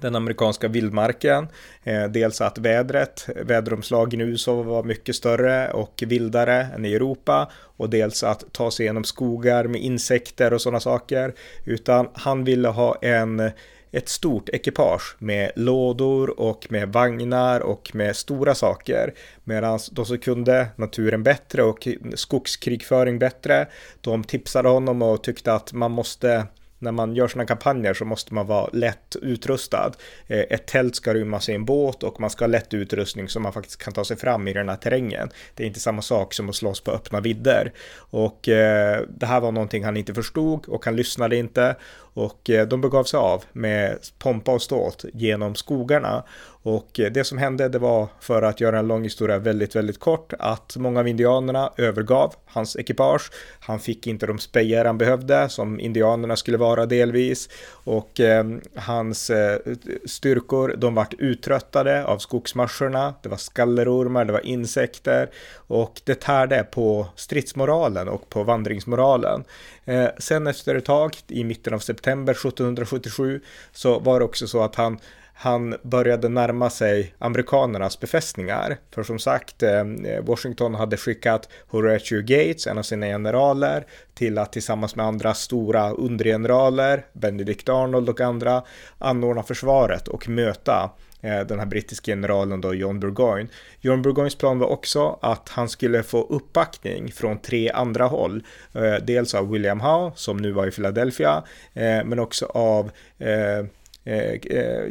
den 0.00 0.16
amerikanska 0.16 0.68
vildmarken. 0.68 1.48
Eh, 1.84 2.04
dels 2.04 2.40
att 2.40 2.58
vädret, 2.58 3.26
väderomslagen 3.44 4.20
i 4.20 4.24
USA 4.24 4.62
var 4.62 4.82
mycket 4.82 5.16
större 5.16 5.70
och 5.70 6.02
vildare 6.06 6.66
än 6.74 6.84
i 6.84 6.94
Europa 6.94 7.50
och 7.76 7.90
dels 7.90 8.22
att 8.22 8.52
ta 8.52 8.70
sig 8.70 8.86
genom 8.86 9.04
skogar 9.04 9.64
med 9.64 9.80
insekter 9.80 10.52
och 10.52 10.60
sådana 10.60 10.80
saker. 10.80 11.34
Utan 11.64 12.08
han 12.14 12.44
ville 12.44 12.68
ha 12.68 12.94
en 13.02 13.50
ett 13.92 14.08
stort 14.08 14.48
ekipage 14.48 15.16
med 15.18 15.52
lådor 15.56 16.40
och 16.40 16.66
med 16.68 16.92
vagnar 16.92 17.60
och 17.60 17.90
med 17.94 18.16
stora 18.16 18.54
saker. 18.54 19.14
Medan 19.44 19.78
de 19.92 20.06
som 20.06 20.18
kunde 20.18 20.68
naturen 20.76 21.22
bättre 21.22 21.62
och 21.62 21.88
skogskrigföring 22.14 23.18
bättre, 23.18 23.66
de 24.00 24.24
tipsade 24.24 24.68
honom 24.68 25.02
och 25.02 25.22
tyckte 25.22 25.52
att 25.52 25.72
man 25.72 25.90
måste 25.90 26.46
när 26.80 26.92
man 26.92 27.14
gör 27.14 27.28
sådana 27.28 27.46
kampanjer 27.46 27.94
så 27.94 28.04
måste 28.04 28.34
man 28.34 28.46
vara 28.46 28.70
lätt 28.72 29.16
utrustad. 29.22 29.92
Eh, 30.26 30.38
ett 30.38 30.66
tält 30.66 30.96
ska 30.96 31.14
rymmas 31.14 31.48
i 31.48 31.54
en 31.54 31.64
båt 31.64 32.02
och 32.02 32.20
man 32.20 32.30
ska 32.30 32.44
ha 32.44 32.50
lätt 32.50 32.74
utrustning 32.74 33.28
så 33.28 33.40
man 33.40 33.52
faktiskt 33.52 33.82
kan 33.82 33.92
ta 33.92 34.04
sig 34.04 34.16
fram 34.16 34.48
i 34.48 34.52
den 34.52 34.68
här 34.68 34.76
terrängen. 34.76 35.30
Det 35.54 35.62
är 35.62 35.66
inte 35.66 35.80
samma 35.80 36.02
sak 36.02 36.34
som 36.34 36.48
att 36.48 36.54
slåss 36.54 36.80
på 36.80 36.90
öppna 36.90 37.20
vidder. 37.20 37.72
Och 37.96 38.48
eh, 38.48 39.02
det 39.08 39.26
här 39.26 39.40
var 39.40 39.52
någonting 39.52 39.84
han 39.84 39.96
inte 39.96 40.14
förstod 40.14 40.68
och 40.68 40.84
han 40.84 40.96
lyssnade 40.96 41.36
inte. 41.36 41.76
Och 42.14 42.50
eh, 42.50 42.68
de 42.68 42.80
begav 42.80 43.04
sig 43.04 43.18
av 43.18 43.44
med 43.52 43.98
pompa 44.18 44.52
och 44.52 44.62
ståt 44.62 45.04
genom 45.12 45.54
skogarna 45.54 46.24
och 46.62 47.00
eh, 47.00 47.12
det 47.12 47.24
som 47.24 47.38
hände 47.38 47.68
det 47.68 47.78
var, 47.78 48.08
för 48.20 48.42
att 48.42 48.60
göra 48.60 48.78
en 48.78 48.88
lång 48.88 49.02
historia 49.02 49.38
väldigt, 49.38 49.76
väldigt 49.76 50.00
kort, 50.00 50.32
att 50.38 50.76
många 50.76 51.00
av 51.00 51.08
indianerna 51.08 51.72
övergav 51.76 52.34
hans 52.46 52.76
ekipage. 52.76 53.30
Han 53.60 53.80
fick 53.80 54.06
inte 54.06 54.26
de 54.26 54.38
spejar 54.38 54.84
han 54.84 54.98
behövde, 54.98 55.48
som 55.48 55.80
indianerna 55.80 56.36
skulle 56.36 56.58
vara 56.58 56.86
delvis. 56.86 57.48
Och 57.72 58.20
eh, 58.20 58.44
hans 58.74 59.30
eh, 59.30 59.58
styrkor, 60.06 60.74
de 60.78 60.94
vart 60.94 61.14
uttröttade 61.18 62.04
av 62.04 62.18
skogsmarscherna. 62.18 63.14
Det 63.22 63.28
var 63.28 63.36
skallerormar, 63.36 64.24
det 64.24 64.32
var 64.32 64.46
insekter. 64.46 65.30
Och 65.54 66.00
det 66.04 66.20
tärde 66.20 66.66
på 66.70 67.06
stridsmoralen 67.16 68.08
och 68.08 68.28
på 68.28 68.42
vandringsmoralen. 68.42 69.44
Eh, 69.90 70.08
sen 70.18 70.46
efter 70.46 70.74
ett 70.74 70.84
tag, 70.84 71.16
i 71.28 71.44
mitten 71.44 71.74
av 71.74 71.78
september 71.78 72.32
1777, 72.32 73.40
så 73.72 73.98
var 73.98 74.18
det 74.18 74.24
också 74.24 74.46
så 74.46 74.62
att 74.62 74.74
han 74.74 74.98
han 75.42 75.76
började 75.82 76.28
närma 76.28 76.70
sig 76.70 77.14
amerikanernas 77.18 78.00
befästningar. 78.00 78.76
För 78.90 79.02
som 79.02 79.18
sagt, 79.18 79.62
eh, 79.62 79.84
Washington 80.22 80.74
hade 80.74 80.96
skickat 80.96 81.48
Horatio 81.68 82.20
Gates, 82.20 82.66
en 82.66 82.78
av 82.78 82.82
sina 82.82 83.06
generaler, 83.06 83.86
till 84.14 84.38
att 84.38 84.52
tillsammans 84.52 84.96
med 84.96 85.06
andra 85.06 85.34
stora 85.34 85.90
undergeneraler, 85.90 87.06
Benedict 87.12 87.68
Arnold 87.68 88.08
och 88.08 88.20
andra, 88.20 88.62
anordna 88.98 89.42
försvaret 89.42 90.08
och 90.08 90.28
möta 90.28 90.90
Eh, 91.20 91.40
den 91.40 91.58
här 91.58 91.66
brittiska 91.66 92.12
generalen 92.12 92.60
då 92.60 92.74
John 92.74 93.00
Burgoyne. 93.00 93.48
John 93.80 94.02
Burgoynes 94.02 94.34
plan 94.34 94.58
var 94.58 94.66
också 94.66 95.18
att 95.22 95.48
han 95.48 95.68
skulle 95.68 96.02
få 96.02 96.22
uppbackning 96.22 97.12
från 97.12 97.38
tre 97.38 97.70
andra 97.70 98.06
håll. 98.06 98.42
Eh, 98.74 98.94
dels 99.02 99.34
av 99.34 99.50
William 99.50 99.80
Howe 99.80 100.12
som 100.14 100.36
nu 100.36 100.52
var 100.52 100.66
i 100.66 100.70
Philadelphia, 100.70 101.42
eh, 101.74 102.04
men 102.04 102.18
också 102.18 102.46
av 102.46 102.90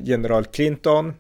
general 0.04 0.46
Clinton 0.46 1.14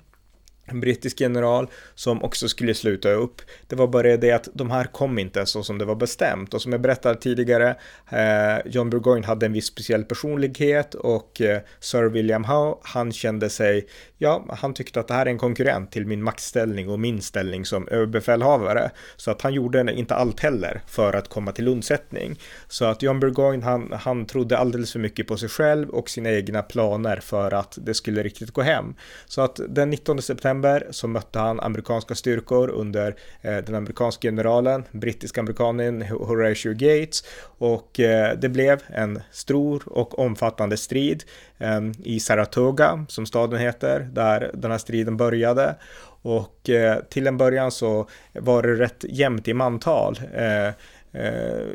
en 0.72 0.80
brittisk 0.80 1.22
general 1.22 1.68
som 1.96 2.24
också 2.24 2.48
skulle 2.48 2.74
sluta 2.74 3.12
upp. 3.12 3.42
Det 3.68 3.76
var 3.76 3.88
bara 3.88 4.18
det 4.18 4.32
att 4.32 4.50
de 4.54 4.72
här 4.72 4.84
kom 4.84 5.20
inte 5.20 5.46
så 5.46 5.64
som 5.64 5.78
det 5.78 5.86
var 5.86 5.96
bestämt 5.96 6.54
och 6.54 6.62
som 6.62 6.72
jag 6.72 6.82
berättade 6.82 7.20
tidigare, 7.20 7.76
eh, 8.10 8.72
John 8.72 8.90
Burgoyne 8.90 9.28
hade 9.28 9.46
en 9.46 9.54
viss 9.54 9.66
speciell 9.66 10.04
personlighet 10.04 10.94
och 10.94 11.42
eh, 11.42 11.62
Sir 11.80 12.04
William 12.04 12.44
Howe, 12.44 12.76
han 12.84 13.12
kände 13.12 13.50
sig, 13.50 13.88
ja, 14.18 14.46
han 14.50 14.74
tyckte 14.74 15.00
att 15.00 15.08
det 15.08 15.14
här 15.14 15.26
är 15.26 15.30
en 15.30 15.38
konkurrent 15.38 15.92
till 15.92 16.06
min 16.06 16.24
maktställning 16.24 16.90
och 16.90 17.00
min 17.00 17.22
ställning 17.22 17.66
som 17.66 17.88
överbefälhavare. 17.88 18.92
Så 19.16 19.32
att 19.32 19.42
han 19.42 19.54
gjorde 19.54 19.94
inte 19.94 20.16
allt 20.16 20.40
heller 20.40 20.82
för 20.88 21.14
att 21.14 21.30
komma 21.30 21.52
till 21.52 21.68
undsättning. 21.68 22.40
Så 22.68 22.86
att 22.86 23.02
John 23.02 23.20
Burgoyne, 23.20 23.66
han, 23.66 23.94
han 24.00 24.26
trodde 24.26 24.58
alldeles 24.58 24.92
för 24.92 25.00
mycket 25.00 25.28
på 25.28 25.38
sig 25.38 25.50
själv 25.50 25.90
och 25.90 26.10
sina 26.10 26.32
egna 26.32 26.62
planer 26.62 27.18
för 27.18 27.54
att 27.54 27.78
det 27.82 27.94
skulle 27.94 28.24
riktigt 28.24 28.52
gå 28.52 28.62
hem. 28.62 28.96
Så 29.26 29.42
att 29.42 29.60
den 29.70 29.90
19 29.90 30.22
september 30.22 30.59
september 30.60 30.88
så 30.92 31.08
mötte 31.08 31.40
han 31.40 31.60
amerikanska 31.60 32.16
styrkor 32.16 32.70
under 32.70 33.16
eh, 33.42 33.58
den 33.58 33.76
amerikanska 33.76 34.28
generalen, 34.28 34.84
brittiska 34.92 35.42
amerikanen 35.42 36.02
Horatio 36.02 36.74
Gates 36.74 37.24
och 37.60 38.00
eh, 38.00 38.38
det 38.38 38.50
blev 38.50 38.82
en 38.88 39.22
stor 39.32 39.84
och 39.86 40.20
omfattande 40.20 40.78
strid 40.78 41.24
eh, 41.60 41.82
i 42.04 42.20
Saratoga 42.20 43.06
som 43.10 43.26
staden 43.26 43.60
heter, 43.60 44.10
där 44.12 44.52
den 44.54 44.72
här 44.72 44.78
striden 44.78 45.18
började. 45.18 45.76
Och 46.22 46.70
eh, 46.70 47.00
till 47.10 47.28
en 47.28 47.38
början 47.38 47.72
så 47.72 48.08
var 48.34 48.64
det 48.64 48.76
rätt 48.76 49.06
jämnt 49.10 49.48
i 49.48 49.54
mantal. 49.54 50.20
Eh, 50.34 50.68
eh 50.68 50.74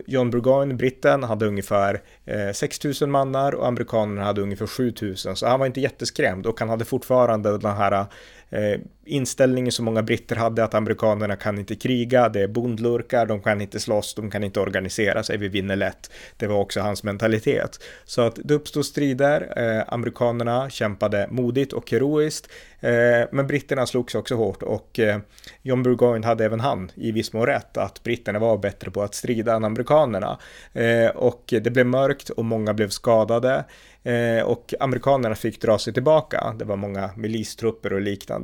John 0.06 0.30
Burgoyne, 0.30 0.74
britten, 0.74 1.22
hade 1.22 1.46
ungefär 1.46 2.00
eh, 2.26 2.52
6000 2.52 3.10
mannar 3.10 3.54
och 3.54 3.66
amerikanerna 3.66 4.24
hade 4.24 4.42
ungefär 4.42 4.66
7000. 4.66 5.36
Så 5.36 5.46
han 5.46 5.58
var 5.58 5.66
inte 5.66 5.80
jätteskrämd 5.80 6.46
och 6.46 6.60
han 6.60 6.68
hade 6.68 6.84
fortfarande 6.84 7.58
den 7.58 7.76
här 7.76 8.06
eh, 8.54 8.80
inställningen 9.06 9.72
som 9.72 9.84
många 9.84 10.02
britter 10.02 10.36
hade 10.36 10.64
att 10.64 10.74
amerikanerna 10.74 11.36
kan 11.36 11.58
inte 11.58 11.74
kriga, 11.74 12.28
det 12.28 12.40
är 12.40 12.48
bondlurkar, 12.48 13.26
de 13.26 13.42
kan 13.42 13.60
inte 13.60 13.80
slåss, 13.80 14.14
de 14.14 14.30
kan 14.30 14.44
inte 14.44 14.60
organisera 14.60 15.22
sig, 15.22 15.36
vi 15.36 15.48
vinner 15.48 15.76
lätt. 15.76 16.10
Det 16.36 16.46
var 16.46 16.56
också 16.56 16.80
hans 16.80 17.02
mentalitet. 17.02 17.84
Så 18.04 18.22
att 18.22 18.38
det 18.44 18.54
uppstod 18.54 18.86
strider, 18.86 19.52
eh, 19.56 19.84
amerikanerna 19.88 20.70
kämpade 20.70 21.28
modigt 21.30 21.72
och 21.72 21.90
heroiskt, 21.90 22.48
eh, 22.80 23.28
men 23.32 23.46
britterna 23.46 23.86
slogs 23.86 24.14
också 24.14 24.34
hårt 24.34 24.62
och 24.62 24.98
eh, 24.98 25.18
John 25.62 25.82
Burgoyne 25.82 26.26
hade 26.26 26.44
även 26.44 26.60
han 26.60 26.90
i 26.94 27.12
viss 27.12 27.32
mån 27.32 27.46
rätt 27.46 27.76
att 27.76 28.02
britterna 28.02 28.38
var 28.38 28.58
bättre 28.58 28.90
på 28.90 29.02
att 29.02 29.14
strida 29.14 29.54
än 29.54 29.64
amerikanerna. 29.64 30.38
Eh, 30.72 31.08
och 31.08 31.44
det 31.46 31.70
blev 31.72 31.86
mörkt 31.86 32.30
och 32.30 32.44
många 32.44 32.74
blev 32.74 32.88
skadade. 32.88 33.64
Eh, 34.04 34.44
och 34.44 34.74
amerikanerna 34.80 35.34
fick 35.34 35.60
dra 35.60 35.78
sig 35.78 35.92
tillbaka. 35.92 36.54
Det 36.58 36.64
var 36.64 36.76
många 36.76 37.10
milistrupper 37.16 37.92
och 37.92 38.00
liknande. 38.00 38.43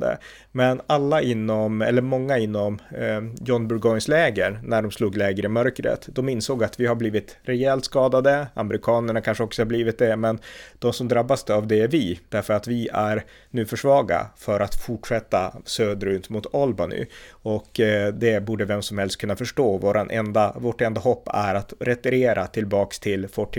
Men 0.51 0.81
alla 0.87 1.21
inom, 1.21 1.81
eller 1.81 2.01
många 2.01 2.37
inom 2.37 2.79
eh, 2.97 3.21
John 3.45 3.67
Burgoynes 3.67 4.07
läger, 4.07 4.59
när 4.63 4.81
de 4.81 4.91
slog 4.91 5.17
läger 5.17 5.45
i 5.45 5.47
mörkret, 5.47 6.09
de 6.11 6.29
insåg 6.29 6.63
att 6.63 6.79
vi 6.79 6.85
har 6.85 6.95
blivit 6.95 7.37
rejält 7.43 7.85
skadade. 7.85 8.47
Amerikanerna 8.53 9.21
kanske 9.21 9.43
också 9.43 9.61
har 9.61 9.67
blivit 9.67 9.97
det, 9.97 10.15
men 10.15 10.39
de 10.79 10.93
som 10.93 11.07
drabbas 11.07 11.49
av 11.49 11.67
det 11.67 11.81
är 11.81 11.87
vi, 11.87 12.19
därför 12.29 12.53
att 12.53 12.67
vi 12.67 12.89
är 12.93 13.23
nu 13.49 13.65
för 13.65 13.77
svaga 13.77 14.27
för 14.37 14.59
att 14.59 14.75
fortsätta 14.75 15.53
söderut 15.65 16.29
mot 16.29 16.55
Albany. 16.55 17.05
Och 17.31 17.79
eh, 17.79 18.13
det 18.13 18.43
borde 18.43 18.65
vem 18.65 18.81
som 18.81 18.97
helst 18.97 19.17
kunna 19.17 19.35
förstå. 19.35 19.77
Våran 19.77 20.09
enda, 20.09 20.55
vårt 20.57 20.81
enda 20.81 21.01
hopp 21.01 21.29
är 21.33 21.55
att 21.55 21.73
retirera 21.79 22.47
tillbaks 22.47 22.99
till 22.99 23.27
Fort 23.27 23.57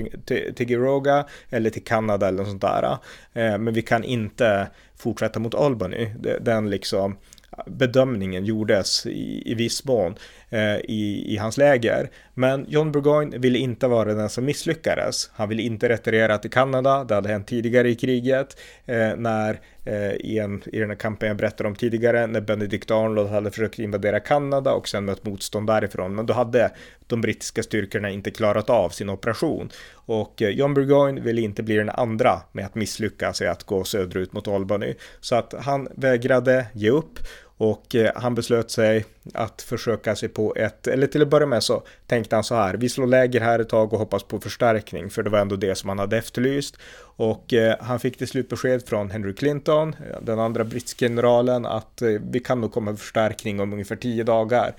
Tigiroga 0.57 1.27
eller 1.51 1.71
till 1.71 1.85
Kanada 1.85 2.29
eller 2.29 2.39
något 2.39 2.49
sånt 2.49 2.63
där. 2.63 2.99
Eh, 3.33 3.59
men 3.59 3.75
vi 3.75 3.83
kan 3.83 4.05
inte 4.05 4.69
fortsätta 5.03 5.41
mot 5.41 5.55
Albany. 5.55 6.09
Den 6.41 6.71
liksom 6.71 7.17
bedömningen 7.67 8.45
gjordes 8.45 9.07
i, 9.07 9.43
i 9.51 9.55
viss 9.55 9.85
mån 9.85 10.15
Eh, 10.53 10.77
i, 10.77 11.35
i 11.35 11.37
hans 11.37 11.57
läger. 11.57 12.11
Men 12.35 12.67
John 12.69 12.93
Burgoyne 12.93 13.39
ville 13.39 13.59
inte 13.59 13.87
vara 13.87 14.15
den 14.15 14.29
som 14.29 14.45
misslyckades. 14.45 15.31
Han 15.35 15.49
ville 15.49 15.63
inte 15.63 15.89
retirera 15.89 16.39
till 16.39 16.51
Kanada, 16.51 17.05
det 17.05 17.15
hade 17.15 17.29
hänt 17.29 17.47
tidigare 17.47 17.91
i 17.91 17.95
kriget 17.95 18.61
eh, 18.87 19.17
när 19.17 19.61
eh, 19.85 20.13
i, 20.13 20.39
en, 20.39 20.63
i 20.67 20.79
den 20.79 20.91
här 20.91 20.97
kampen 20.97 21.29
jag 21.29 21.37
berättade 21.37 21.69
om 21.69 21.75
tidigare 21.75 22.27
när 22.27 22.41
Benedict 22.41 22.91
Arnold 22.91 23.31
hade 23.31 23.51
försökt 23.51 23.79
invadera 23.79 24.21
Kanada 24.21 24.73
och 24.73 24.89
sen 24.89 25.05
mött 25.05 25.25
motstånd 25.25 25.67
därifrån. 25.67 26.15
Men 26.15 26.27
då 26.27 26.35
hade 26.35 26.71
de 27.07 27.21
brittiska 27.21 27.63
styrkorna 27.63 28.11
inte 28.11 28.31
klarat 28.31 28.71
av 28.71 28.89
sin 28.89 29.09
operation 29.09 29.71
och 29.93 30.43
eh, 30.43 30.49
John 30.49 30.75
Burgoyne 30.75 31.21
ville 31.21 31.41
inte 31.41 31.63
bli 31.63 31.77
den 31.77 31.91
andra 31.91 32.41
med 32.53 32.67
att 32.67 32.75
misslyckas 32.75 33.43
i 33.43 33.47
att 33.47 33.65
gå 33.65 33.85
söderut 33.85 34.33
mot 34.33 34.49
Albany. 34.49 34.95
Så 35.21 35.35
att 35.35 35.55
han 35.59 35.89
vägrade 35.97 36.67
ge 36.73 36.91
upp 36.91 37.19
och 37.57 37.95
eh, 37.95 38.11
han 38.15 38.35
beslöt 38.35 38.71
sig 38.71 39.05
att 39.35 39.63
försöka 39.63 40.17
sig 40.17 40.29
på 40.29 40.55
ett, 40.57 40.87
eller 40.87 41.07
till 41.07 41.23
att 41.23 41.29
börja 41.29 41.47
med 41.47 41.63
så 41.63 41.83
tänkte 42.07 42.37
han 42.37 42.45
så 42.45 42.55
här, 42.55 42.75
vi 42.75 42.89
slår 42.89 43.07
läger 43.07 43.41
här 43.41 43.59
ett 43.59 43.69
tag 43.69 43.93
och 43.93 43.99
hoppas 43.99 44.23
på 44.23 44.41
förstärkning, 44.41 45.11
för 45.11 45.23
det 45.23 45.31
var 45.31 45.39
ändå 45.39 45.57
det 45.57 45.75
som 45.75 45.89
han 45.89 45.99
hade 45.99 46.19
efterlyst. 46.19 46.77
Och 47.17 47.53
eh, 47.53 47.77
han 47.81 48.01
fick 48.01 48.19
till 48.19 48.29
slut 48.29 48.49
besked 48.49 48.87
från 48.87 49.11
Henry 49.11 49.35
Clinton, 49.35 49.89
eh, 49.89 50.23
den 50.23 50.39
andra 50.39 50.65
brittiska 50.65 51.07
generalen, 51.07 51.67
att 51.67 52.03
vi 52.31 52.41
kan 52.41 52.61
nog 52.61 52.73
komma 52.73 52.91
med 52.91 53.01
förstärkning 53.01 53.61
om 53.61 53.73
ungefär 53.73 53.97
tio 53.97 54.25
dagar 54.25 54.75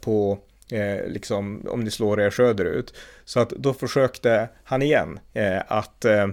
på 0.00 0.38
Eh, 0.72 1.06
liksom, 1.06 1.66
om 1.68 1.80
ni 1.80 1.90
slår 1.90 2.20
er 2.20 2.30
söderut. 2.30 2.94
Så 3.24 3.40
att 3.40 3.50
då 3.50 3.74
försökte 3.74 4.48
han 4.64 4.82
igen 4.82 5.20
eh, 5.32 5.62
att, 5.68 6.04
eh, 6.04 6.28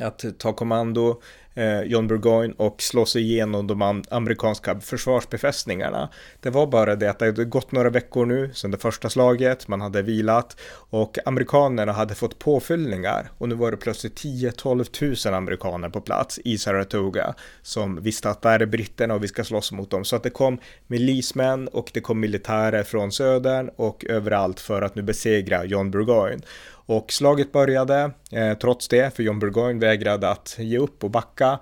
att 0.00 0.24
ta 0.38 0.52
kommando 0.52 1.20
eh, 1.58 1.82
John 1.82 2.06
Burgoyne 2.06 2.54
och 2.56 2.82
slå 2.82 3.06
sig 3.06 3.22
igenom 3.22 3.66
de 3.66 4.02
amerikanska 4.10 4.80
försvarsbefästningarna. 4.80 6.08
Det 6.40 6.50
var 6.50 6.66
bara 6.66 6.96
det 6.96 7.10
att 7.10 7.18
det 7.18 7.26
hade 7.26 7.44
gått 7.44 7.72
några 7.72 7.90
veckor 7.90 8.26
nu 8.26 8.50
sedan 8.54 8.70
det 8.70 8.78
första 8.78 9.10
slaget, 9.10 9.68
man 9.68 9.80
hade 9.80 10.02
vilat 10.02 10.56
och 10.90 11.18
amerikanerna 11.24 11.92
hade 11.92 12.14
fått 12.14 12.38
påfyllningar 12.38 13.30
och 13.38 13.48
nu 13.48 13.54
var 13.54 13.70
det 13.70 13.76
plötsligt 13.76 14.24
10-12 14.24 15.28
000 15.28 15.34
amerikaner 15.34 15.88
på 15.88 16.00
plats 16.00 16.40
i 16.44 16.58
Saratoga 16.58 17.34
som 17.62 18.02
visste 18.02 18.30
att 18.30 18.42
där 18.42 18.60
är 18.60 18.66
britterna 18.66 19.14
och 19.14 19.24
vi 19.24 19.28
ska 19.28 19.44
slåss 19.44 19.72
mot 19.72 19.90
dem. 19.90 20.04
Så 20.04 20.16
att 20.16 20.22
det 20.22 20.30
kom 20.30 20.58
milismän 20.86 21.68
och 21.68 21.90
det 21.94 22.00
kom 22.00 22.20
militärer 22.20 22.82
från 22.82 23.12
södern 23.12 23.70
och 23.76 24.04
överallt 24.04 24.60
för 24.60 24.82
att 24.82 24.94
nu 24.94 25.02
besegra 25.02 25.64
John 25.64 25.90
Burgoyne. 25.90 26.42
Och 26.88 27.12
slaget 27.12 27.52
började 27.52 28.10
eh, 28.32 28.58
trots 28.58 28.88
det, 28.88 29.16
för 29.16 29.22
John 29.22 29.38
Burgoyne 29.38 29.80
vägrade 29.80 30.30
att 30.30 30.56
ge 30.58 30.78
upp 30.78 31.04
och 31.04 31.10
backa. 31.10 31.58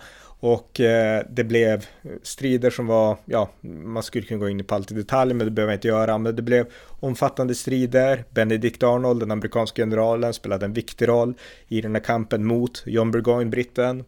Och 0.47 0.81
eh, 0.81 1.23
det 1.31 1.45
blev 1.45 1.87
strider 2.23 2.71
som 2.71 2.87
var, 2.87 3.17
ja, 3.25 3.51
man 3.85 4.03
skulle 4.03 4.27
kunna 4.27 4.41
gå 4.41 4.49
in 4.49 4.65
på 4.65 4.75
allt 4.75 4.93
i 4.93 4.95
detalj, 4.95 5.35
men 5.35 5.47
det 5.47 5.51
behöver 5.51 5.73
jag 5.73 5.77
inte 5.77 5.89
göra. 5.89 6.19
Men 6.19 6.37
det 6.37 6.43
blev 6.43 6.67
omfattande 7.01 7.55
strider. 7.55 8.25
Benedict 8.31 8.83
Arnold, 8.83 9.21
den 9.21 9.31
amerikanska 9.31 9.83
generalen, 9.83 10.33
spelade 10.33 10.67
en 10.67 10.73
viktig 10.73 11.09
roll 11.09 11.35
i 11.69 11.81
den 11.81 11.95
här 11.95 12.03
kampen 12.03 12.45
mot 12.45 12.83
John 12.87 13.11
Burgoyne, 13.11 13.51
britten. 13.51 14.05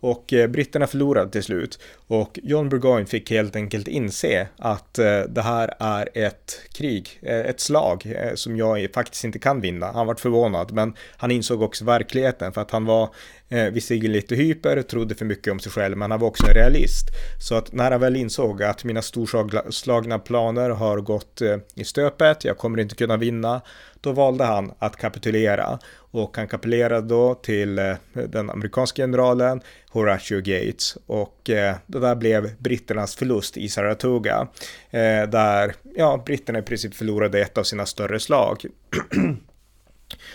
Och 0.00 0.32
eh, 0.32 0.48
britterna 0.48 0.86
förlorade 0.86 1.30
till 1.30 1.42
slut. 1.42 1.78
Och 2.06 2.38
John 2.42 2.68
Burgoyne 2.68 3.06
fick 3.06 3.30
helt 3.30 3.56
enkelt 3.56 3.88
inse 3.88 4.48
att 4.56 4.98
eh, 4.98 5.20
det 5.20 5.42
här 5.42 5.74
är 5.78 6.08
ett 6.14 6.60
krig, 6.72 7.20
eh, 7.22 7.40
ett 7.40 7.60
slag 7.60 8.06
eh, 8.06 8.34
som 8.34 8.56
jag 8.56 8.88
faktiskt 8.94 9.24
inte 9.24 9.38
kan 9.38 9.60
vinna. 9.60 9.92
Han 9.92 10.06
var 10.06 10.14
förvånad, 10.14 10.72
men 10.72 10.94
han 11.16 11.30
insåg 11.30 11.62
också 11.62 11.84
verkligheten 11.84 12.52
för 12.52 12.60
att 12.60 12.70
han 12.70 12.84
var 12.84 13.10
Eh, 13.52 13.70
visserligen 13.70 14.12
lite 14.12 14.34
hyper, 14.34 14.82
trodde 14.82 15.14
för 15.14 15.24
mycket 15.24 15.52
om 15.52 15.60
sig 15.60 15.72
själv, 15.72 15.96
men 15.96 16.10
han 16.10 16.20
var 16.20 16.28
också 16.28 16.46
en 16.46 16.54
realist. 16.54 17.06
Så 17.38 17.54
att 17.54 17.72
när 17.72 17.90
han 17.90 18.00
väl 18.00 18.16
insåg 18.16 18.62
att 18.62 18.84
mina 18.84 19.02
storslagna 19.02 20.18
planer 20.18 20.70
har 20.70 21.00
gått 21.00 21.40
eh, 21.40 21.56
i 21.74 21.84
stöpet, 21.84 22.44
jag 22.44 22.58
kommer 22.58 22.80
inte 22.80 22.94
kunna 22.94 23.16
vinna, 23.16 23.60
då 24.00 24.12
valde 24.12 24.44
han 24.44 24.72
att 24.78 24.96
kapitulera 24.96 25.78
och 25.94 26.36
han 26.36 26.48
kapitulerade 26.48 27.08
då 27.08 27.34
till 27.34 27.78
eh, 27.78 27.94
den 28.12 28.50
amerikanska 28.50 29.02
generalen 29.02 29.60
Horatio 29.90 30.40
Gates 30.40 30.96
och 31.06 31.50
eh, 31.50 31.76
det 31.86 31.98
där 31.98 32.14
blev 32.14 32.56
britternas 32.58 33.16
förlust 33.16 33.56
i 33.56 33.68
Saratoga 33.68 34.48
eh, 34.90 35.28
där 35.28 35.74
ja, 35.96 36.22
britterna 36.26 36.58
i 36.58 36.62
princip 36.62 36.94
förlorade 36.94 37.40
ett 37.40 37.58
av 37.58 37.62
sina 37.62 37.86
större 37.86 38.20
slag. 38.20 38.64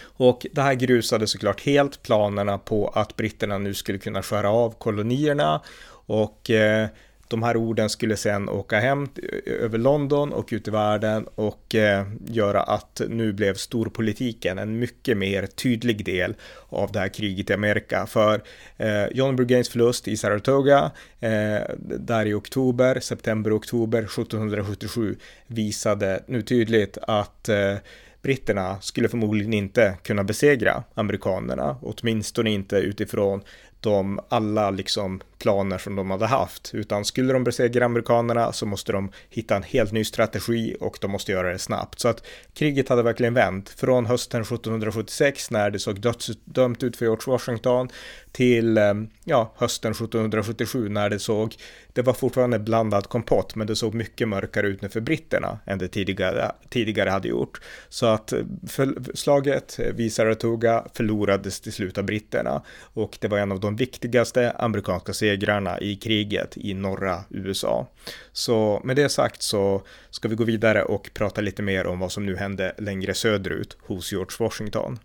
Och 0.02 0.46
det 0.52 0.62
här 0.62 0.74
grusade 0.74 1.28
såklart 1.28 1.62
helt 1.62 2.04
planerna 2.04 2.58
på 2.58 2.88
att 2.88 3.16
britterna 3.16 3.58
nu 3.58 3.74
skulle 3.74 3.98
kunna 3.98 4.24
skära 4.24 4.50
av 4.50 4.76
kolonierna. 4.78 5.62
Och 6.06 6.50
eh, 6.50 6.88
de 7.28 7.44
här 7.44 7.58
orden 7.58 7.90
skulle 7.90 8.18
sen 8.18 8.50
åka 8.50 8.80
hem 8.80 9.08
över 9.46 9.78
London 9.78 10.34
och 10.34 10.50
ut 10.52 10.68
i 10.68 10.72
världen 10.72 11.28
och 11.36 11.76
eh, 11.76 12.08
göra 12.28 12.62
att 12.62 13.02
nu 13.10 13.34
blev 13.34 13.54
storpolitiken 13.54 14.60
en 14.60 14.80
mycket 14.80 15.18
mer 15.18 15.46
tydlig 15.46 16.06
del 16.06 16.36
av 16.70 16.92
det 16.92 17.00
här 17.00 17.08
kriget 17.08 17.50
i 17.50 17.54
Amerika. 17.54 18.06
För 18.06 18.42
eh, 18.78 19.06
John 19.12 19.36
Burgains 19.36 19.70
förlust 19.70 20.08
i 20.08 20.18
Saratoga 20.18 20.92
eh, 21.20 21.62
där 21.80 22.26
i 22.26 22.34
oktober, 22.34 23.00
september-oktober 23.00 24.00
1777 24.00 25.16
visade 25.48 26.24
nu 26.28 26.42
tydligt 26.42 26.98
att 27.02 27.50
eh, 27.50 27.76
britterna 28.22 28.82
skulle 28.82 29.10
förmodligen 29.10 29.54
inte 29.54 29.98
kunna 30.04 30.24
besegra 30.24 30.84
amerikanerna, 30.94 31.78
åtminstone 31.82 32.50
inte 32.50 32.76
utifrån 32.76 33.42
de 33.82 34.20
alla 34.30 34.70
liksom 34.70 35.22
planer 35.40 35.78
som 35.78 35.96
de 35.96 36.12
hade 36.12 36.26
haft, 36.26 36.72
utan 36.74 37.06
skulle 37.06 37.34
de 37.34 37.44
besegra 37.44 37.86
amerikanerna 37.86 38.52
så 38.54 38.66
måste 38.66 38.92
de 38.92 39.12
hitta 39.30 39.56
en 39.56 39.64
helt 39.64 39.92
ny 39.92 40.04
strategi 40.04 40.76
och 40.80 40.98
de 41.02 41.12
måste 41.12 41.32
göra 41.32 41.52
det 41.52 41.60
snabbt. 41.60 42.00
Så 42.00 42.08
att 42.08 42.26
kriget 42.54 42.90
hade 42.90 43.04
verkligen 43.04 43.34
vänt 43.34 43.70
från 43.70 44.06
hösten 44.06 44.42
1776 44.42 45.52
när 45.52 45.70
det 45.70 45.80
såg 45.80 46.00
dödsdömt 46.00 46.84
ut 46.84 46.98
för 46.98 47.06
George 47.06 47.32
Washington 47.32 47.90
till 48.32 48.78
ehm, 48.78 49.10
ja, 49.24 49.54
hösten 49.56 49.92
1777 49.92 50.90
när 50.90 51.10
det 51.10 51.20
såg, 51.20 51.56
det 51.94 52.02
var 52.02 52.14
fortfarande 52.14 52.60
blandad 52.60 53.10
kompott, 53.10 53.56
men 53.56 53.68
det 53.68 53.76
såg 53.76 53.94
mycket 53.94 54.28
mörkare 54.28 54.68
ut 54.68 54.82
nu 54.82 54.90
för 54.90 55.02
britterna 55.02 55.60
än 55.66 55.78
det 55.78 55.88
tidigare, 55.88 56.52
tidigare 56.70 57.10
hade 57.10 57.28
gjort. 57.28 57.62
Så 57.90 58.06
att 58.06 58.34
eh, 58.34 58.40
för, 58.68 58.96
slaget 59.14 59.80
eh, 59.80 59.94
vid 59.94 60.14
Saratoga 60.14 60.86
förlorades 60.94 61.62
till 61.62 61.74
slut 61.74 61.98
av 61.98 62.04
britterna 62.04 62.62
och 62.80 63.18
det 63.22 63.28
var 63.28 63.38
en 63.38 63.52
av 63.52 63.60
de 63.60 63.67
de 63.68 63.76
viktigaste 63.76 64.52
amerikanska 64.52 65.14
segrarna 65.14 65.80
i 65.80 65.96
kriget 65.96 66.58
i 66.58 66.74
norra 66.74 67.24
USA. 67.30 67.88
Så 68.32 68.82
med 68.84 68.96
det 68.96 69.10
sagt 69.10 69.42
så 69.42 69.82
ska 70.10 70.28
vi 70.28 70.36
gå 70.36 70.44
vidare 70.44 70.84
och 70.84 71.10
prata 71.14 71.42
lite 71.42 71.62
mer 71.62 71.88
om 71.88 72.00
vad 72.00 72.12
som 72.12 72.26
nu 72.26 72.36
hände 72.36 72.74
längre 72.78 73.14
söderut 73.14 73.78
hos 73.82 74.12
George 74.12 74.36
Washington. 74.40 75.00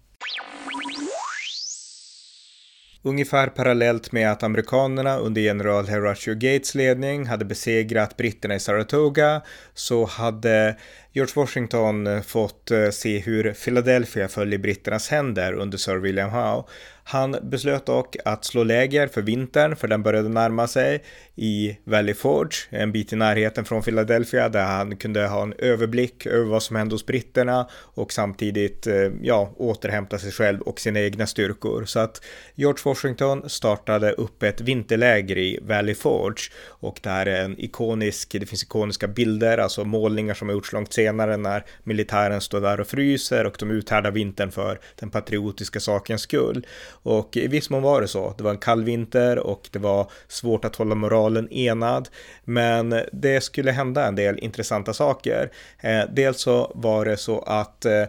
Ungefär 3.04 3.46
parallellt 3.46 4.12
med 4.12 4.32
att 4.32 4.42
amerikanerna 4.42 5.16
under 5.16 5.40
general 5.40 5.88
Horatio 5.88 6.34
Gates 6.34 6.74
ledning 6.74 7.26
hade 7.26 7.44
besegrat 7.44 8.16
britterna 8.16 8.54
i 8.54 8.60
Saratoga 8.60 9.42
så 9.74 10.04
hade 10.04 10.76
George 11.12 11.32
Washington 11.36 12.22
fått 12.22 12.70
eh, 12.70 12.90
se 12.90 13.18
hur 13.18 13.52
Philadelphia 13.52 14.28
föll 14.28 14.54
i 14.54 14.58
britternas 14.58 15.08
händer 15.08 15.52
under 15.52 15.78
Sir 15.78 15.96
William 15.96 16.30
Howe. 16.30 16.64
Han 17.04 17.36
beslöt 17.42 17.86
dock 17.86 18.16
att 18.24 18.44
slå 18.44 18.64
läger 18.64 19.06
för 19.06 19.22
vintern, 19.22 19.76
för 19.76 19.88
den 19.88 20.02
började 20.02 20.28
närma 20.28 20.66
sig, 20.66 21.02
i 21.36 21.78
Valley 21.84 22.14
Forge, 22.14 22.56
en 22.70 22.92
bit 22.92 23.12
i 23.12 23.16
närheten 23.16 23.64
från 23.64 23.82
Philadelphia, 23.82 24.48
där 24.48 24.64
han 24.64 24.96
kunde 24.96 25.26
ha 25.26 25.42
en 25.42 25.54
överblick 25.58 26.26
över 26.26 26.44
vad 26.44 26.62
som 26.62 26.76
hände 26.76 26.94
hos 26.94 27.06
britterna 27.06 27.68
och 27.72 28.12
samtidigt, 28.12 28.86
eh, 28.86 29.10
ja, 29.22 29.52
återhämta 29.56 30.18
sig 30.18 30.32
själv 30.32 30.60
och 30.60 30.80
sina 30.80 31.00
egna 31.00 31.26
styrkor. 31.26 31.84
Så 31.84 32.00
att 32.00 32.24
George 32.54 32.82
Washington 32.84 33.48
startade 33.50 34.12
upp 34.12 34.42
ett 34.42 34.60
vinterläger 34.60 35.38
i 35.38 35.58
Valley 35.62 35.94
Forge 35.94 36.42
och 36.66 37.00
det 37.02 37.10
här 37.10 37.26
är 37.26 37.44
en 37.44 37.60
ikonisk, 37.60 38.32
det 38.32 38.46
finns 38.46 38.62
ikoniska 38.62 39.08
bilder, 39.08 39.58
alltså 39.58 39.84
målningar 39.84 40.34
som 40.34 40.48
har 40.48 40.54
gjorts 40.54 40.72
långt 40.72 40.92
senare 40.92 41.36
när 41.36 41.64
militären 41.84 42.40
står 42.40 42.60
där 42.60 42.80
och 42.80 42.86
fryser 42.86 43.46
och 43.46 43.56
de 43.58 43.70
uthärdar 43.70 44.10
vintern 44.10 44.50
för 44.50 44.80
den 45.00 45.10
patriotiska 45.10 45.80
sakens 45.80 46.22
skull. 46.22 46.66
Och 47.02 47.36
i 47.36 47.46
viss 47.46 47.70
mån 47.70 47.82
var 47.82 48.00
det 48.00 48.08
så. 48.08 48.34
Det 48.38 48.44
var 48.44 48.50
en 48.50 48.58
kall 48.58 48.84
vinter 48.84 49.38
och 49.38 49.68
det 49.72 49.78
var 49.78 50.10
svårt 50.28 50.64
att 50.64 50.76
hålla 50.76 50.94
moralen 50.94 51.52
enad. 51.52 52.08
Men 52.44 52.94
det 53.12 53.40
skulle 53.40 53.72
hända 53.72 54.06
en 54.06 54.14
del 54.14 54.38
intressanta 54.38 54.92
saker. 54.92 55.50
Eh, 55.80 56.02
dels 56.12 56.40
så 56.40 56.72
var 56.74 57.04
det 57.04 57.16
så 57.16 57.40
att 57.40 57.84
eh, 57.84 58.04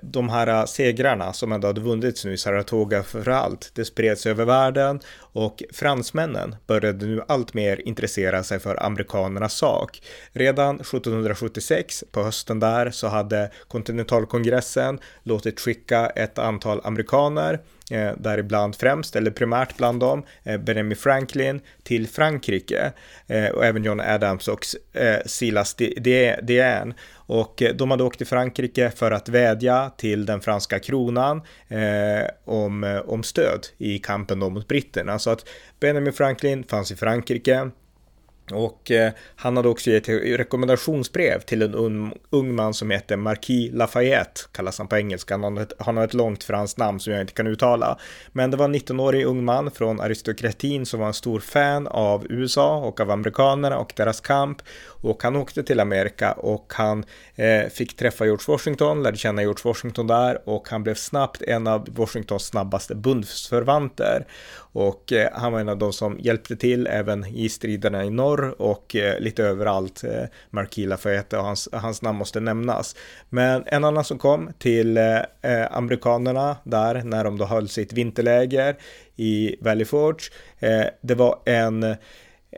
de 0.00 0.28
här 0.28 0.66
segrarna 0.66 1.32
som 1.32 1.52
ändå 1.52 1.66
hade 1.66 1.80
vunnits 1.80 2.24
nu 2.24 2.32
i 2.32 2.38
Saratoga 2.38 3.02
för 3.02 3.28
allt, 3.28 3.70
det 3.74 3.84
spreds 3.84 4.26
över 4.26 4.44
världen 4.44 5.00
och 5.18 5.62
fransmännen 5.72 6.56
började 6.66 7.06
nu 7.06 7.22
allt 7.28 7.54
mer 7.54 7.88
intressera 7.88 8.42
sig 8.42 8.58
för 8.58 8.82
amerikanernas 8.82 9.54
sak. 9.54 10.02
Redan 10.32 10.74
1776 10.74 12.04
på 12.10 12.22
hösten 12.22 12.60
där 12.60 12.90
så 12.90 13.06
hade 13.06 13.50
kontinentalkongressen 13.68 14.98
låtit 15.22 15.60
skicka 15.60 16.06
ett 16.06 16.38
antal 16.38 16.80
amerikaner 16.84 17.60
eh, 17.90 18.12
däribland 18.18 18.76
främst, 18.76 19.16
eller 19.16 19.30
primärt 19.30 19.76
bland 19.76 20.00
dem, 20.00 20.22
eh, 20.44 20.58
Benjamin 20.58 20.96
Franklin 20.96 21.60
till 21.82 22.08
Frankrike 22.08 22.92
eh, 23.26 23.48
och 23.48 23.64
även 23.64 23.84
John 23.84 24.00
Adams 24.00 24.48
och 24.48 24.66
eh, 24.92 25.18
Silas 25.26 25.74
Diane. 26.42 26.94
Och 27.12 27.62
eh, 27.62 27.74
de 27.74 27.90
hade 27.90 28.04
åkt 28.04 28.18
till 28.18 28.26
Frankrike 28.26 28.90
för 28.90 29.10
att 29.10 29.28
vädja 29.28 29.90
till 29.96 30.26
den 30.26 30.40
franska 30.40 30.78
kronan 30.78 31.42
eh, 31.68 32.28
om, 32.44 32.84
eh, 32.84 32.98
om 32.98 33.22
stöd 33.22 33.66
i 33.78 33.98
kampen 33.98 34.38
mot 34.38 34.68
britterna. 34.68 35.18
Så 35.18 35.30
att 35.30 35.48
Benjamin 35.80 36.12
Franklin 36.12 36.64
fanns 36.64 36.92
i 36.92 36.96
Frankrike. 36.96 37.70
Och 38.52 38.90
eh, 38.90 39.12
han 39.36 39.56
hade 39.56 39.68
också 39.68 39.90
gett 39.90 40.08
rekommendationsbrev 40.08 41.40
till 41.40 41.62
en 41.62 41.74
un, 41.74 42.14
ung 42.30 42.54
man 42.54 42.74
som 42.74 42.90
heter 42.90 43.16
Marquis 43.16 43.72
Lafayette, 43.72 44.40
kallas 44.52 44.78
han 44.78 44.88
på 44.88 44.96
engelska. 44.96 45.34
Han 45.34 45.56
har, 45.56 45.62
ett, 45.62 45.72
han 45.78 45.96
har 45.96 46.04
ett 46.04 46.14
långt 46.14 46.44
franskt 46.44 46.78
namn 46.78 47.00
som 47.00 47.12
jag 47.12 47.22
inte 47.22 47.32
kan 47.32 47.46
uttala. 47.46 47.98
Men 48.32 48.50
det 48.50 48.56
var 48.56 48.64
en 48.64 48.74
19-årig 48.74 49.24
ung 49.24 49.44
man 49.44 49.70
från 49.70 50.00
aristokratin 50.00 50.86
som 50.86 51.00
var 51.00 51.06
en 51.06 51.14
stor 51.14 51.40
fan 51.40 51.86
av 51.86 52.26
USA 52.30 52.76
och 52.76 53.00
av 53.00 53.10
amerikanerna 53.10 53.78
och 53.78 53.92
deras 53.96 54.20
kamp. 54.20 54.62
Och 55.06 55.22
han 55.22 55.36
åkte 55.36 55.62
till 55.62 55.80
Amerika 55.80 56.32
och 56.32 56.72
han 56.76 57.04
eh, 57.34 57.68
fick 57.68 57.96
träffa 57.96 58.24
George 58.24 58.44
Washington, 58.48 59.02
lärde 59.02 59.16
känna 59.16 59.42
George 59.42 59.60
Washington 59.64 60.06
där 60.06 60.48
och 60.48 60.68
han 60.68 60.82
blev 60.82 60.94
snabbt 60.94 61.42
en 61.42 61.66
av 61.66 61.88
Washingtons 61.90 62.46
snabbaste 62.46 62.94
bundsförvanter. 62.94 64.26
Och 64.72 65.12
eh, 65.12 65.28
han 65.32 65.52
var 65.52 65.60
en 65.60 65.68
av 65.68 65.78
de 65.78 65.92
som 65.92 66.18
hjälpte 66.18 66.56
till 66.56 66.86
även 66.86 67.24
i 67.24 67.48
striderna 67.48 68.04
i 68.04 68.10
norr 68.10 68.62
och 68.62 68.96
eh, 68.96 69.20
lite 69.20 69.44
överallt. 69.44 70.04
Eh, 70.04 70.24
Marquis 70.50 70.86
Lafayette 70.86 71.38
och 71.38 71.44
hans, 71.44 71.68
hans 71.72 72.02
namn 72.02 72.18
måste 72.18 72.40
nämnas. 72.40 72.96
Men 73.28 73.64
en 73.66 73.84
annan 73.84 74.04
som 74.04 74.18
kom 74.18 74.50
till 74.58 74.96
eh, 74.96 75.16
eh, 75.42 75.76
amerikanerna 75.76 76.56
där 76.64 77.02
när 77.04 77.24
de 77.24 77.38
då 77.38 77.44
höll 77.44 77.68
sitt 77.68 77.92
vinterläger 77.92 78.76
i 79.16 79.56
Valley 79.60 79.84
Forge, 79.84 80.30
eh, 80.58 80.86
det 81.00 81.14
var 81.14 81.38
en 81.44 81.96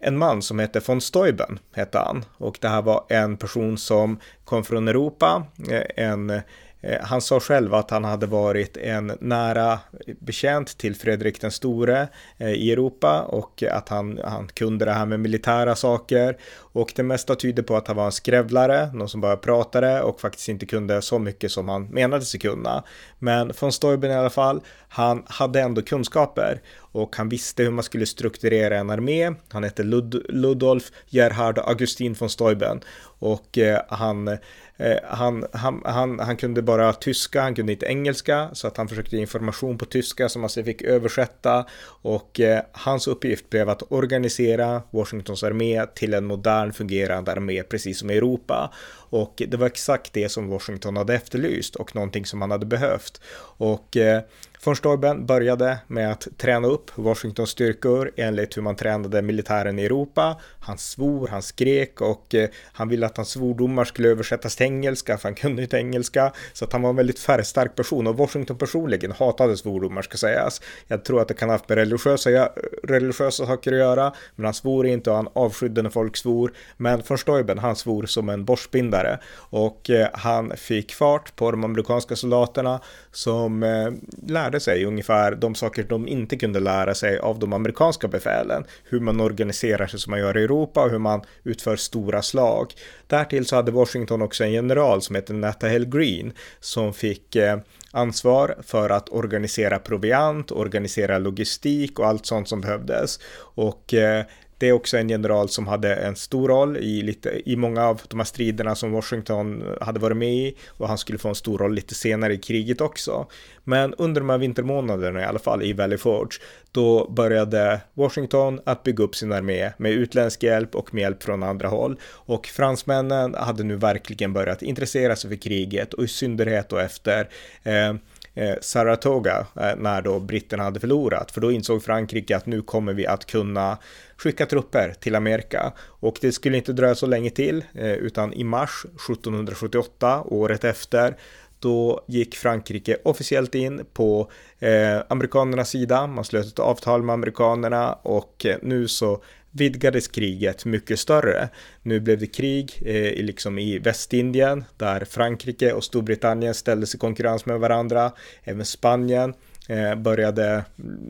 en 0.02 0.18
man 0.18 0.42
som 0.42 0.58
hette 0.58 0.80
von 0.86 1.00
Steuben, 1.00 1.58
hette 1.74 1.98
han. 1.98 2.24
Och 2.36 2.58
det 2.60 2.68
här 2.68 2.82
var 2.82 3.04
en 3.08 3.36
person 3.36 3.78
som 3.78 4.18
kom 4.44 4.64
från 4.64 4.88
Europa, 4.88 5.46
eh, 5.70 6.04
en 6.04 6.40
Eh, 6.80 7.00
han 7.02 7.20
sa 7.20 7.40
själv 7.40 7.74
att 7.74 7.90
han 7.90 8.04
hade 8.04 8.26
varit 8.26 8.76
en 8.76 9.12
nära 9.20 9.78
betjänt 10.20 10.78
till 10.78 10.94
Fredrik 10.94 11.40
den 11.40 11.50
store 11.50 12.08
eh, 12.38 12.50
i 12.50 12.72
Europa 12.72 13.22
och 13.22 13.62
att 13.62 13.88
han, 13.88 14.20
han 14.24 14.48
kunde 14.48 14.84
det 14.84 14.92
här 14.92 15.06
med 15.06 15.20
militära 15.20 15.76
saker. 15.76 16.36
Och 16.72 16.92
det 16.96 17.02
mesta 17.02 17.34
tyder 17.34 17.62
på 17.62 17.76
att 17.76 17.86
han 17.86 17.96
var 17.96 18.06
en 18.06 18.12
skrävlare, 18.12 18.92
någon 18.92 19.08
som 19.08 19.20
bara 19.20 19.36
pratade 19.36 20.02
och 20.02 20.20
faktiskt 20.20 20.48
inte 20.48 20.66
kunde 20.66 21.02
så 21.02 21.18
mycket 21.18 21.50
som 21.50 21.68
han 21.68 21.84
menade 21.84 22.24
sig 22.24 22.40
kunna. 22.40 22.84
Men 23.18 23.52
von 23.60 23.72
Steuben 23.72 24.10
i 24.10 24.14
alla 24.14 24.30
fall, 24.30 24.60
han 24.88 25.22
hade 25.26 25.60
ändå 25.60 25.82
kunskaper 25.82 26.60
och 26.92 27.16
han 27.16 27.28
visste 27.28 27.62
hur 27.62 27.70
man 27.70 27.84
skulle 27.84 28.06
strukturera 28.06 28.78
en 28.78 28.90
armé. 28.90 29.34
Han 29.48 29.64
hette 29.64 29.82
Lud 29.82 30.26
Ludolf 30.28 30.90
Gerhard 31.06 31.58
Augustin 31.58 32.16
von 32.18 32.30
Steuben 32.30 32.80
och 33.18 33.58
eh, 33.58 33.82
han, 33.88 34.38
Eh, 34.78 34.96
han, 35.04 35.44
han, 35.52 35.82
han, 35.84 36.18
han 36.18 36.36
kunde 36.36 36.62
bara 36.62 36.92
tyska, 36.92 37.42
han 37.42 37.54
kunde 37.54 37.72
inte 37.72 37.86
engelska 37.86 38.50
så 38.52 38.66
att 38.66 38.76
han 38.76 38.88
försökte 38.88 39.16
ge 39.16 39.22
information 39.22 39.78
på 39.78 39.84
tyska 39.84 40.28
som 40.28 40.40
man 40.40 40.50
sen 40.50 40.64
fick 40.64 40.82
översätta. 40.82 41.66
Och 42.02 42.40
eh, 42.40 42.62
hans 42.72 43.06
uppgift 43.06 43.50
blev 43.50 43.68
att 43.68 43.92
organisera 43.92 44.82
Washingtons 44.90 45.42
armé 45.42 45.86
till 45.86 46.14
en 46.14 46.24
modern 46.24 46.72
fungerande 46.72 47.32
armé 47.32 47.62
precis 47.62 47.98
som 47.98 48.10
i 48.10 48.16
Europa. 48.16 48.72
Och 49.10 49.42
det 49.48 49.56
var 49.56 49.66
exakt 49.66 50.12
det 50.12 50.28
som 50.28 50.48
Washington 50.48 50.96
hade 50.96 51.14
efterlyst 51.14 51.76
och 51.76 51.94
någonting 51.94 52.26
som 52.26 52.40
han 52.40 52.50
hade 52.50 52.66
behövt. 52.66 53.20
Och 53.40 53.96
eh, 53.96 54.22
Von 54.64 54.76
Steuben 54.76 55.26
började 55.26 55.78
med 55.86 56.12
att 56.12 56.28
träna 56.36 56.68
upp 56.68 56.90
Washingtons 56.94 57.50
styrkor 57.50 58.10
enligt 58.16 58.56
hur 58.56 58.62
man 58.62 58.76
tränade 58.76 59.22
militären 59.22 59.78
i 59.78 59.84
Europa. 59.84 60.40
Han 60.60 60.78
svor, 60.78 61.28
han 61.28 61.42
skrek 61.42 62.00
och 62.00 62.34
eh, 62.34 62.48
han 62.72 62.88
ville 62.88 63.06
att 63.06 63.16
hans 63.16 63.28
svordomar 63.28 63.84
skulle 63.84 64.08
översättas 64.08 64.56
till 64.56 64.66
engelska 64.66 65.18
för 65.18 65.28
han 65.28 65.34
kunde 65.34 65.62
inte 65.62 65.76
engelska. 65.76 66.32
Så 66.52 66.64
att 66.64 66.72
han 66.72 66.82
var 66.82 66.90
en 66.90 66.96
väldigt 66.96 67.18
färgstark 67.18 67.76
person 67.76 68.06
och 68.06 68.16
Washington 68.16 68.58
personligen 68.58 69.12
hatade 69.12 69.56
svordomar 69.56 70.02
ska 70.02 70.16
sägas. 70.16 70.60
Jag 70.86 71.04
tror 71.04 71.20
att 71.20 71.28
det 71.28 71.34
kan 71.34 71.48
ha 71.48 71.54
haft 71.54 71.68
med 71.68 71.78
religiösa, 71.78 72.48
religiösa 72.82 73.46
saker 73.46 73.72
att 73.72 73.78
göra, 73.78 74.12
men 74.36 74.44
han 74.44 74.54
svor 74.54 74.86
inte 74.86 75.10
och 75.10 75.16
han 75.16 75.28
avskydde 75.32 75.82
när 75.82 75.90
folk 75.90 76.16
svor. 76.16 76.52
Men 76.76 77.02
von 77.08 77.18
Steuben, 77.18 77.58
han 77.58 77.76
svor 77.76 78.06
som 78.06 78.28
en 78.28 78.44
borstbindare 78.44 79.18
och 79.34 79.90
eh, 79.90 80.08
han 80.12 80.56
fick 80.56 80.94
fart 80.94 81.36
på 81.36 81.50
de 81.50 81.64
amerikanska 81.64 82.16
soldaterna 82.16 82.80
som 83.12 83.62
eh, 83.62 83.90
lärde 84.26 84.47
lärde 84.48 84.60
sig 84.60 84.84
ungefär 84.84 85.34
de 85.34 85.54
saker 85.54 85.82
de 85.82 86.08
inte 86.08 86.36
kunde 86.36 86.60
lära 86.60 86.94
sig 86.94 87.18
av 87.18 87.38
de 87.38 87.52
amerikanska 87.52 88.08
befälen. 88.08 88.64
Hur 88.84 89.00
man 89.00 89.20
organiserar 89.20 89.86
sig 89.86 90.00
som 90.00 90.10
man 90.10 90.20
gör 90.20 90.36
i 90.36 90.44
Europa 90.44 90.84
och 90.84 90.90
hur 90.90 90.98
man 90.98 91.22
utför 91.44 91.76
stora 91.76 92.22
slag. 92.22 92.72
Därtill 93.06 93.46
så 93.46 93.56
hade 93.56 93.72
Washington 93.72 94.22
också 94.22 94.44
en 94.44 94.52
general 94.52 95.02
som 95.02 95.14
hette 95.14 95.32
Nathaniel 95.32 95.86
Green 95.86 96.32
som 96.60 96.94
fick 96.94 97.36
eh, 97.36 97.58
ansvar 97.92 98.56
för 98.62 98.90
att 98.90 99.08
organisera 99.08 99.78
proviant, 99.78 100.50
organisera 100.50 101.18
logistik 101.18 101.98
och 101.98 102.06
allt 102.06 102.26
sånt 102.26 102.48
som 102.48 102.60
behövdes. 102.60 103.20
Och 103.56 103.94
eh, 103.94 104.24
det 104.58 104.68
är 104.68 104.72
också 104.72 104.96
en 104.96 105.08
general 105.08 105.48
som 105.48 105.66
hade 105.66 105.94
en 105.94 106.16
stor 106.16 106.48
roll 106.48 106.76
i, 106.76 107.02
lite, 107.02 107.50
i 107.50 107.56
många 107.56 107.86
av 107.86 108.00
de 108.08 108.20
här 108.20 108.24
striderna 108.24 108.74
som 108.74 108.92
Washington 108.92 109.64
hade 109.80 110.00
varit 110.00 110.16
med 110.16 110.34
i 110.34 110.56
och 110.68 110.88
han 110.88 110.98
skulle 110.98 111.18
få 111.18 111.28
en 111.28 111.34
stor 111.34 111.58
roll 111.58 111.74
lite 111.74 111.94
senare 111.94 112.34
i 112.34 112.38
kriget 112.38 112.80
också. 112.80 113.26
Men 113.64 113.94
under 113.94 114.20
de 114.20 114.30
här 114.30 114.38
vintermånaderna 114.38 115.20
i 115.20 115.24
alla 115.24 115.38
fall 115.38 115.62
i 115.62 115.72
Valley 115.72 115.98
Forge, 115.98 116.38
då 116.72 117.10
började 117.10 117.80
Washington 117.94 118.60
att 118.64 118.82
bygga 118.82 119.04
upp 119.04 119.14
sin 119.14 119.32
armé 119.32 119.70
med 119.76 119.92
utländsk 119.92 120.42
hjälp 120.42 120.74
och 120.74 120.94
med 120.94 121.02
hjälp 121.02 121.22
från 121.22 121.42
andra 121.42 121.68
håll. 121.68 122.00
Och 122.04 122.46
fransmännen 122.46 123.34
hade 123.34 123.64
nu 123.64 123.76
verkligen 123.76 124.32
börjat 124.32 124.62
intressera 124.62 125.16
sig 125.16 125.30
för 125.30 125.36
kriget 125.36 125.94
och 125.94 126.04
i 126.04 126.08
synnerhet 126.08 126.68
då 126.68 126.78
efter 126.78 127.28
eh, 127.62 127.94
eh, 128.38 128.54
Saratoga 128.60 129.46
eh, 129.60 129.76
när 129.76 130.02
då 130.02 130.20
britterna 130.20 130.62
hade 130.62 130.80
förlorat. 130.80 131.30
För 131.30 131.40
då 131.40 131.52
insåg 131.52 131.82
Frankrike 131.82 132.36
att 132.36 132.46
nu 132.46 132.62
kommer 132.62 132.92
vi 132.92 133.06
att 133.06 133.26
kunna 133.26 133.78
skicka 134.16 134.46
trupper 134.46 134.94
till 135.00 135.14
Amerika. 135.14 135.72
Och 135.80 136.18
det 136.20 136.32
skulle 136.32 136.56
inte 136.56 136.72
dröja 136.72 136.94
så 136.94 137.06
länge 137.06 137.30
till, 137.30 137.64
eh, 137.74 137.92
utan 137.92 138.32
i 138.32 138.44
mars 138.44 138.84
1778, 138.84 140.22
året 140.26 140.64
efter, 140.64 141.16
då 141.60 142.04
gick 142.06 142.36
Frankrike 142.36 142.96
officiellt 143.04 143.54
in 143.54 143.84
på 143.92 144.30
eh, 144.58 144.98
amerikanernas 145.08 145.70
sida. 145.70 146.06
Man 146.06 146.24
slöt 146.24 146.46
ett 146.46 146.58
avtal 146.58 147.02
med 147.02 147.14
amerikanerna 147.14 147.92
och 147.92 148.46
eh, 148.46 148.56
nu 148.62 148.88
så 148.88 149.22
vidgades 149.50 150.08
kriget 150.08 150.64
mycket 150.64 150.98
större. 150.98 151.48
Nu 151.82 152.00
blev 152.00 152.18
det 152.18 152.26
krig 152.26 152.82
eh, 152.86 153.24
liksom 153.24 153.58
i 153.58 153.78
Västindien 153.78 154.64
där 154.76 155.04
Frankrike 155.04 155.72
och 155.72 155.84
Storbritannien 155.84 156.54
ställdes 156.54 156.94
i 156.94 156.98
konkurrens 156.98 157.46
med 157.46 157.60
varandra. 157.60 158.12
Även 158.44 158.64
Spanien 158.64 159.34
eh, 159.68 159.94
började 159.94 160.64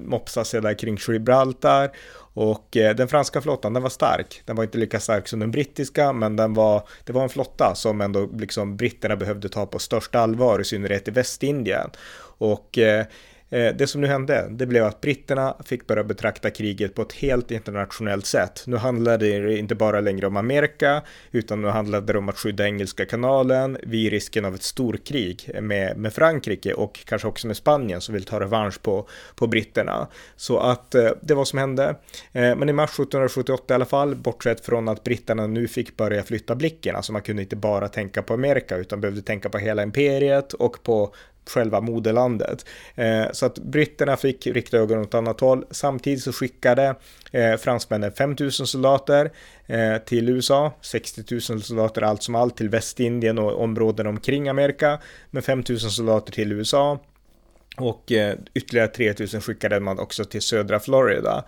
mopsa 0.05 0.45
sig 0.45 0.63
där 0.63 0.75
kring 0.75 0.99
Gibraltar 1.09 1.91
och 2.35 2.77
eh, 2.77 2.97
den 2.97 3.09
franska 3.09 3.41
flottan, 3.41 3.73
den 3.73 3.83
var 3.83 3.91
stark. 3.91 4.43
Den 4.45 4.57
var 4.57 4.65
inte 4.65 4.79
lika 4.79 5.01
stark 5.01 5.29
som 5.29 5.41
den 5.41 5.51
brittiska, 5.51 6.13
men 6.13 6.37
den 6.37 6.55
var, 6.55 6.89
det 7.05 7.13
var 7.13 7.23
en 7.23 7.29
flotta 7.29 7.75
som 7.75 8.01
ändå 8.01 8.29
liksom 8.39 8.77
britterna 8.77 9.17
behövde 9.17 9.49
ta 9.49 9.67
på 9.67 9.79
största 9.79 10.19
allvar, 10.19 10.61
i 10.61 10.65
synnerhet 10.65 11.09
i 11.09 11.11
Västindien. 11.11 11.91
Och 12.39 12.79
Eh, 12.79 13.05
Eh, 13.51 13.75
det 13.75 13.87
som 13.87 14.01
nu 14.01 14.07
hände, 14.07 14.47
det 14.51 14.67
blev 14.67 14.85
att 14.85 15.01
britterna 15.01 15.57
fick 15.65 15.87
börja 15.87 16.05
betrakta 16.05 16.51
kriget 16.51 16.95
på 16.95 17.03
ett 17.03 17.13
helt 17.13 17.51
internationellt 17.51 18.27
sätt. 18.27 18.63
Nu 18.67 18.77
handlade 18.77 19.39
det 19.39 19.59
inte 19.59 19.75
bara 19.75 20.01
längre 20.01 20.27
om 20.27 20.37
Amerika, 20.37 21.03
utan 21.31 21.63
nu 21.63 21.69
handlade 21.69 22.13
det 22.13 22.19
om 22.19 22.29
att 22.29 22.39
skydda 22.39 22.65
Engelska 22.65 23.07
kanalen 23.07 23.79
vid 23.83 24.11
risken 24.11 24.45
av 24.45 24.55
ett 24.55 24.63
storkrig 24.63 25.51
med, 25.63 25.97
med 25.97 26.13
Frankrike 26.13 26.75
och 26.75 27.01
kanske 27.05 27.29
också 27.29 27.47
med 27.47 27.57
Spanien 27.57 28.01
som 28.01 28.15
vill 28.15 28.25
ta 28.25 28.41
revansch 28.41 28.83
på, 28.83 29.09
på 29.35 29.47
britterna. 29.47 30.09
Så 30.37 30.59
att 30.59 30.95
eh, 30.95 31.11
det 31.21 31.35
var 31.35 31.39
vad 31.39 31.49
som 31.49 31.59
hände. 31.59 31.85
Eh, 32.33 32.57
men 32.57 32.69
i 32.69 32.73
mars 32.73 32.91
1778 32.91 33.65
i 33.69 33.75
alla 33.75 33.85
fall, 33.85 34.15
bortsett 34.15 34.65
från 34.65 34.89
att 34.89 35.05
britterna 35.05 35.47
nu 35.47 35.69
fick 35.69 35.97
börja 35.97 36.23
flytta 36.23 36.55
blicken, 36.55 36.97
alltså 36.97 37.13
man 37.13 37.23
kunde 37.23 37.43
inte 37.43 37.57
bara 37.57 37.89
tänka 37.89 38.23
på 38.23 38.35
Amerika 38.35 38.77
utan 38.77 39.01
behövde 39.01 39.23
tänka 39.23 39.49
på 39.49 39.59
hela 39.59 39.83
imperiet 39.83 40.53
och 40.53 40.83
på 40.83 41.15
själva 41.51 41.81
moderlandet. 41.81 42.67
Eh, 42.95 43.25
så 43.33 43.47
att 43.47 43.59
britterna 43.59 44.17
fick 44.17 44.47
rikta 44.47 44.77
ögonen 44.77 45.05
åt 45.05 45.15
annat 45.15 45.41
håll. 45.41 45.65
Samtidigt 45.71 46.23
så 46.23 46.33
skickade 46.33 46.95
eh, 47.33 47.57
fransmännen 47.57 48.13
5000 48.13 48.67
soldater 48.67 49.31
eh, 49.67 49.99
till 49.99 50.29
USA, 50.29 50.73
60 50.81 51.25
000 51.51 51.63
soldater 51.63 52.03
allt 52.03 52.23
som 52.23 52.35
allt 52.35 52.57
till 52.57 52.69
Västindien 52.69 53.39
och 53.39 53.63
områden 53.63 54.07
omkring 54.07 54.49
Amerika, 54.49 54.99
Men 55.31 55.43
5000 55.43 55.91
soldater 55.91 56.33
till 56.33 56.53
USA. 56.53 56.99
Och 57.77 58.13
eh, 58.13 58.35
ytterligare 58.55 58.89
3000 58.89 59.41
skickade 59.41 59.81
man 59.81 59.99
också 59.99 60.25
till 60.25 60.43
södra 60.43 60.81
Florida. 60.81 61.45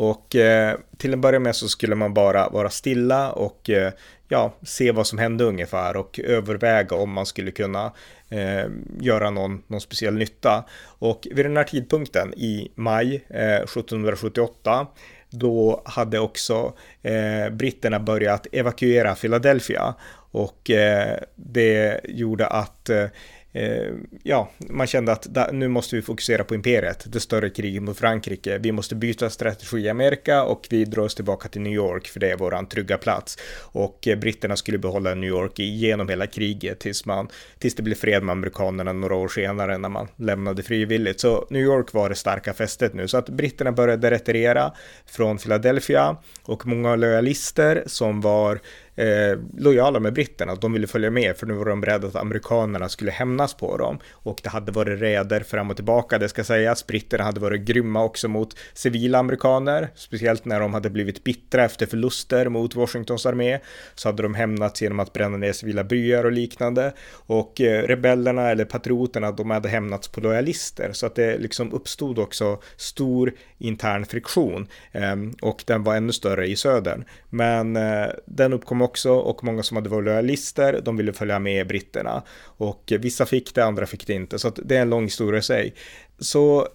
Och 0.00 0.36
eh, 0.36 0.76
till 0.96 1.12
en 1.12 1.20
början 1.20 1.42
med 1.42 1.56
så 1.56 1.68
skulle 1.68 1.94
man 1.94 2.14
bara 2.14 2.48
vara 2.48 2.70
stilla 2.70 3.32
och 3.32 3.70
eh, 3.70 3.92
ja, 4.28 4.54
se 4.62 4.92
vad 4.92 5.06
som 5.06 5.18
hände 5.18 5.44
ungefär 5.44 5.96
och 5.96 6.20
överväga 6.24 6.96
om 6.96 7.12
man 7.12 7.26
skulle 7.26 7.50
kunna 7.50 7.92
eh, 8.28 8.64
göra 9.00 9.30
någon, 9.30 9.62
någon 9.66 9.80
speciell 9.80 10.14
nytta. 10.14 10.64
Och 10.82 11.28
vid 11.30 11.44
den 11.44 11.56
här 11.56 11.64
tidpunkten 11.64 12.34
i 12.34 12.70
maj 12.74 13.24
eh, 13.28 13.56
1778 13.56 14.86
då 15.30 15.82
hade 15.84 16.18
också 16.18 16.72
eh, 17.02 17.50
britterna 17.52 18.00
börjat 18.00 18.46
evakuera 18.52 19.14
Philadelphia 19.14 19.94
och 20.30 20.70
eh, 20.70 21.18
det 21.34 22.00
gjorde 22.04 22.46
att 22.46 22.88
eh, 22.88 23.06
Eh, 23.52 23.92
ja, 24.22 24.50
man 24.68 24.86
kände 24.86 25.12
att 25.12 25.22
da, 25.22 25.48
nu 25.52 25.68
måste 25.68 25.96
vi 25.96 26.02
fokusera 26.02 26.44
på 26.44 26.54
imperiet, 26.54 27.04
det 27.12 27.20
större 27.20 27.50
kriget 27.50 27.82
mot 27.82 27.98
Frankrike. 27.98 28.58
Vi 28.58 28.72
måste 28.72 28.94
byta 28.94 29.30
strategi 29.30 29.78
i 29.78 29.88
Amerika 29.88 30.42
och 30.42 30.66
vi 30.70 30.84
drar 30.84 31.02
oss 31.02 31.14
tillbaka 31.14 31.48
till 31.48 31.60
New 31.60 31.72
York 31.72 32.06
för 32.08 32.20
det 32.20 32.30
är 32.30 32.36
våran 32.36 32.66
trygga 32.66 32.98
plats. 32.98 33.38
Och 33.60 34.08
eh, 34.08 34.18
britterna 34.18 34.56
skulle 34.56 34.78
behålla 34.78 35.14
New 35.14 35.28
York 35.28 35.58
genom 35.58 36.08
hela 36.08 36.26
kriget 36.26 36.78
tills, 36.78 37.06
man, 37.06 37.28
tills 37.58 37.74
det 37.74 37.82
blev 37.82 37.94
fred 37.94 38.22
med 38.22 38.32
amerikanerna 38.32 38.92
några 38.92 39.14
år 39.14 39.28
senare 39.28 39.78
när 39.78 39.88
man 39.88 40.08
lämnade 40.16 40.62
frivilligt. 40.62 41.20
Så 41.20 41.46
New 41.50 41.62
York 41.62 41.92
var 41.92 42.08
det 42.08 42.14
starka 42.14 42.54
fästet 42.54 42.94
nu, 42.94 43.08
så 43.08 43.16
att 43.16 43.28
britterna 43.28 43.72
började 43.72 44.10
retirera 44.10 44.72
från 45.06 45.38
Philadelphia 45.38 46.16
och 46.42 46.66
många 46.66 46.96
lojalister 46.96 47.84
som 47.86 48.20
var 48.20 48.60
eh, 48.96 49.38
lojala 49.58 50.00
med 50.00 50.12
britterna. 50.12 50.54
De 50.54 50.72
ville 50.72 50.86
följa 50.86 51.10
med 51.10 51.36
för 51.36 51.46
nu 51.46 51.54
var 51.54 51.64
de 51.64 51.84
rädda 51.84 52.08
att 52.08 52.16
amerikanerna 52.16 52.88
skulle 52.88 53.10
hämnas 53.10 53.54
på 53.54 53.76
dem. 53.76 53.98
Och 54.12 54.40
det 54.42 54.48
hade 54.48 54.72
varit 54.72 55.00
räder 55.00 55.40
fram 55.40 55.70
och 55.70 55.76
tillbaka, 55.76 56.18
det 56.18 56.28
ska 56.28 56.44
sägas. 56.44 56.86
Britterna 56.86 57.24
hade 57.24 57.40
varit 57.40 57.60
grymma 57.60 58.04
också 58.04 58.28
mot 58.28 58.56
civila 58.74 59.18
amerikaner, 59.18 59.88
speciellt 59.94 60.44
när 60.44 60.60
de 60.60 60.74
hade 60.74 60.90
blivit 60.90 61.24
bittra 61.24 61.64
efter 61.64 61.86
förluster 61.86 62.48
mot 62.48 62.74
Washingtons 62.74 63.26
armé. 63.26 63.58
Så 63.94 64.08
hade 64.08 64.22
de 64.22 64.34
hämnats 64.34 64.82
genom 64.82 65.00
att 65.00 65.12
bränna 65.12 65.36
ner 65.36 65.52
civila 65.52 65.84
byar 65.84 66.24
och 66.24 66.32
liknande. 66.32 66.92
Och 67.12 67.60
eh, 67.60 67.82
rebellerna 67.82 68.50
eller 68.50 68.64
patrioterna, 68.64 69.32
de 69.32 69.50
hade 69.50 69.68
hämnats 69.68 70.08
på 70.08 70.20
lojalister. 70.20 70.92
Så 70.92 71.06
att 71.06 71.14
det 71.14 71.38
liksom 71.38 71.72
uppstod 71.72 72.18
också 72.18 72.60
stor 72.76 73.32
intern 73.58 74.04
friktion. 74.04 74.68
Eh, 74.92 75.16
och 75.42 75.62
den 75.66 75.84
var 75.84 75.96
ännu 75.96 76.12
större 76.12 76.46
i 76.46 76.56
södern. 76.56 77.04
Men 77.30 77.76
eh, 77.76 78.06
den 78.26 78.52
uppkom 78.52 78.79
också 78.82 79.12
och 79.12 79.44
många 79.44 79.62
som 79.62 79.76
hade 79.76 79.88
varit 79.88 80.04
lojalister, 80.04 80.80
de 80.84 80.96
ville 80.96 81.12
följa 81.12 81.38
med 81.38 81.66
britterna. 81.66 82.22
Och 82.42 82.92
vissa 83.00 83.26
fick 83.26 83.54
det, 83.54 83.64
andra 83.64 83.86
fick 83.86 84.06
det 84.06 84.12
inte. 84.12 84.38
Så 84.38 84.50
det 84.50 84.76
är 84.76 84.82
en 84.82 84.90
lång 84.90 85.04
historia 85.04 85.38
i 85.38 85.42
sig. 85.42 85.74
Så 86.18 86.68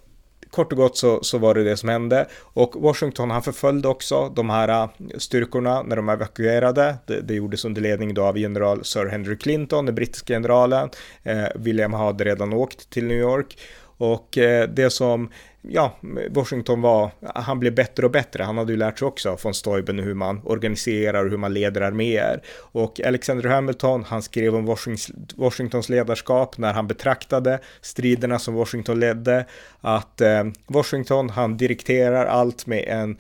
kort 0.56 0.72
och 0.72 0.78
gott 0.78 0.98
så, 0.98 1.24
så 1.24 1.38
var 1.38 1.54
det 1.54 1.64
det 1.64 1.78
som 1.78 1.90
hände. 1.90 2.28
Och 2.42 2.76
Washington 2.76 3.32
han 3.32 3.44
förföljde 3.44 3.88
också 3.88 4.30
de 4.36 4.50
här 4.50 4.70
äh, 4.70 4.90
styrkorna 5.18 5.82
när 5.82 5.96
de 5.96 6.10
evakuerade. 6.10 6.98
Det, 7.08 7.22
det 7.22 7.34
gjordes 7.34 7.66
under 7.66 7.82
ledning 7.82 8.14
då 8.14 8.24
av 8.24 8.38
general 8.38 8.84
Sir 8.84 9.06
Henry 9.06 9.38
Clinton, 9.38 9.86
den 9.86 9.96
brittiska 9.96 10.34
generalen. 10.34 10.90
Eh, 11.24 11.46
William 11.56 11.94
hade 11.94 12.24
redan 12.24 12.54
åkt 12.54 12.90
till 12.90 13.06
New 13.06 13.18
York. 13.18 13.58
Och 13.98 14.38
eh, 14.38 14.70
det 14.70 14.90
som 14.90 15.30
ja, 15.70 15.96
Washington 16.30 16.82
var, 16.82 17.12
han 17.36 17.60
blev 17.60 17.76
bättre 17.76 18.06
och 18.06 18.12
bättre. 18.12 18.44
Han 18.44 18.58
hade 18.58 18.72
ju 18.72 18.78
lärt 18.78 19.00
sig 19.00 19.08
också 19.08 19.38
från 19.38 19.54
Stoiben 19.54 20.00
hur 20.00 20.14
man 20.14 20.42
organiserar 20.44 21.26
och 21.26 21.32
hur 21.32 21.38
man 21.38 21.54
leder 21.54 21.82
arméer. 21.82 22.42
Och 22.58 23.00
Alexander 23.00 23.50
Hamilton, 23.50 24.04
han 24.04 24.22
skrev 24.22 24.56
om 24.56 24.76
Washingtons 25.36 25.90
ledarskap 25.90 26.58
när 26.58 26.74
han 26.74 26.88
betraktade 26.88 27.60
striderna 27.82 28.40
som 28.40 28.54
Washington 28.54 29.00
ledde. 29.00 29.46
Att 29.82 30.22
eh, 30.22 30.44
Washington, 30.68 31.30
han 31.30 31.58
direkterar 31.58 32.26
allt 32.26 32.68
med 32.68 32.84
en, 32.88 33.18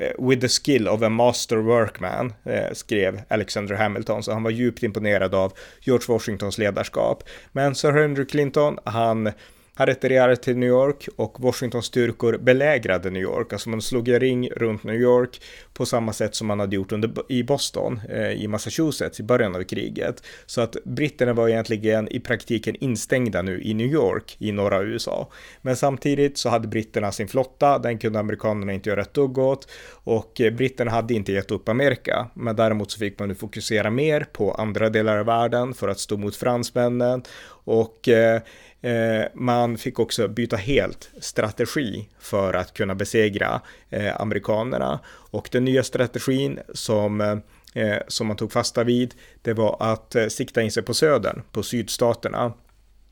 eh, 0.00 0.26
with 0.28 0.40
the 0.40 0.48
skill 0.48 0.88
of 0.88 1.02
a 1.02 1.08
master 1.08 1.56
workman, 1.56 2.32
eh, 2.44 2.72
skrev 2.72 3.22
Alexander 3.28 3.74
Hamilton. 3.74 4.22
Så 4.22 4.32
han 4.32 4.42
var 4.42 4.50
djupt 4.50 4.82
imponerad 4.82 5.34
av 5.34 5.52
George 5.80 6.04
Washingtons 6.08 6.58
ledarskap. 6.58 7.22
Men 7.52 7.74
Sir 7.74 7.92
Henry 7.92 8.26
Clinton, 8.26 8.78
han 8.84 9.32
han 9.78 9.86
retirerade 9.86 10.36
till 10.36 10.56
New 10.56 10.68
York 10.68 11.08
och 11.16 11.40
Washingtons 11.40 11.86
styrkor 11.86 12.38
belägrade 12.38 13.10
New 13.10 13.22
York. 13.22 13.52
Alltså 13.52 13.68
man 13.68 13.82
slog 13.82 14.08
en 14.08 14.20
ring 14.20 14.50
runt 14.50 14.84
New 14.84 15.00
York 15.00 15.40
på 15.72 15.86
samma 15.86 16.12
sätt 16.12 16.34
som 16.34 16.46
man 16.46 16.60
hade 16.60 16.76
gjort 16.76 16.92
under, 16.92 17.10
i 17.28 17.42
Boston, 17.42 18.00
eh, 18.08 18.30
i 18.30 18.48
Massachusetts 18.48 19.20
i 19.20 19.22
början 19.22 19.56
av 19.56 19.62
kriget. 19.62 20.22
Så 20.46 20.60
att 20.60 20.76
britterna 20.84 21.32
var 21.32 21.48
egentligen 21.48 22.08
i 22.12 22.20
praktiken 22.20 22.76
instängda 22.80 23.42
nu 23.42 23.62
i 23.62 23.74
New 23.74 23.86
York 23.86 24.36
i 24.38 24.52
norra 24.52 24.82
USA. 24.82 25.28
Men 25.62 25.76
samtidigt 25.76 26.38
så 26.38 26.48
hade 26.48 26.68
britterna 26.68 27.12
sin 27.12 27.28
flotta, 27.28 27.78
den 27.78 27.98
kunde 27.98 28.18
amerikanerna 28.18 28.72
inte 28.72 28.90
göra 28.90 29.00
ett 29.00 29.14
dugg 29.14 29.38
åt 29.38 29.68
och 29.92 30.40
eh, 30.40 30.52
britterna 30.52 30.90
hade 30.90 31.14
inte 31.14 31.32
gett 31.32 31.50
upp 31.50 31.68
Amerika. 31.68 32.30
Men 32.34 32.56
däremot 32.56 32.90
så 32.90 32.98
fick 32.98 33.18
man 33.18 33.28
nu 33.28 33.34
fokusera 33.34 33.90
mer 33.90 34.26
på 34.32 34.52
andra 34.52 34.90
delar 34.90 35.18
av 35.18 35.26
världen 35.26 35.74
för 35.74 35.88
att 35.88 35.98
stå 35.98 36.16
mot 36.16 36.36
fransmännen 36.36 37.22
och 37.48 38.08
Eh, 38.08 38.40
Eh, 38.86 39.24
man 39.34 39.78
fick 39.78 39.98
också 39.98 40.28
byta 40.28 40.56
helt 40.56 41.10
strategi 41.20 42.08
för 42.18 42.54
att 42.54 42.74
kunna 42.74 42.94
besegra 42.94 43.60
eh, 43.90 44.20
amerikanerna. 44.20 45.00
Och 45.06 45.48
den 45.52 45.64
nya 45.64 45.82
strategin 45.82 46.58
som 46.74 47.20
eh, 47.20 47.98
som 48.08 48.26
man 48.26 48.36
tog 48.36 48.52
fasta 48.52 48.84
vid, 48.84 49.14
det 49.42 49.52
var 49.52 49.76
att 49.80 50.16
sikta 50.28 50.62
in 50.62 50.72
sig 50.72 50.82
på 50.82 50.94
södern, 50.94 51.42
på 51.52 51.62
sydstaterna. 51.62 52.52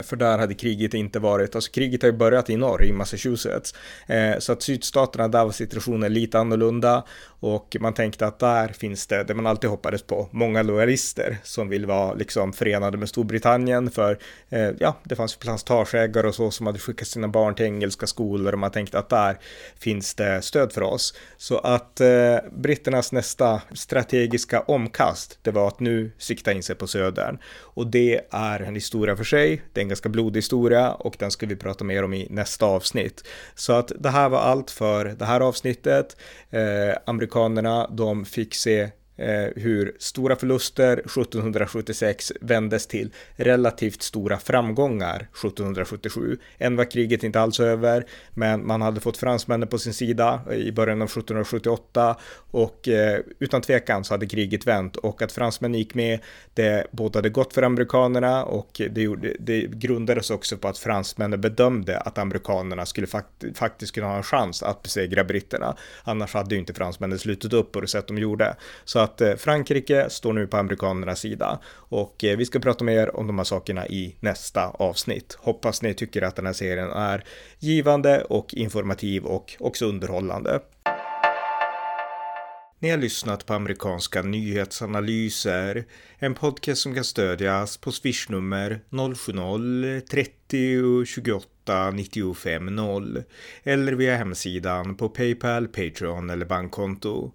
För 0.03 0.16
där 0.16 0.38
hade 0.38 0.55
kriget 0.55 0.95
inte 0.95 1.18
varit, 1.18 1.55
alltså 1.55 1.70
kriget 1.70 2.03
har 2.03 2.11
ju 2.11 2.16
börjat 2.16 2.51
i 2.51 2.57
norr, 2.57 2.84
i 2.84 2.92
Massachusetts. 2.92 3.74
Eh, 4.07 4.38
så 4.38 4.53
att 4.53 4.62
sydstaterna, 4.62 5.28
där 5.28 5.45
var 5.45 5.53
situationen 5.53 6.14
lite 6.14 6.38
annorlunda. 6.38 7.05
Och 7.40 7.76
man 7.80 7.95
tänkte 7.95 8.26
att 8.26 8.38
där 8.38 8.68
finns 8.68 9.07
det, 9.07 9.24
det 9.24 9.34
man 9.34 9.47
alltid 9.47 9.70
hoppades 9.70 10.03
på, 10.03 10.28
många 10.30 10.62
lojalister 10.62 11.38
som 11.42 11.68
vill 11.68 11.86
vara 11.86 12.14
liksom 12.14 12.53
förenade 12.53 12.97
med 12.97 13.09
Storbritannien. 13.09 13.90
För 13.90 14.18
eh, 14.49 14.70
ja, 14.78 14.97
det 15.05 15.16
fanns 15.16 15.36
plantageägare 15.36 16.28
och 16.28 16.34
så 16.34 16.51
som 16.51 16.66
hade 16.66 16.78
skickat 16.78 17.09
sina 17.09 17.28
barn 17.28 17.55
till 17.55 17.66
engelska 17.66 18.07
skolor 18.07 18.53
och 18.53 18.59
man 18.59 18.70
tänkte 18.70 18.99
att 18.99 19.09
där 19.09 19.38
finns 19.78 20.14
det 20.14 20.42
stöd 20.42 20.72
för 20.72 20.82
oss. 20.82 21.14
Så 21.36 21.59
att 21.59 22.01
eh, 22.01 22.36
britternas 22.53 23.12
nästa 23.12 23.62
strategiska 23.72 24.61
omkast, 24.61 25.38
det 25.42 25.51
var 25.51 25.68
att 25.68 25.80
nu 25.80 26.12
sikta 26.18 26.53
in 26.53 26.62
sig 26.62 26.76
på 26.76 26.86
södern. 26.86 27.38
Och 27.57 27.86
det 27.86 28.20
är 28.30 28.61
en 28.61 28.74
historia 28.74 29.16
för 29.16 29.24
sig. 29.24 29.62
Det 29.72 29.84
en 29.85 29.89
ganska 29.89 30.09
blodig 30.09 30.39
historia 30.39 30.93
och 30.93 31.16
den 31.18 31.30
ska 31.30 31.47
vi 31.47 31.57
prata 31.57 31.85
mer 31.85 32.03
om 32.03 32.14
i 32.14 32.26
nästa 32.30 32.66
avsnitt. 32.66 33.28
Så 33.55 33.72
att 33.72 33.93
det 33.99 34.11
här 34.11 34.28
var 34.28 34.39
allt 34.39 34.70
för 34.70 35.05
det 35.05 35.24
här 35.24 35.41
avsnittet. 35.41 36.16
Eh, 36.51 36.97
amerikanerna, 37.07 37.89
de 37.91 38.24
fick 38.24 38.55
se 38.55 38.91
Eh, 39.16 39.48
hur 39.56 39.96
stora 39.98 40.36
förluster 40.36 40.92
1776 40.92 42.32
vändes 42.40 42.86
till 42.86 43.10
relativt 43.36 44.02
stora 44.02 44.38
framgångar 44.38 45.16
1777. 45.16 46.38
Än 46.58 46.76
var 46.76 46.90
kriget 46.90 47.22
inte 47.22 47.40
alls 47.40 47.60
över, 47.60 48.06
men 48.30 48.66
man 48.66 48.82
hade 48.82 49.00
fått 49.00 49.16
fransmännen 49.16 49.68
på 49.68 49.78
sin 49.78 49.94
sida 49.94 50.40
eh, 50.50 50.56
i 50.56 50.72
början 50.72 51.02
av 51.02 51.06
1778 51.08 52.16
och 52.50 52.88
eh, 52.88 53.20
utan 53.38 53.60
tvekan 53.62 54.04
så 54.04 54.14
hade 54.14 54.26
kriget 54.26 54.66
vänt 54.66 54.96
och 54.96 55.22
att 55.22 55.32
fransmännen 55.32 55.78
gick 55.78 55.94
med, 55.94 56.18
det 56.54 56.86
bådade 56.90 57.28
gott 57.28 57.54
för 57.54 57.62
amerikanerna 57.62 58.44
och 58.44 58.80
det, 58.90 59.02
gjorde, 59.02 59.36
det 59.40 59.60
grundades 59.60 60.30
också 60.30 60.56
på 60.56 60.68
att 60.68 60.78
fransmännen 60.78 61.40
bedömde 61.40 61.98
att 61.98 62.18
amerikanerna 62.18 62.86
skulle 62.86 63.06
fakt 63.06 63.44
faktiskt 63.54 63.94
kunna 63.94 64.06
ha 64.06 64.16
en 64.16 64.22
chans 64.22 64.62
att 64.62 64.82
besegra 64.82 65.24
britterna. 65.24 65.76
Annars 66.04 66.34
hade 66.34 66.54
ju 66.54 66.60
inte 66.60 66.74
fransmännen 66.74 67.18
slutit 67.18 67.52
upp 67.52 67.72
på 67.72 67.80
det 67.80 67.88
sätt 67.88 68.06
de 68.06 68.18
gjorde. 68.18 68.56
Så 68.84 69.03
att 69.05 69.20
eh, 69.20 69.34
Frankrike 69.34 70.11
står 70.11 70.32
nu 70.32 70.46
på 70.46 70.57
amerikanernas 70.57 71.20
sida 71.20 71.59
och 71.74 72.24
eh, 72.24 72.36
vi 72.36 72.46
ska 72.46 72.59
prata 72.59 72.84
mer 72.84 73.16
om 73.16 73.26
de 73.26 73.38
här 73.38 73.44
sakerna 73.44 73.86
i 73.86 74.16
nästa 74.20 74.68
avsnitt. 74.68 75.38
Hoppas 75.40 75.82
ni 75.82 75.94
tycker 75.94 76.22
att 76.22 76.36
den 76.36 76.46
här 76.46 76.52
serien 76.52 76.90
är 76.90 77.24
givande 77.59 78.24
och 78.24 78.55
informativ 78.55 79.24
och 79.24 79.57
också 79.61 79.86
underhållande. 79.86 80.61
Ni 82.78 82.90
har 82.90 82.98
lyssnat 82.98 83.46
på 83.46 83.55
amerikanska 83.55 84.22
nyhetsanalyser, 84.22 85.84
en 86.18 86.34
podcast 86.34 86.82
som 86.82 86.94
kan 86.94 87.05
stödjas 87.05 87.76
på 87.76 87.92
swishnummer 87.92 88.80
070-30 88.90 91.05
28 91.05 91.90
95 91.90 92.66
0 92.66 93.22
eller 93.62 93.92
via 93.92 94.16
hemsidan 94.16 94.96
på 94.96 95.09
Paypal, 95.09 95.68
Patreon 95.68 96.30
eller 96.30 96.46
bankkonto. 96.46 97.32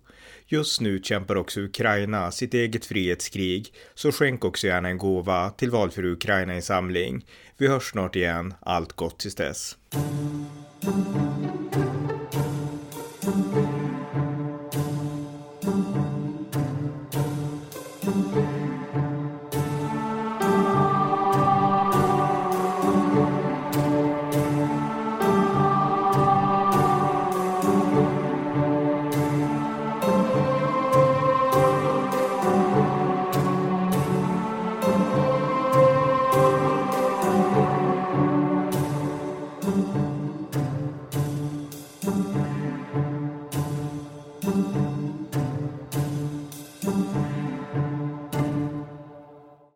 Just 0.52 0.82
nu 0.82 1.00
kämpar 1.04 1.36
också 1.36 1.60
Ukraina 1.60 2.32
sitt 2.32 2.54
eget 2.54 2.86
frihetskrig, 2.86 3.74
så 3.94 4.12
skänk 4.12 4.46
också 4.46 4.68
gärna 4.68 4.90
en 4.90 4.98
gåva 4.98 5.50
till 5.50 5.72
Valfri 5.72 6.08
Ukraina-insamling. 6.12 7.26
Vi 7.58 7.68
hörs 7.68 7.92
snart 7.92 8.16
igen, 8.16 8.54
allt 8.60 8.94
gott 8.94 9.20
tills 9.20 9.36
dess. 9.36 9.78